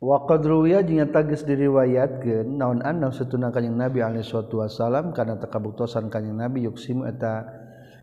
Wa 0.02 0.26
qad 0.28 0.44
ruwiya 0.44 0.82
jeung 0.82 1.00
eta 1.00 1.22
geus 1.24 1.46
diriwayatkeun 1.46 2.58
naon 2.58 2.82
anna 2.82 3.14
satuna 3.14 3.54
kanjing 3.54 3.78
nabi 3.78 4.02
alaihi 4.02 4.26
salatu 4.26 4.66
wasalam 4.66 5.14
kana 5.14 5.38
takabuktosan 5.38 6.10
kanjing 6.10 6.36
nabi 6.36 6.66
yuksimu 6.66 7.06
eta 7.06 7.48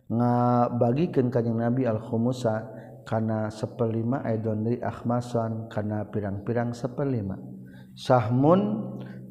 ngabagikeun 0.07 1.27
kanjing 1.27 1.59
nabi 1.59 1.83
al 1.87 1.99
khumusa 1.99 2.67
kana 3.07 3.49
seperlima 3.49 4.21
aidonri 4.25 4.77
eh, 4.77 4.85
akhmasan 4.85 5.69
kana 5.69 6.09
pirang-pirang 6.09 6.73
seperlima 6.75 7.37
sahmun 7.97 8.59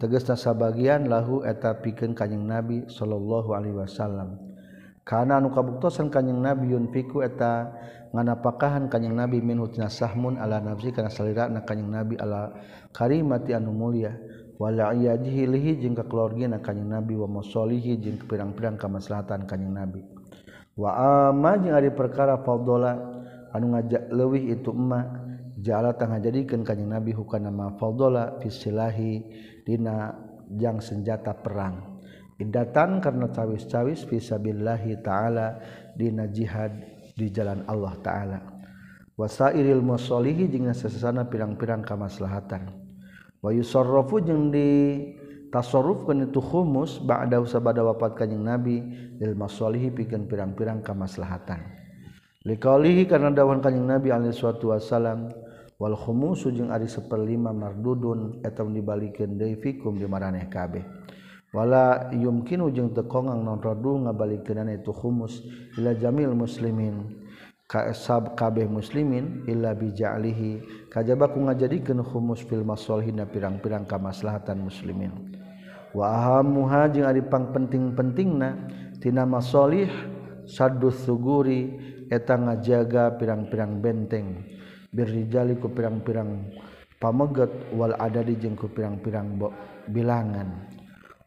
tegesna 0.00 0.32
sabagian 0.32 1.12
lahu 1.12 1.44
eta 1.44 1.76
pikeun 1.84 2.16
kanjing 2.16 2.48
nabi 2.48 2.88
sallallahu 2.88 3.52
alaihi 3.52 3.76
wasallam. 3.76 4.40
Kana 5.04 5.36
anu 5.36 5.52
kabuktosan 5.52 6.08
kanjing 6.08 6.40
nabi 6.40 6.72
yun 6.72 6.88
piku 6.88 7.20
eta 7.20 7.68
nganapakahan 8.16 8.88
kanjing 8.88 9.12
nabi 9.12 9.44
min 9.44 9.60
hutna 9.60 9.92
sahmun 9.92 10.40
ala 10.40 10.60
nafsi 10.60 10.92
kana 10.94 11.12
salirana 11.12 11.66
kanjing 11.68 11.92
nabi 11.92 12.16
ala 12.16 12.56
karimati 12.96 13.52
anu 13.52 13.76
mulia. 13.76 14.16
Wala 14.60 14.92
iyadihi 14.92 15.48
lihi 15.48 15.70
jeung 15.80 15.96
kakeluargina 15.96 16.60
kanjing 16.60 16.88
nabi 16.88 17.16
wa 17.16 17.40
masolihi 17.40 17.96
jeung 17.96 18.20
pirang-pirang 18.24 18.76
kamaslahatan 18.76 19.48
kanjing 19.48 19.72
nabi. 19.72 20.04
Wa 20.76 20.96
amma 21.28 21.60
jeung 21.60 21.76
ari 21.76 21.92
perkara 21.92 22.40
fadhala 22.40 23.19
anu 23.54 23.74
ngajak 23.74 24.10
lewih 24.10 24.54
itu 24.54 24.70
emma 24.70 25.06
jala 25.60 25.92
tengah 25.94 26.18
jadikan 26.22 26.64
kanyang 26.64 27.00
nabi 27.00 27.12
hukana 27.12 27.52
nama 27.52 27.76
faldola 27.76 28.40
fisilahi 28.40 29.22
dina 29.66 30.14
jang 30.56 30.82
senjata 30.82 31.36
perang. 31.36 32.00
Idatan 32.40 33.04
karena 33.04 33.28
cawis-cawis 33.28 34.08
fisabillahi 34.08 35.04
ta'ala 35.04 35.60
dina 35.92 36.24
jihad 36.24 36.72
di 37.12 37.28
jalan 37.28 37.68
Allah 37.68 37.94
ta'ala. 38.00 38.40
Wasairil 39.20 39.84
musolihi 39.84 40.48
jeung 40.48 40.72
sesesana 40.72 41.28
pirang-pirang 41.28 41.84
kamaslahatan. 41.84 42.72
Wa 43.44 43.52
yusarrafu 43.52 44.24
jeung 44.24 44.48
di 44.48 44.96
tasarrufkeun 45.52 46.32
itu 46.32 46.40
khumus 46.40 47.04
ba'da 47.04 47.36
usabada 47.44 47.84
wafat 47.84 48.16
kanjing 48.16 48.40
nabi 48.40 48.80
lil 49.20 49.36
masolihi 49.36 49.92
pikeun 49.92 50.24
pirang-pirang 50.24 50.80
kamaslahatan. 50.80 51.79
Liqaulihi 52.40 53.04
karena 53.04 53.28
dawan 53.28 53.60
kanjing 53.60 53.84
Nabi 53.84 54.08
alaihi 54.08 54.32
suatu 54.32 54.72
wasalam 54.72 55.28
wal 55.76 55.92
khumusu 55.92 56.48
jeung 56.48 56.72
ari 56.72 56.88
saperlima 56.88 57.52
mardudun 57.52 58.40
eta 58.40 58.64
dibalikeun 58.64 59.36
deui 59.36 59.60
fikum 59.60 60.00
di 60.00 60.08
maraneh 60.08 60.48
kabeh. 60.48 60.80
Wala 61.52 62.08
yumkinu 62.16 62.72
jeung 62.72 62.96
teu 62.96 63.04
kongang 63.04 63.44
non 63.44 63.60
radu 63.60 64.08
ngabalikeunana 64.08 64.72
itu 64.72 64.88
khumus 64.88 65.44
ila 65.76 65.92
jamil 65.92 66.32
muslimin 66.32 67.12
ka 67.68 67.92
sab 67.92 68.32
kabeh 68.32 68.64
muslimin 68.64 69.44
illa 69.44 69.76
bi 69.76 69.92
ja'lihi 69.92 70.64
kajaba 70.88 71.28
ku 71.28 71.44
ngajadikeun 71.44 72.00
khumus 72.00 72.40
fil 72.48 72.64
masalihina 72.64 73.28
pirang-pirang 73.28 73.84
kamaslahatan 73.84 74.64
muslimin. 74.64 75.12
Wa 75.92 76.08
ahamuha 76.08 76.88
jeung 76.88 77.04
ari 77.04 77.20
pangpenting-pentingna 77.20 78.48
tina 78.96 79.28
masalih 79.28 79.92
saddu 80.48 80.88
suguri 80.88 81.89
eta 82.10 82.34
ngajaga 82.34 83.16
pirang-pirang 83.16 83.78
benteng. 83.78 84.42
Birrijaliku 84.90 85.70
pirang-pirang 85.70 86.50
pameget 86.98 87.70
wal 87.72 87.94
ada 87.94 88.26
di 88.26 88.34
jengku 88.34 88.66
pirang-pirang 88.74 89.38
bilangan. 89.86 90.66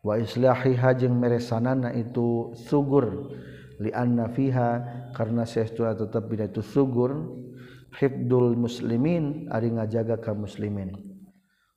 Wa 0.03 0.19
islahi 0.19 0.75
hajeng 0.75 1.15
meresanana 1.15 1.95
itu 1.95 2.51
sugur. 2.67 3.31
Li 3.79 3.89
anna 3.95 4.27
fiha 4.27 4.83
karena 5.15 5.47
sesuatu 5.47 6.11
tetap 6.11 6.27
bila 6.27 6.45
itu 6.45 6.59
sugur. 6.59 7.39
Hifdul 7.93 8.57
muslimin 8.59 9.47
ari 9.53 9.71
ngajaga 9.71 10.19
ka 10.19 10.35
muslimin. 10.35 11.13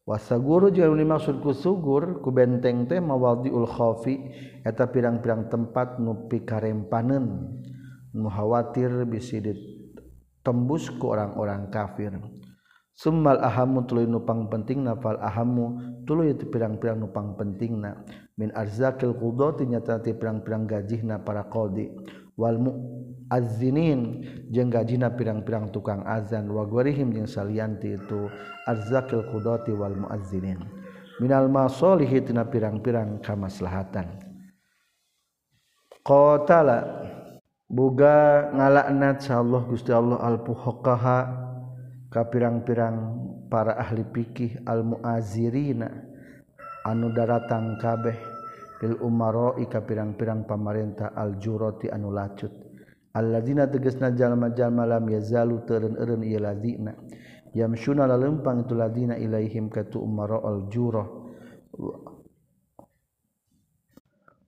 Wasaguru 0.07 0.71
jeung 0.71 0.95
dimaksud 0.95 1.43
ku 1.43 1.51
sugur 1.51 2.23
ku 2.23 2.31
benteng 2.31 2.87
teh 2.87 3.03
mawadiul 3.03 3.67
khafi 3.67 4.23
eta 4.63 4.87
pirang-pirang 4.87 5.51
tempat 5.51 5.99
nu 5.99 6.31
pikarempaneun 6.31 7.27
nu 8.17 8.33
khawatir 8.33 9.05
bisi 9.05 9.45
ditembus 9.45 10.89
ku 10.97 11.13
orang-orang 11.13 11.69
kafir. 11.69 12.17
Summal 12.97 13.45
ahamu 13.45 13.85
tuluy 13.85 14.09
nupang 14.09 14.49
penting 14.49 14.81
nafal 14.81 15.21
ahamu 15.21 15.77
tuluy 16.09 16.33
itu 16.33 16.49
pirang-pirang 16.49 16.97
nupang 16.97 17.37
penting 17.37 17.85
na. 17.85 17.93
Min 18.41 18.49
arzakil 18.57 19.13
qudati 19.13 19.69
nyata 19.69 20.01
pirang-pirang 20.01 20.65
gajihna 20.65 21.21
para 21.21 21.45
qadi. 21.45 21.93
Wal 22.41 22.57
muazzinin 22.57 24.25
jeung 24.49 24.73
gajina 24.73 25.13
pirang-pirang 25.13 25.69
tukang 25.77 26.09
azan. 26.09 26.49
Wa 26.49 26.65
gwarihim 26.65 27.13
jeung 27.13 27.29
salianti 27.29 28.01
itu 28.01 28.33
arzakil 28.65 29.29
qudati 29.29 29.77
wal 29.77 29.93
muazzinin. 29.93 30.65
Minal 31.21 31.53
masalihi 31.53 32.25
tina 32.25 32.49
pirang-pirang 32.49 33.21
kamaslahatan. 33.21 34.25
Qatala 36.01 36.81
Buga 37.67 38.47
ngalaknat 38.55 39.27
sa 39.27 39.43
Allah 39.43 39.67
Gusti 39.67 39.91
Allah 39.91 40.23
al-fuqaha 40.23 41.19
ka 42.07 42.23
pirang-pirang 42.31 42.97
para 43.51 43.75
ahli 43.75 44.07
fikih 44.07 44.63
al-muazirina 44.63 45.91
anu 46.87 47.11
daratang 47.11 47.75
kabeh 47.83 48.15
fil 48.79 48.95
umaro 49.03 49.59
ika 49.59 49.83
pirang-pirang 49.83 50.47
pamarentah 50.47 51.11
al-jurati 51.19 51.91
anu 51.91 52.15
lacut. 52.15 52.55
Alladzina 53.19 53.67
tegasna 53.67 54.15
jalma-jalma 54.15 54.87
lam 54.87 55.11
yazalu 55.11 55.67
teureun 55.67 55.99
eureun 55.99 56.23
ieu 56.23 56.39
ladina. 56.39 56.95
Yamsuna 57.51 58.07
lalempang 58.07 58.63
itu 58.63 58.79
ladina 58.79 59.19
ilaihim 59.19 59.75
katu 59.75 60.07
umaro 60.07 60.39
al-jurah 60.47 61.09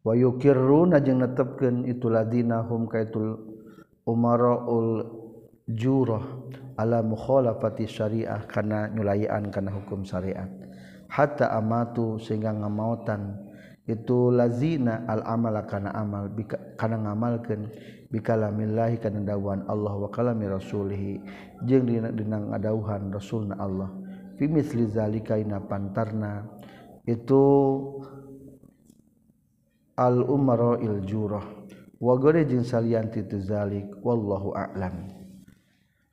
wayukirruna 0.08 1.04
jeung 1.04 1.20
netepkeun 1.20 1.84
itu 1.84 2.08
ladina 2.08 2.64
hum 2.64 2.88
kaitul 2.88 3.36
umaraul 4.08 5.04
jurah 5.68 6.24
ala 6.80 7.04
mukhalafati 7.04 7.84
syariah 7.84 8.40
kana 8.48 8.88
nyulayaan 8.88 9.52
kana 9.52 9.68
hukum 9.68 10.08
syariat. 10.08 10.48
Hatta 11.12 11.52
amatu 11.52 12.16
sehingga 12.16 12.56
ngamautan 12.56 13.36
itu 13.88 14.28
lazina 14.28 15.08
al 15.08 15.24
amala 15.24 15.64
kana 15.64 15.92
amal 15.96 16.28
bika, 16.28 16.76
kana 16.76 17.00
ngamalkeun 17.00 17.68
bikalamillahi 18.12 19.00
kana 19.00 19.24
dawuhan 19.24 19.64
Allah 19.68 19.92
wa 19.96 20.08
kalami 20.12 20.44
rasulih 20.48 21.20
jeung 21.64 21.88
dina 21.88 22.12
dina 22.12 22.40
ngadawuhan 22.40 23.12
rasulna 23.12 23.56
Allah. 23.60 23.88
Fi 24.36 24.48
misli 24.48 24.88
zalika 24.88 25.36
ina 25.36 25.60
pantarna 25.64 26.44
itu 27.08 27.44
al-umaro 29.98 30.78
il-jurah 30.78 31.42
wa 31.98 32.14
gore 32.14 32.46
jeung 32.46 32.62
salian 32.62 33.10
titu 33.10 33.42
zalik 33.42 33.90
wallahu 34.06 34.54
a'lam. 34.54 35.10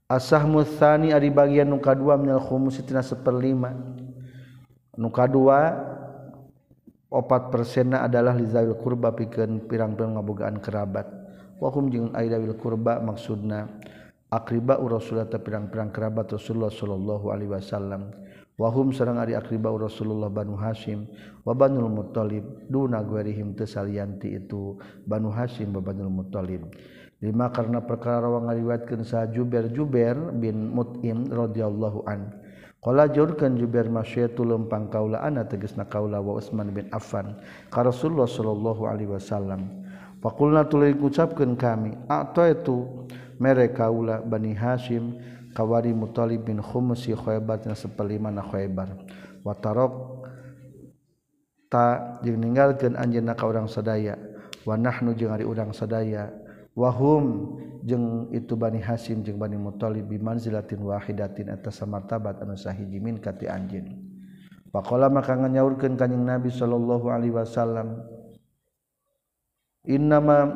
Asahmu 0.09 0.65
tsani 0.65 1.13
ari 1.13 1.29
bagian 1.29 1.69
nu 1.69 1.77
kadua 1.77 2.17
minal 2.17 2.41
khumus 2.41 2.81
tina 2.81 3.05
seperlima. 3.05 3.73
Nu 4.97 5.09
kadua 5.13 5.77
opat 7.09 7.53
persena 7.53 8.05
adalah 8.05 8.33
lizawil 8.33 8.77
kurba 8.81 9.13
pikeun 9.13 9.65
pirang-pirang 9.65 10.17
ngabogaan 10.17 10.57
kerabat. 10.61 11.05
Wa 11.57 11.69
hum 11.73 11.89
jeung 11.89 12.09
aidawil 12.13 12.53
kurba 12.57 13.01
maksudna 13.01 13.69
akriba 14.35 14.75
Rasulullah 14.75 15.31
pirang-pirang 15.31 15.95
kerabat 15.95 16.27
Rasulullah 16.35 16.69
sallallahu 16.69 17.31
Alaihi 17.31 17.55
Wasallam. 17.55 18.11
Wahum 18.55 18.91
sareng 18.95 19.19
ari 19.19 19.35
akriba 19.35 19.71
Rasulullah 19.71 20.31
Banu 20.31 20.55
Hasyim 20.55 21.07
wa 21.43 21.51
Banul 21.51 21.91
Muthalib 21.91 22.43
duna 22.71 23.03
ghairihim 23.03 23.51
tesalianti 23.51 24.31
itu 24.31 24.79
Banu 25.03 25.27
Hasyim 25.27 25.75
wa 25.75 25.83
Banul 25.83 26.07
Muthalib 26.07 26.63
lima 27.23 27.47
karena 27.49 27.79
perkara 27.79 28.27
wa 28.27 28.43
ngaliwatkeun 28.45 29.01
sa 29.07 29.25
Jubair 29.31 29.71
Jubair 29.71 30.13
bin 30.35 30.75
Mut'im 30.75 31.31
radhiyallahu 31.31 32.03
an. 32.05 32.29
Qala 32.83 33.09
jurkan 33.09 33.57
Jubair 33.57 33.89
masyaitu 33.89 34.45
lempang 34.45 34.93
kaula 34.93 35.17
ana 35.25 35.41
tegasna 35.41 35.89
kaula 35.89 36.21
wa 36.21 36.37
Utsman 36.37 36.69
bin 36.69 36.85
Affan 36.93 37.33
ka 37.73 37.81
Rasulullah 37.81 38.29
sallallahu 38.29 38.85
alaihi 38.85 39.09
wasallam. 39.09 39.83
Fakulna 40.21 40.65
tulai 40.65 40.93
ngucapkeun 40.93 41.53
kami, 41.53 41.93
Atau 42.09 42.45
itu 42.49 42.77
mere 43.39 43.71
kaula 43.71 44.21
Bani 44.23 44.55
Hasyim 44.55 45.19
kawari 45.55 45.95
Muthalib 45.95 46.45
bin 46.47 46.59
Khumsi 46.59 47.15
khoebat 47.15 47.65
na 47.67 47.75
sepelima 47.75 48.31
na 48.31 48.43
khoebar 48.43 48.95
watarok 49.45 50.25
ta 51.71 52.17
jeung 52.23 52.39
ninggalkeun 52.39 52.95
anjeunna 52.95 53.33
ka 53.35 53.47
urang 53.47 53.67
sadaya. 53.67 54.17
Wa 54.65 54.73
nahnu 54.75 55.13
jeung 55.13 55.29
ari 55.29 55.45
urang 55.45 55.71
sadaya. 55.71 56.33
Wahum 56.75 57.55
jeung 57.87 58.33
itu 58.35 58.57
Bani 58.59 58.83
Hasyim 58.83 59.23
jeung 59.23 59.39
Bani 59.39 59.55
Muthalib 59.55 60.11
bi 60.11 60.19
manzilatin 60.19 60.83
wahidatin 60.83 61.53
atas 61.53 61.79
samartabat 61.79 62.43
anu 62.43 62.59
sahiji 62.59 62.99
min 62.99 63.21
ka 63.21 63.31
ti 63.31 63.47
anjeun. 63.47 63.95
Pakola 64.75 65.07
maka 65.07 65.39
nganyaurkeun 65.39 65.95
kanjing 65.95 66.27
Nabi 66.27 66.51
sallallahu 66.51 67.07
alaihi 67.07 67.31
wasallam 67.31 68.03
Innama 69.85 70.49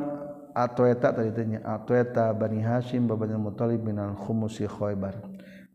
atweta 0.60 1.16
tadi 1.16 1.32
tanya 1.32 1.64
atweta 1.64 2.36
Bani 2.36 2.60
Hasyim 2.60 3.07
babani 3.07 3.39
Muthalib 3.39 3.80
minal 3.80 4.20
khumusi 4.20 4.68
Khaybar. 4.68 5.16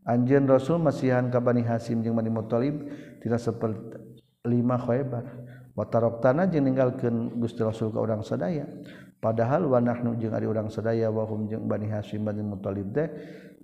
Anjeun 0.05 0.45
Rasul 0.45 0.77
masihan 0.77 1.25
ka 1.33 1.41
Bani 1.41 1.65
Hasyim 1.65 2.05
jeung 2.05 2.13
Bani 2.13 2.29
Muthalib 2.29 2.85
tidak 3.25 3.41
seperti 3.41 3.97
lima 4.45 4.77
Khaybar. 4.77 5.25
Wa 5.73 5.89
taraktana 5.89 6.45
jeung 6.45 6.69
ninggalkeun 6.69 7.41
Gusti 7.41 7.65
Rasul 7.65 7.89
ka 7.89 7.97
urang 7.97 8.21
sadaya. 8.21 8.69
Padahal 9.17 9.65
wa 9.65 9.81
nahnu 9.81 10.21
jeung 10.21 10.37
ari 10.37 10.45
urang 10.45 10.69
sadaya 10.69 11.09
wa 11.09 11.25
hum 11.25 11.49
jeung 11.49 11.65
Bani 11.65 11.89
Hasyim 11.89 12.21
Bani 12.21 12.45
Muthalib 12.45 12.93
teh 12.93 13.09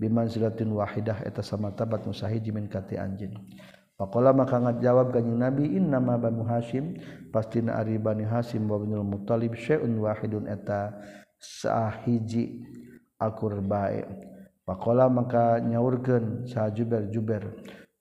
bimanzilatin 0.02 0.74
wahidah 0.74 1.22
eta 1.22 1.46
samata 1.46 1.86
bat 1.86 2.02
musahiji 2.02 2.50
min 2.50 2.66
kati 2.66 2.98
anjeun. 2.98 3.38
Pakola 4.02 4.34
maka 4.34 4.58
ngajawab 4.58 5.14
kanjeng 5.14 5.38
Nabi 5.38 5.78
inna 5.78 6.02
ma 6.02 6.18
banu 6.18 6.42
Hasyim 6.42 6.98
pastina 7.30 7.78
ari 7.78 8.02
bani 8.02 8.26
Hasyim 8.26 8.66
wa 8.66 8.82
binul 8.82 9.06
Muthalib 9.06 9.54
syai'un 9.54 9.94
wahidun 9.94 10.50
eta 10.50 10.90
sahiji 11.38 12.66
akurbae. 13.22 14.02
Pakola 14.66 15.06
maka 15.06 15.62
nyaurkeun 15.62 16.50
sa 16.50 16.74
Jubair 16.74 17.46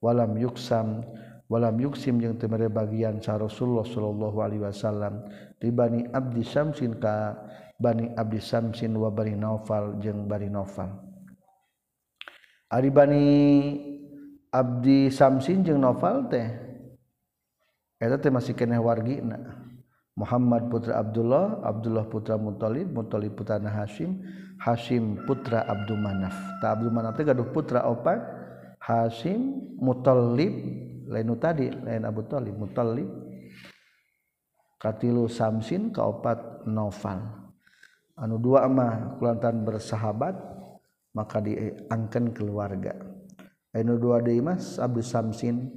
walam 0.01 0.41
yuksam 0.41 1.05
walam 1.53 1.77
yuksim 1.77 2.17
jeung 2.17 2.41
teu 2.41 2.49
bagian 2.49 3.21
sa 3.21 3.37
Rasulullah 3.37 3.85
sallallahu 3.85 4.41
alaihi 4.41 4.65
wasallam 4.65 5.29
di 5.61 5.69
bani 5.69 6.09
Abdi 6.17 6.41
Syamsin 6.41 6.97
ka 6.97 7.37
bani 7.77 8.09
Abdi 8.17 8.41
Samsin 8.41 8.97
wa 8.97 9.13
bani 9.13 9.37
Naufal 9.37 10.01
jeung 10.01 10.25
bani 10.25 10.49
Naufal. 10.49 10.97
Ari 12.73 12.89
bani 12.89 13.25
Abdi 14.51 15.15
Samsin 15.15 15.63
jeung 15.63 15.79
novel 15.79 16.27
teh 16.27 16.51
eta 18.03 18.19
teh 18.19 18.35
masih 18.35 18.51
keneh 18.59 18.83
wargina. 18.83 19.39
Muhammad 20.19 20.67
putra 20.69 20.99
Abdullah 21.01 21.63
Abdullah 21.63 22.05
putra 22.11 22.35
Muthalib 22.35 22.91
Muthalib 22.91 23.39
putra 23.39 23.63
Hashim 23.63 24.21
Hashim 24.59 25.23
putra 25.25 25.65
Abdul 25.65 26.03
Manaf. 26.03 26.35
Ta 26.59 26.75
Abdul 26.75 26.91
Manaf 26.91 27.15
teh 27.15 27.25
gaduh 27.25 27.47
putra 27.55 27.87
opat 27.87 28.19
Hashim 28.83 29.71
Muthalib 29.79 30.55
lain 31.07 31.31
tadi 31.39 31.71
lain 31.71 32.03
Abu 32.07 32.27
Thalib 32.27 32.59
Muthalib 32.59 33.07
katilu 34.83 35.31
Samsin 35.31 35.95
kaopat 35.95 36.67
Naufal 36.67 37.23
anu 38.19 38.37
dua 38.37 38.67
mah 38.67 39.17
kulantan 39.17 39.63
bersahabat 39.63 40.35
maka 41.15 41.39
diangkan 41.43 42.31
keluarga. 42.35 43.10
Anu 43.75 43.99
dua 43.99 44.19
mas 44.43 44.79
Abu 44.83 45.03
Samsin 45.03 45.71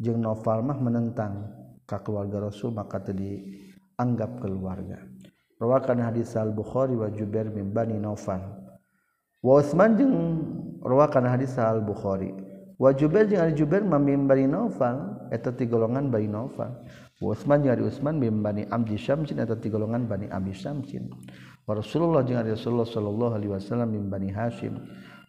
jeung 0.00 0.20
Noval 0.20 0.64
mah 0.64 0.78
menentang 0.80 1.50
ka 1.84 2.00
keluarga 2.00 2.48
Rasul 2.48 2.72
maka 2.72 3.00
teu 3.04 3.14
dianggap 3.14 4.40
keluarga. 4.40 5.04
Rawakan 5.60 6.02
hadis 6.02 6.34
al 6.34 6.50
Bukhari 6.50 6.98
wa 6.98 7.06
Jubair 7.08 7.46
bin 7.46 7.70
Bani 7.70 7.94
Naufal. 7.96 8.42
Wa 9.44 9.60
Utsman 9.62 9.94
jeung 9.94 10.16
rawakan 10.82 11.30
hadis 11.30 11.54
al 11.60 11.84
Bukhari 11.84 12.34
wa 12.74 12.90
Jubair 12.90 13.30
jeung 13.30 13.38
Ali 13.44 13.54
Jubair 13.54 13.86
mim 13.86 14.26
Bani 14.26 14.50
Naufal 14.50 15.28
eta 15.30 15.54
ti 15.54 15.68
golongan 15.68 16.10
Bani 16.10 16.26
Naufal. 16.26 16.74
Wa 17.22 17.28
Utsman 17.32 17.62
jeung 17.62 17.72
Ali 17.76 17.84
Utsman 17.86 18.18
mim 18.18 18.42
Bani 18.42 18.66
Abdi 18.66 18.98
Syamsin 18.98 19.38
eta 19.38 19.54
ti 19.54 19.70
golongan 19.70 20.10
Bani 20.10 20.26
Abdi 20.26 20.52
Syamsin. 20.56 21.06
Rasulullah 21.64 22.26
jeung 22.26 22.42
Rasulullah 22.44 22.84
sallallahu 22.84 23.32
alaihi 23.38 23.52
wasallam 23.54 23.88
min 23.94 24.10
Bani 24.12 24.28
Hashim 24.34 24.76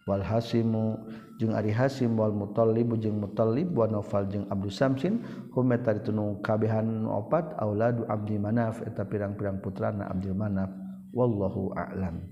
wal 0.06 0.22
hasimu 0.22 1.02
jeung 1.36 1.52
Ari 1.52 1.74
Hasim 1.74 2.14
wal 2.16 2.32
mutallib 2.32 2.94
jeung 3.02 3.18
mutallib 3.18 3.74
wa 3.74 3.90
Nofal 3.90 4.30
jeung 4.30 4.46
Abdul 4.48 4.72
Samsin 4.72 5.20
hum 5.52 5.66
eta 5.74 5.92
ditunu 5.98 6.38
kabehan 6.40 7.04
opat 7.10 7.58
auladu 7.58 8.06
Abdi 8.06 8.38
Manaf 8.38 8.80
eta 8.86 9.02
pirang-pirang 9.04 9.58
putrana 9.60 10.08
Abdi 10.08 10.30
Manaf. 10.30 10.70
Wallahu 11.10 11.74
a'lam. 11.74 12.22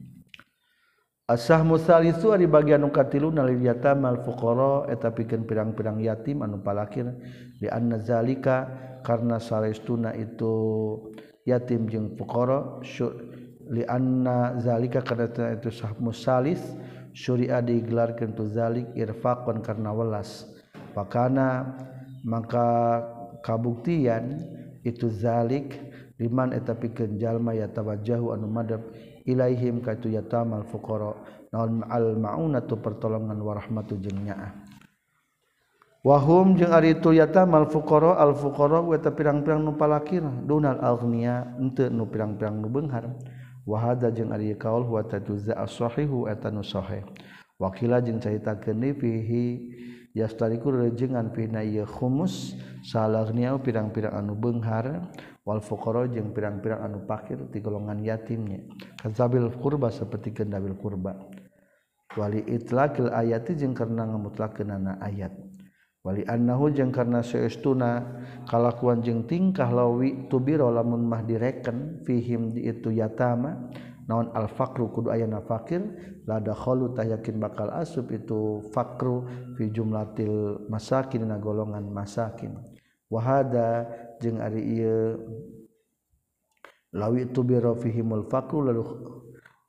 Asah 1.25 1.65
musalisu 1.65 2.37
ari 2.37 2.45
bagian 2.45 2.85
nu 2.85 2.93
katilu 2.93 3.33
nalil 3.33 3.65
yatamal 3.65 4.21
fuqara 4.23 4.93
eta 4.93 5.09
pikeun 5.09 5.49
pirang-pirang 5.49 5.99
yatim 5.99 6.45
anu 6.45 6.61
palakir. 6.61 7.11
Di 7.57 7.67
anna 7.73 7.97
zalika 7.97 8.69
karna 9.01 9.41
salestuna 9.41 10.13
itu 10.15 10.53
yatim 11.49 11.89
jeung 11.89 12.13
fuqara 12.15 12.85
li 13.73 13.83
anna 13.89 14.61
zalika 14.61 15.01
karena 15.01 15.57
itu 15.57 15.73
sah 15.73 15.97
musalis 15.97 16.61
syria 17.15 17.63
digelarkan 17.63 18.35
tuzalik 18.35 18.91
irfaqun 18.99 19.63
karena 19.63 19.95
welas. 19.95 20.51
Pakana 20.93 21.79
maka 22.27 23.01
kabuktian 23.47 24.43
itu 24.83 25.09
zalik 25.09 25.79
liman 26.19 26.51
eta 26.51 26.75
pikeun 26.75 27.17
jalma 27.19 27.55
ya 27.55 27.71
tawajjahu 27.71 28.35
anu 28.35 28.51
madab 28.51 28.83
ilaihim 29.25 29.79
ka 29.81 29.95
tu 29.95 30.11
yatamal 30.11 30.67
fuqara. 30.67 31.15
Naon 31.55 31.87
al 31.87 32.19
maunatu 32.19 32.75
pertolongan 32.83 33.39
warahmatu 33.39 33.95
jeung 34.03 34.27
nyaah. 34.27 34.51
Wahum 36.05 36.59
jeung 36.59 36.75
ari 36.75 36.99
tu 36.99 37.15
yatamal 37.15 37.71
fuqara 37.71 38.19
al 38.19 38.35
fuqara 38.35 38.83
eta 38.91 39.15
pirang-pirang 39.15 39.63
nu 39.63 39.73
palakir. 39.79 40.23
Dunal 40.23 40.83
aghnia 40.83 41.55
henteu 41.57 41.89
nu 41.95 42.11
pirang-pirang 42.11 42.59
nu 42.59 42.69
beunghar 42.69 43.07
wahada 43.65 44.13
jeung 44.13 44.33
ari 44.33 44.53
kaul 44.57 44.85
huwa 44.85 45.05
tatuzza 45.05 45.57
as-sahihu 45.57 46.29
eta 46.29 46.53
nu 46.53 46.63
sahih. 46.65 47.05
Wakila 47.57 48.05
jeung 48.05 48.21
carita 48.21 48.57
keni 48.61 48.93
fihi 48.93 49.45
yastariku 50.13 50.71
rejengan 50.75 51.33
pina 51.33 51.65
ieu 51.65 51.87
khumus 51.87 52.55
salagnia 52.85 53.57
pirang-pirang 53.57 54.15
anu 54.15 54.35
benghar 54.37 55.09
wal 55.47 55.63
fuqara 55.65 56.07
jeung 56.11 56.35
pirang-pirang 56.35 56.83
anu 56.83 57.03
fakir 57.07 57.39
ti 57.49 57.63
golongan 57.63 58.03
yatimnya. 58.03 58.63
Kazabil 59.01 59.49
kurba 59.59 59.89
seperti 59.89 60.35
kendabil 60.35 60.75
kurba 60.77 61.17
wali 62.15 62.43
itlaqil 62.47 63.11
ayati 63.11 63.59
jeung 63.59 63.75
karena 63.75 64.07
ngamutlakeunana 64.07 65.03
ayat. 65.03 65.54
Wali 66.05 66.21
annahu 66.29 66.69
jeung 66.69 66.93
karena 66.93 67.25
saestuna 67.25 68.05
kalakuan 68.45 69.01
jeung 69.01 69.25
tingkah 69.25 69.73
lawi 69.73 70.29
tubiro 70.29 70.69
lamun 70.69 71.01
mah 71.09 71.25
direken 71.25 72.05
fihim 72.05 72.53
di 72.53 72.69
itu 72.69 72.93
yatama 72.93 73.73
naon 74.05 74.29
al 74.37 74.53
faqru 74.53 74.93
kudu 74.93 75.09
ayana 75.09 75.41
fakir 75.41 75.81
lada 76.29 76.53
khalu 76.53 76.93
yakin 76.93 77.41
bakal 77.41 77.73
asub 77.73 78.13
itu 78.13 78.61
fakru 78.77 79.25
fi 79.57 79.73
jumlatil 79.73 80.61
masakin 80.69 81.25
na 81.25 81.41
golongan 81.41 81.89
masakin. 81.89 82.53
Wahada 83.09 83.89
jeung 84.21 84.45
ari 84.45 84.61
ieu 84.61 85.17
lawi 86.93 87.33
tubiro 87.33 87.73
fihimul 87.81 88.29
faqru 88.29 88.69
lalu 88.69 88.85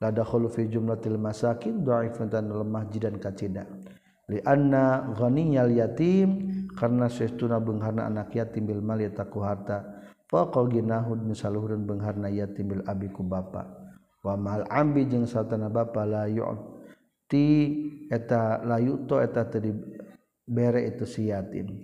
lada 0.03 0.23
khalu 0.27 0.51
fi 0.51 0.67
jumlatil 0.67 1.15
masakin 1.15 1.79
dhaifan 1.83 2.27
lemah 2.27 2.83
jidan 2.91 3.15
kacida 3.15 3.63
li 4.29 4.41
anna 4.41 5.13
ghaniyal 5.13 5.69
yatim 5.69 6.29
karena 6.73 7.09
sestuna 7.09 7.61
beungharna 7.61 8.09
anak 8.09 8.33
yatim 8.33 8.65
bil 8.65 8.81
mal 8.81 8.97
yataku 8.97 9.41
harta. 9.45 9.83
Faqal 10.25 10.73
ginahu 10.73 11.13
misaluhurun 11.21 11.85
beungharna 11.85 12.33
yatim 12.33 12.73
bil 12.73 12.83
abi 12.89 13.09
ku 13.13 13.21
bapa. 13.21 13.69
Wa 14.25 14.33
mal 14.33 14.65
ambi 14.73 15.05
jeung 15.05 15.29
satana 15.29 15.69
bapa 15.69 16.01
la 16.05 16.25
yu'ti 16.25 17.47
eta 18.09 18.65
la 18.65 18.81
yu'to 18.81 19.21
eta 19.21 19.45
tadi 19.45 19.69
bere 20.45 20.81
itu 20.89 21.05
si 21.05 21.29
yatim. 21.29 21.81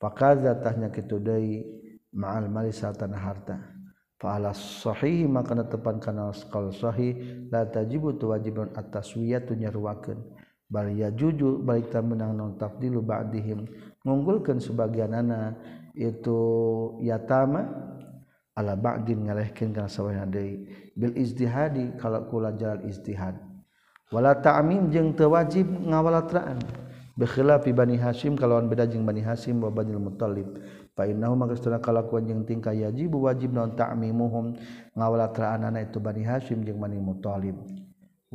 Fakaza 0.00 0.56
tahnya 0.60 0.88
kitu 0.88 1.20
deui 1.20 1.64
ma'al 2.16 2.48
mali 2.48 2.72
satana 2.72 3.20
harta. 3.20 3.74
Shahhi 4.24 5.28
maka 5.28 5.52
tepan 5.68 6.00
kanal 6.00 6.32
kalau 6.48 6.72
Shahi 6.72 7.12
tajibu 7.52 8.16
wajib 8.24 8.72
ataswiyatu 8.72 9.52
nyaruwaken 9.52 10.16
bal 10.16 10.43
balia 10.68 11.12
juju 11.12 11.60
balikta 11.60 12.00
menang 12.00 12.34
non 12.34 12.56
tafdilu 12.58 13.04
ba'dihim. 13.04 13.68
Ngunggulkeun 14.04 14.60
sebagianana 14.60 15.56
itu 15.96 16.40
yatama 17.00 17.64
ala 18.54 18.74
ba'din 18.76 19.24
ngalehkeun 19.26 19.72
kana 19.72 19.88
sawahna 19.88 20.28
deui. 20.28 20.66
Bil 20.94 21.14
ijtihadi 21.16 21.98
kalau 21.98 22.26
kula 22.28 22.54
jalan 22.54 22.86
ijtihad. 22.86 23.34
Wala 24.12 24.36
ta'mim 24.38 24.92
jeung 24.92 25.16
teu 25.16 25.32
wajib 25.32 25.66
ngawalatraan. 25.66 26.60
Bi 27.14 27.30
khilafi 27.30 27.70
bani 27.70 27.94
hasyim 27.94 28.34
kalawan 28.34 28.66
beda 28.66 28.90
jeung 28.90 29.06
bani 29.06 29.22
hasyim 29.22 29.62
wa 29.62 29.70
bani 29.70 29.94
muthalib 29.94 30.58
fa 30.98 31.06
innahu 31.06 31.38
maksudna 31.38 31.78
kalakuan 31.78 32.26
jeung 32.26 32.42
tingkah 32.42 32.74
yajib 32.74 33.14
wajib 33.14 33.54
non 33.54 33.70
ta'mimuhum. 33.78 34.58
Ngawalatraanana 34.98 35.78
itu 35.86 36.02
bani 36.02 36.26
hasyim 36.26 36.66
jeung 36.66 36.82
bani 36.82 36.98
muthalib 36.98 37.54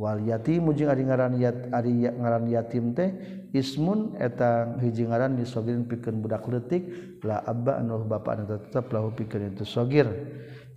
wal 0.00 0.16
yatimu 0.24 0.72
jeung 0.72 0.88
ari 0.88 1.04
ngaran 1.04 1.36
yat 1.36 1.68
ari 1.76 2.08
ngaran 2.08 2.48
yatim 2.48 2.96
teh 2.96 3.12
ismun 3.52 4.16
eta 4.16 4.80
hiji 4.80 5.04
ngaran 5.04 5.36
di 5.36 5.44
pikeun 5.44 6.24
budak 6.24 6.48
leutik 6.48 6.88
la 7.20 7.44
abba 7.44 7.76
anu 7.84 8.08
bapana 8.08 8.48
tetep 8.48 8.88
lahu 8.88 9.12
pikeun 9.12 9.52
itu 9.52 9.68
sogir. 9.68 10.08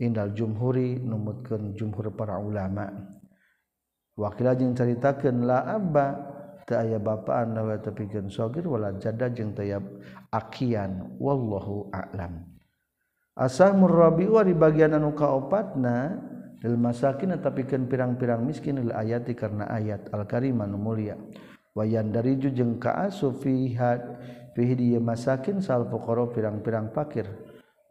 Indal 0.03 0.35
jumhuri 0.35 0.99
numutkeun 0.99 1.77
jumhur 1.79 2.11
para 2.17 2.35
ulama. 2.41 2.91
Wakil 4.19 4.51
jeung 4.59 4.75
caritakeun 4.75 5.47
la 5.47 5.63
abba 5.71 6.05
teu 6.67 6.81
aya 6.83 6.99
bapa 6.99 7.47
anu 7.47 7.71
pikeun 7.79 8.27
sogir 8.27 8.67
wala 8.67 8.91
jada 8.99 9.31
jeung 9.31 9.55
teu 9.55 9.79
akian 10.33 11.15
wallahu 11.15 11.87
a'lam. 11.95 12.43
Asah 13.33 13.71
murabi 13.71 14.27
wa 14.27 14.43
di 14.43 14.51
bagian 14.51 14.97
anu 14.97 15.15
kaopatna 15.15 16.19
masakin 16.63 17.35
tapikan 17.43 17.91
pirang-pirang 17.91 18.39
miskin 18.39 18.79
ayati 18.87 19.35
karena 19.35 19.67
ayat 19.67 20.07
Al-karimah 20.15 20.63
nu 20.63 20.79
mulia. 20.79 21.19
Wayan 21.75 22.13
dari 22.13 22.39
jujeng 22.39 22.79
ka 22.79 23.09
fiha 23.11 23.91
fihi 24.55 24.95
masakin 25.01 25.59
sal 25.59 25.89
fuqara 25.89 26.29
pirang-pirang 26.31 26.93
fakir 26.93 27.25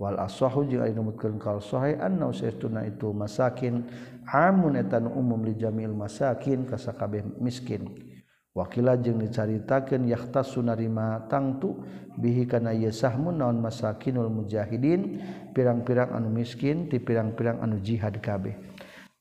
wal 0.00 0.16
asahu 0.22 0.64
jeung 0.70 0.86
ari 0.86 0.94
numutkeun 0.94 1.36
kal 1.36 1.58
sahih 1.60 1.98
anna 2.00 2.30
usaituna 2.32 2.88
itu 2.88 3.12
masakin. 3.12 3.84
Amunatan 4.22 5.10
umum 5.10 5.42
li 5.42 5.58
jamil 5.58 5.92
masakin 5.92 6.64
ka 6.64 6.78
sakabeh 6.78 7.26
miskin. 7.42 8.11
wakila 8.52 9.00
jeung 9.00 9.20
dicaritakeun 9.20 10.08
yahtas 10.08 10.52
sunarima 10.52 11.24
tangtu 11.28 11.80
bihi 12.20 12.44
kana 12.44 12.76
yasahmun 12.76 13.40
naon 13.40 13.64
masakinul 13.64 14.28
mujahidin 14.28 15.20
pirang-pirang 15.56 16.12
anu 16.12 16.28
miskin 16.28 16.88
ti 16.88 17.00
pirang-pirang 17.00 17.60
anu 17.64 17.80
jihad 17.80 18.20
kabeh. 18.20 18.56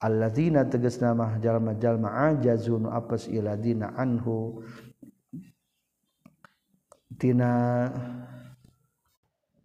Alladzina 0.02 0.66
tegasna 0.66 1.14
mah 1.14 1.38
jalma-jalma 1.38 2.34
ajazun 2.34 2.90
apes 2.90 3.30
iladina 3.30 3.94
anhu. 3.96 4.66
Tina 7.22 7.86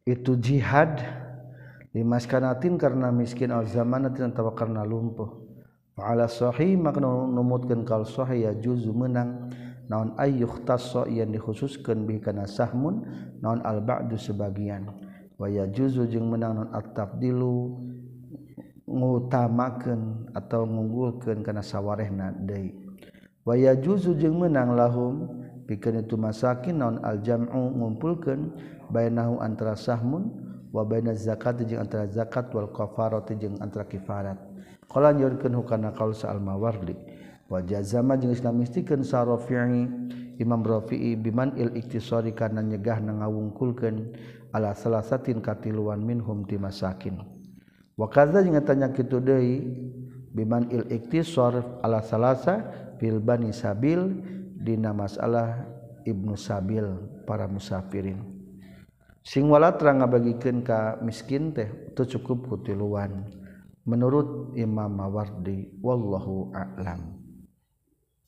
itu 0.04 0.36
jihad 0.36 1.00
dimaskanatin 1.96 2.76
karena 2.76 3.08
miskin 3.08 3.48
al 3.48 3.64
zaman 3.64 4.12
karena 4.52 4.84
lumpuh. 4.84 5.45
Ala 5.96 6.28
sahih 6.28 6.76
maka 6.76 7.00
numutkeun 7.00 7.88
kal 7.88 8.04
sahih 8.04 8.48
ya 8.48 8.52
juzu 8.52 8.92
menang 8.92 9.48
naon 9.88 10.12
ayyuh 10.20 10.60
tasso 10.68 11.08
yang 11.08 11.32
dikhususkan 11.32 12.04
bi 12.04 12.20
kana 12.20 12.44
sahmun 12.44 13.00
naon 13.40 13.64
al 13.64 13.80
ba'du 13.80 14.20
sebagian. 14.20 14.92
Wa 15.40 15.48
ya 15.48 15.64
juzu 15.64 16.04
jeung 16.04 16.28
menang 16.28 16.60
naon 16.60 16.70
at 16.76 16.92
tafdilu 16.92 17.80
ngutamakeun 18.84 20.32
atau 20.36 20.68
ngunggulkeun 20.68 21.40
kana 21.40 21.64
sawarehna 21.64 22.32
deui. 22.44 22.76
Wa 23.46 23.56
ya 23.56 23.72
juzu 23.72 24.20
jeung 24.20 24.36
menang 24.36 24.76
lahum 24.76 25.32
pikeun 25.64 26.04
itu 26.04 26.20
masakin 26.20 26.76
naon 26.76 26.96
al 27.00 27.24
jam'u 27.24 27.72
ngumpulkeun 27.72 28.52
bainahu 28.92 29.40
antara 29.40 29.72
sahmun 29.72 30.28
wa 30.76 30.84
bainaz 30.84 31.24
zakat 31.24 31.64
jeung 31.64 31.80
antara 31.80 32.04
zakat 32.04 32.52
wal 32.52 32.68
kafarati 32.68 33.32
jeung 33.38 33.56
antara 33.64 33.88
kifarat 33.88 34.36
Kala 34.96 35.12
nyorkeun 35.12 35.52
hukana 35.52 35.92
qaul 35.92 36.16
sa'al 36.16 36.40
mawardi 36.40 36.96
wa 37.52 37.60
jazama 37.60 38.16
jeung 38.16 38.32
islamistikeun 38.32 39.04
sa 39.04 39.28
Rafi'i 39.28 39.84
Imam 40.40 40.64
Rafi'i 40.64 41.20
biman 41.20 41.52
il 41.60 41.76
iktisari 41.76 42.32
kana 42.32 42.64
nyegah 42.64 43.04
na 43.04 43.12
ngawungkulkeun 43.20 44.16
ala 44.56 44.72
salasatin 44.72 45.44
katiluan 45.44 46.00
minhum 46.00 46.48
ti 46.48 46.56
masakin. 46.56 47.20
Wa 47.92 48.08
kadza 48.08 48.40
jeung 48.40 48.56
tanya 48.64 48.88
kitu 48.88 49.20
deui 49.20 49.68
biman 50.32 50.72
il 50.72 50.88
iktisar 50.88 51.60
ala 51.84 52.00
salasa 52.00 52.64
fil 52.96 53.20
bani 53.20 53.52
sabil 53.52 54.00
dina 54.56 54.96
masalah 54.96 55.60
Ibnu 56.08 56.40
Sabil 56.40 56.88
para 57.28 57.44
musafirin. 57.44 58.24
Sing 59.20 59.44
wala 59.52 59.76
terang 59.76 60.00
ngabagikeun 60.00 60.64
ka 60.64 60.96
miskin 61.04 61.52
teh 61.52 61.68
teu 61.92 62.08
cukup 62.08 62.48
kutiluan 62.48 63.44
menurut 63.86 64.52
Imam 64.58 64.92
Mawardi 64.92 65.78
wallahu 65.80 66.50
a'lam 66.52 67.15